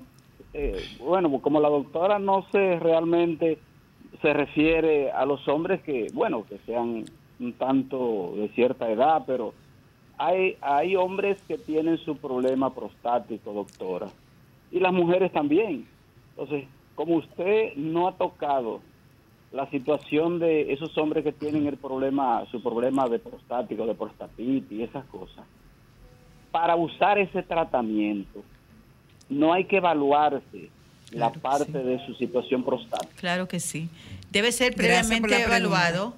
eh, 0.53 0.81
bueno, 0.99 1.29
como 1.41 1.59
la 1.59 1.67
doctora 1.69 2.17
no 2.19 2.45
sé 2.51 2.79
realmente 2.79 3.57
se 4.21 4.31
refiere 4.31 5.11
a 5.11 5.25
los 5.25 5.45
hombres 5.49 5.81
que, 5.81 6.07
bueno, 6.13 6.45
que 6.47 6.57
sean 6.65 7.03
un 7.41 7.53
tanto 7.53 8.33
de 8.37 8.47
cierta 8.49 8.89
edad, 8.89 9.23
pero 9.27 9.53
hay, 10.17 10.55
hay 10.61 10.95
hombres 10.95 11.37
que 11.45 11.57
tienen 11.57 11.97
su 11.97 12.15
problema 12.15 12.73
prostático, 12.73 13.51
doctora, 13.51 14.07
y 14.71 14.79
las 14.79 14.93
mujeres 14.93 15.33
también. 15.33 15.85
Entonces, 16.29 16.65
como 16.95 17.15
usted 17.15 17.75
no 17.75 18.07
ha 18.07 18.17
tocado 18.17 18.81
la 19.51 19.69
situación 19.69 20.39
de 20.39 20.73
esos 20.73 20.97
hombres 20.97 21.23
que 21.23 21.31
tienen 21.31 21.67
el 21.67 21.77
problema, 21.77 22.43
su 22.51 22.61
problema 22.61 23.07
de 23.07 23.19
prostático, 23.19 23.85
de 23.85 23.93
prostatitis 23.93 24.71
y 24.71 24.83
esas 24.83 25.05
cosas, 25.05 25.45
para 26.51 26.75
usar 26.75 27.19
ese 27.19 27.43
tratamiento, 27.43 28.43
no 29.29 29.53
hay 29.53 29.65
que 29.65 29.77
evaluarse 29.77 30.69
la 31.11 31.31
parte 31.31 31.71
de 31.71 32.03
su 32.05 32.15
situación 32.15 32.63
prostática. 32.63 33.13
Claro 33.15 33.47
que 33.47 33.59
sí. 33.59 33.89
Debe 34.31 34.51
ser 34.51 34.73
previamente 34.73 35.27
pregunta. 35.27 35.45
evaluado 35.45 36.13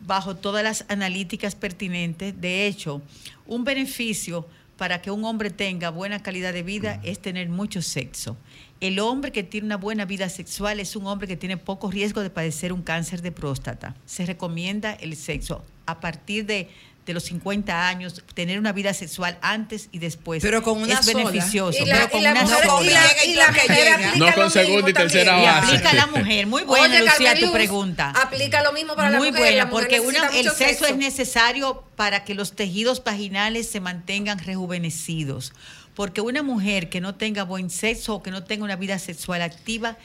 bajo 0.00 0.36
todas 0.36 0.62
las 0.62 0.86
analíticas 0.88 1.54
pertinentes. 1.54 2.40
De 2.40 2.66
hecho, 2.66 3.02
un 3.46 3.64
beneficio 3.64 4.46
para 4.78 5.02
que 5.02 5.10
un 5.10 5.24
hombre 5.24 5.50
tenga 5.50 5.90
buena 5.90 6.22
calidad 6.22 6.52
de 6.54 6.62
vida 6.62 7.00
es 7.02 7.18
tener 7.18 7.48
mucho 7.48 7.82
sexo. 7.82 8.38
El 8.80 9.00
hombre 9.00 9.32
que 9.32 9.42
tiene 9.42 9.66
una 9.66 9.76
buena 9.76 10.04
vida 10.04 10.28
sexual 10.28 10.78
es 10.78 10.94
un 10.94 11.06
hombre 11.08 11.26
que 11.26 11.36
tiene 11.36 11.56
poco 11.56 11.90
riesgo 11.90 12.22
de 12.22 12.30
padecer 12.30 12.72
un 12.72 12.82
cáncer 12.82 13.20
de 13.20 13.32
próstata. 13.32 13.96
Se 14.06 14.24
recomienda 14.24 14.92
el 14.92 15.16
sexo 15.16 15.64
a 15.84 15.98
partir 15.98 16.46
de, 16.46 16.70
de 17.08 17.14
los 17.14 17.24
50 17.24 17.88
años, 17.88 18.22
tener 18.34 18.58
una 18.58 18.72
vida 18.72 18.94
sexual 18.94 19.38
antes 19.42 19.88
y 19.90 19.98
después. 19.98 20.42
Pero 20.42 20.62
con 20.62 20.78
una 20.80 21.00
es 21.00 21.04
sola. 21.06 21.24
beneficioso. 21.24 21.82
Y 21.82 21.86
la- 21.86 21.94
pero 21.96 22.10
con 22.10 22.20
y 22.20 22.22
la 22.22 22.30
una 22.32 22.42
mujer- 22.42 22.64
sola. 22.66 22.86
y 22.86 22.90
la- 22.90 23.24
y 23.24 23.34
la 23.34 23.48
mujer 23.48 23.88
aplica 23.92 24.16
No 24.16 24.34
con 24.34 24.50
segunda 24.50 24.90
y 24.90 24.92
tercera 24.92 25.38
Y 25.40 25.44
base. 25.44 25.66
aplica 25.66 25.90
a 25.90 25.94
la 25.94 26.06
mujer. 26.06 26.46
Muy 26.46 26.62
buena, 26.62 26.94
Oye, 26.96 27.04
Lucía, 27.04 27.34
tu 27.40 27.50
pregunta. 27.52 28.10
Aplica 28.22 28.62
lo 28.62 28.72
mismo 28.72 28.94
para 28.94 29.08
Muy 29.18 29.26
la 29.28 29.32
mujer. 29.32 29.40
buena, 29.42 29.56
la 29.56 29.66
mujer 29.66 29.88
porque 29.88 30.00
una- 30.00 30.28
el 30.38 30.50
sexo 30.52 30.86
es 30.86 30.96
necesario 30.96 31.84
para 31.96 32.24
que 32.24 32.34
los 32.34 32.52
tejidos 32.54 33.02
vaginales 33.02 33.68
se 33.68 33.80
mantengan 33.80 34.38
rejuvenecidos. 34.38 35.52
Porque 35.94 36.20
una 36.20 36.42
mujer 36.42 36.90
que 36.90 37.00
no 37.00 37.14
tenga 37.16 37.42
buen 37.42 37.70
sexo 37.70 38.14
o 38.14 38.22
que 38.22 38.30
no 38.30 38.44
tenga 38.44 38.64
una 38.64 38.76
vida 38.76 38.98
sexual 38.98 39.42
activa 39.42 39.96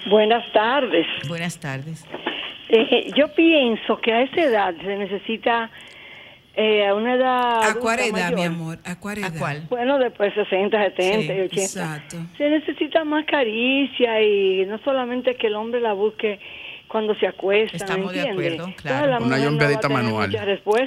Buenas 0.09 0.43
tardes. 0.53 1.05
Buenas 1.27 1.57
tardes. 1.59 2.03
Eh, 2.69 3.11
yo 3.15 3.33
pienso 3.33 3.99
que 4.01 4.11
a 4.13 4.21
esa 4.23 4.41
edad 4.41 4.73
se 4.81 4.97
necesita, 4.97 5.69
eh, 6.61 6.85
a 6.87 6.93
una 6.93 7.15
edad. 7.15 7.63
¿A 7.69 7.73
cuál 7.75 7.99
edad, 7.99 8.11
mayor, 8.11 8.35
mi 8.35 8.43
amor? 8.43 8.79
¿A 8.83 8.95
cuál 8.99 9.17
edad? 9.19 9.61
Bueno, 9.69 9.97
después 9.97 10.35
de 10.35 10.43
60, 10.43 10.77
70 10.95 11.33
Sí, 11.33 11.39
y 11.39 11.41
80. 11.41 11.61
exacto. 11.63 12.17
Se 12.37 12.49
necesita 12.49 13.03
más 13.05 13.25
caricia 13.25 14.21
y 14.21 14.65
no 14.65 14.77
solamente 14.83 15.35
que 15.35 15.47
el 15.47 15.55
hombre 15.55 15.79
la 15.79 15.93
busque 15.93 16.39
cuando 16.89 17.15
se 17.15 17.27
acuesta. 17.27 17.77
¿me 17.77 17.77
Estamos 17.77 18.11
de 18.13 18.19
entiende? 18.21 18.47
acuerdo, 18.55 18.73
claro. 18.75 19.07
la 19.07 19.17
Una 19.19 19.25
mujer 19.37 19.51
no 19.51 19.79
a 19.85 19.89
manual. 19.89 20.29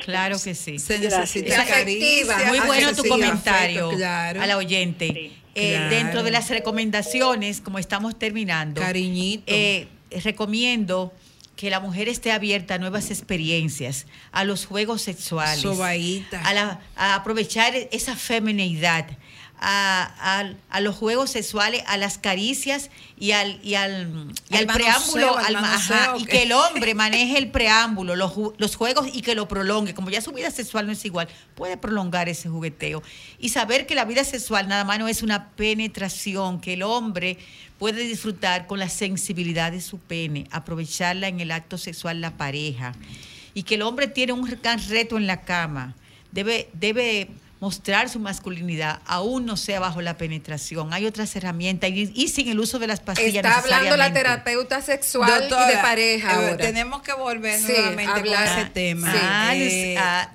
Claro 0.04 0.36
que 0.44 0.54
sí. 0.54 0.78
Se 0.78 0.98
necesita 0.98 1.64
caricia. 1.64 2.36
Muy 2.48 2.60
bueno 2.60 2.88
tu 2.88 3.00
afecto, 3.00 3.08
comentario 3.08 3.90
claro. 3.90 4.42
a 4.42 4.46
la 4.46 4.56
oyente. 4.58 5.30
Eh, 5.54 5.74
Claro. 5.76 5.90
Dentro 5.94 6.22
de 6.22 6.30
las 6.30 6.48
recomendaciones, 6.50 7.60
como 7.60 7.78
estamos 7.78 8.18
terminando, 8.18 8.80
Cariñito. 8.80 9.44
eh, 9.46 9.86
recomiendo 10.24 11.12
que 11.56 11.70
la 11.70 11.80
mujer 11.80 12.08
esté 12.08 12.32
abierta 12.32 12.74
a 12.74 12.78
nuevas 12.78 13.10
experiencias, 13.10 14.06
a 14.32 14.44
los 14.44 14.66
juegos 14.66 15.02
sexuales, 15.02 15.60
Sobaíta. 15.60 16.40
a, 16.42 16.54
la- 16.54 16.80
a 16.96 17.14
aprovechar 17.14 17.74
esa 17.92 18.16
femineidad, 18.16 19.06
a, 19.64 20.12
a- 20.40 20.52
a 20.70 20.80
los 20.80 20.96
juegos 20.96 21.30
sexuales, 21.30 21.84
a 21.86 21.96
las 21.96 22.18
caricias 22.18 22.90
y 23.16 23.30
al, 23.30 23.60
y 23.62 23.76
al, 23.76 24.32
y 24.50 24.56
Al 24.56 24.66
preámbulo, 24.66 25.38
al 25.38 25.54
ajá, 25.56 26.14
y 26.18 26.24
que 26.26 26.42
el 26.42 26.50
hombre 26.52 26.94
maneje 26.96 27.38
el 27.38 27.50
preámbulo, 27.52 28.16
los, 28.16 28.32
los 28.58 28.74
juegos 28.76 29.06
y 29.12 29.22
que 29.22 29.36
lo 29.36 29.46
prolongue. 29.46 29.94
Como 29.94 30.10
ya 30.10 30.20
su 30.20 30.32
vida 30.32 30.50
sexual 30.50 30.86
no 30.86 30.92
es 30.92 31.04
igual, 31.04 31.28
puede 31.54 31.76
prolongar 31.76 32.28
ese 32.28 32.48
jugueteo. 32.48 33.02
Y 33.38 33.50
saber 33.50 33.86
que 33.86 33.94
la 33.94 34.04
vida 34.04 34.24
sexual 34.24 34.66
nada 34.66 34.84
más 34.84 34.98
no 34.98 35.06
es 35.06 35.22
una 35.22 35.50
penetración, 35.50 36.60
que 36.60 36.72
el 36.72 36.82
hombre 36.82 37.38
puede 37.78 38.02
disfrutar 38.04 38.66
con 38.66 38.78
la 38.80 38.88
sensibilidad 38.88 39.70
de 39.70 39.80
su 39.80 39.98
pene, 39.98 40.46
aprovecharla 40.50 41.28
en 41.28 41.38
el 41.40 41.52
acto 41.52 41.78
sexual 41.78 42.20
la 42.20 42.36
pareja. 42.36 42.94
Y 43.54 43.62
que 43.64 43.76
el 43.76 43.82
hombre 43.82 44.08
tiene 44.08 44.32
un 44.32 44.42
gran 44.42 44.80
reto 44.88 45.16
en 45.16 45.26
la 45.26 45.42
cama. 45.42 45.94
Debe, 46.32 46.68
debe 46.72 47.28
mostrar 47.62 48.08
su 48.08 48.18
masculinidad, 48.18 49.00
aún 49.06 49.46
no 49.46 49.56
sea 49.56 49.78
bajo 49.78 50.02
la 50.02 50.16
penetración. 50.16 50.92
Hay 50.92 51.06
otras 51.06 51.36
herramientas 51.36 51.90
y, 51.90 52.10
y 52.12 52.26
sin 52.26 52.48
el 52.48 52.58
uso 52.58 52.80
de 52.80 52.88
las 52.88 52.98
pastillas 52.98 53.36
Está 53.44 53.58
hablando 53.60 53.96
la 53.96 54.12
terapeuta 54.12 54.82
sexual 54.82 55.44
y 55.48 55.70
de 55.70 55.76
pareja 55.78 56.32
eh, 56.32 56.34
ahora. 56.34 56.56
tenemos 56.56 57.02
que 57.02 57.12
volver 57.12 57.60
Sí, 57.60 57.70
nuevamente 57.72 58.12
hablar- 58.20 58.48
con 58.48 58.58
ese 58.58 58.70
tema. 58.70 59.12
sí. 59.12 59.18
Ah, 59.22 59.52
Eh, 59.54 59.96
ah. 59.96 60.28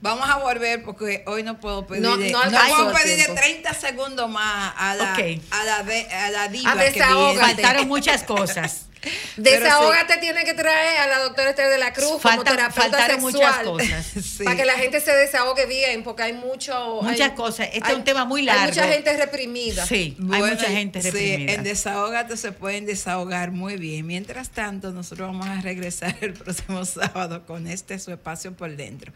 Vamos 0.00 0.26
a 0.30 0.38
volver 0.38 0.82
porque 0.82 1.24
hoy 1.26 1.42
no 1.42 1.60
puedo 1.60 1.86
pedir, 1.86 2.02
No- 2.02 2.16
de- 2.16 2.30
no 2.30 2.38
no, 2.38 2.44
alcanzó 2.44 2.74
puedo 2.76 2.90
el 2.90 2.96
pedir 3.02 3.16
de 3.18 3.24
tiempo. 3.24 3.40
30 3.42 3.74
segundos 3.74 4.30
más 4.30 4.72
a 4.78 4.94
la, 4.94 5.12
Ok. 5.12 5.42
a 5.50 5.64
la, 5.64 5.82
de- 5.82 6.06
a 6.10 6.30
la 6.30 6.48
diva 6.48 6.72
A 6.72 6.78
que. 6.78 7.02
Faltaron 7.38 7.86
muchas 7.86 8.22
cosas. 8.22 8.86
Desahógate 9.36 10.18
tiene 10.18 10.44
que 10.44 10.54
traer 10.54 11.00
a 11.00 11.06
la 11.06 11.18
doctora 11.24 11.50
Esther 11.50 11.70
de 11.70 11.78
la 11.78 11.92
Cruz 11.92 12.20
como 12.22 12.44
terapeuta 12.44 13.16
muchas 13.18 13.40
sexual. 13.56 13.64
cosas. 13.64 14.06
Sí. 14.34 14.42
Para 14.44 14.56
que 14.56 14.64
la 14.64 14.74
gente 14.74 15.00
se 15.00 15.12
desahogue 15.14 15.66
bien, 15.66 16.02
porque 16.02 16.22
hay 16.24 16.32
mucho... 16.32 17.00
Muchas 17.02 17.20
hay- 17.30 17.36
cosas. 17.36 17.68
Este 17.72 17.80
hay- 17.84 17.92
es 17.92 17.98
un 17.98 18.04
tema 18.04 18.24
muy 18.24 18.40
Hay 18.40 18.46
largo. 18.46 18.66
mucha 18.74 18.88
gente 18.88 19.16
reprimida. 19.16 19.86
Sí, 19.86 20.16
hay 20.32 20.42
mucha 20.42 20.66
gente 20.66 21.02
sí, 21.02 21.10
reprimida. 21.10 21.52
en 21.52 21.62
Desahógate 21.62 22.36
se 22.36 22.52
pueden 22.52 22.86
desahogar 22.86 23.50
muy 23.52 23.76
bien. 23.76 24.06
Mientras 24.06 24.50
tanto, 24.50 24.90
nosotros 24.92 25.28
vamos 25.28 25.46
a 25.46 25.60
regresar 25.60 26.16
el 26.22 26.32
próximo 26.34 26.84
sábado 26.84 27.44
con 27.46 27.66
este 27.66 27.98
su 27.98 28.10
espacio 28.12 28.52
por 28.54 28.74
dentro. 28.76 29.12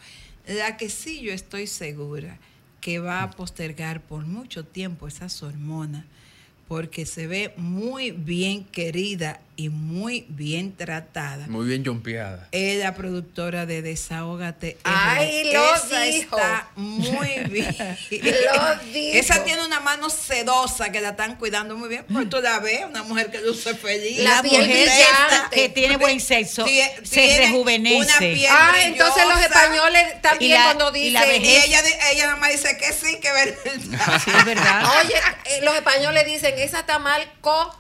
La 0.47 0.77
que 0.77 0.89
sí 0.89 1.21
yo 1.21 1.33
estoy 1.33 1.67
segura 1.67 2.39
que 2.81 3.01
va 3.01 3.23
a 3.25 3.31
postergar 3.31 4.01
por 4.01 4.25
mucho 4.25 4.65
tiempo 4.65 5.09
esas 5.09 5.43
hormonas, 5.43 6.05
porque 6.69 7.07
se 7.07 7.27
ve 7.27 7.53
muy 7.57 8.13
bien 8.13 8.65
querida 8.65 9.41
y 9.61 9.71
muy 9.71 10.25
bien 10.29 10.77
tratada. 10.77 11.49
Muy 11.49 11.67
bien 11.67 11.85
jumpeada. 11.85 12.47
Es 12.53 12.79
la 12.79 12.95
productora 12.95 13.67
de 13.67 13.83
Desahógate. 13.83 14.79
Ay, 14.85 15.51
lo 15.53 15.75
Esa 15.75 16.01
dijo. 16.03 16.39
está 16.39 16.69
muy 16.77 17.29
bien. 17.51 17.77
Lo 18.09 18.77
dijo. 18.93 19.19
Esa 19.19 19.43
tiene 19.43 19.67
una 19.67 19.81
mano 19.81 20.11
sedosa 20.11 20.93
que 20.93 21.01
la 21.01 21.09
están 21.11 21.35
cuidando 21.35 21.77
muy 21.77 21.89
bien. 21.89 22.05
Pues 22.11 22.31
tú 22.31 22.41
la 22.41 22.61
ves, 22.61 22.83
una 22.89 23.03
mujer 23.03 23.33
que 23.33 23.41
luce 23.41 23.75
feliz. 23.75 24.21
La 24.21 24.37
La 24.37 24.43
piel 24.43 24.63
mujer 24.69 24.89
brillante. 24.89 25.57
que 25.57 25.69
tiene 25.71 25.97
buen 25.97 26.21
sexo 26.21 26.65
se 27.03 27.39
rejuvenece. 27.39 27.97
una 27.97 28.19
piel 28.19 28.47
Ah, 28.49 28.75
entonces 28.83 29.25
los 29.29 29.41
españoles 29.41 30.23
también 30.23 30.53
Y 30.53 30.55
la- 30.55 30.63
cuando 30.67 30.97
y 30.97 31.01
dicen... 31.01 31.15
la 31.15 31.27
Y 31.27 31.41
vejez. 31.41 31.65
ella, 31.65 31.83
di- 31.83 31.93
ella 32.13 32.27
nada 32.27 32.37
más 32.37 32.53
dice 32.53 32.79
que 32.79 32.93
sí, 32.93 33.19
que 33.21 33.33
verdad. 33.33 34.21
Sí, 34.25 34.31
es 34.39 34.45
verdad. 34.45 34.85
Oye, 35.03 35.15
eh, 35.47 35.61
los 35.63 35.75
españoles 35.75 36.25
dicen, 36.27 36.55
esa 36.59 36.79
está 36.79 37.01
mal 37.01 37.29
co... 37.41 37.75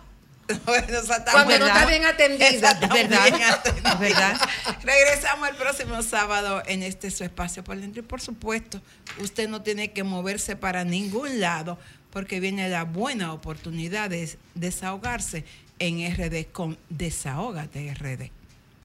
Bueno, 0.64 0.86
Cuando 1.32 1.58
no 1.58 1.66
está 1.66 1.86
bien 1.86 2.04
atendida. 2.06 2.48
está 2.48 2.86
verdad, 2.88 3.62
verdad. 4.00 4.40
Regresamos 4.82 5.48
el 5.48 5.56
próximo 5.56 6.02
sábado 6.02 6.62
en 6.66 6.82
este 6.82 7.10
su 7.10 7.24
espacio 7.24 7.62
por 7.62 7.76
dentro. 7.76 8.00
Y 8.00 8.04
por 8.04 8.20
supuesto, 8.20 8.80
usted 9.18 9.48
no 9.48 9.62
tiene 9.62 9.92
que 9.92 10.04
moverse 10.04 10.56
para 10.56 10.84
ningún 10.84 11.40
lado 11.40 11.78
porque 12.10 12.40
viene 12.40 12.68
la 12.68 12.84
buena 12.84 13.32
oportunidad 13.32 14.10
de 14.10 14.36
desahogarse 14.54 15.44
en 15.78 16.10
RD 16.14 16.50
con 16.50 16.78
Desahógate 16.88 17.94
RD. 17.94 18.37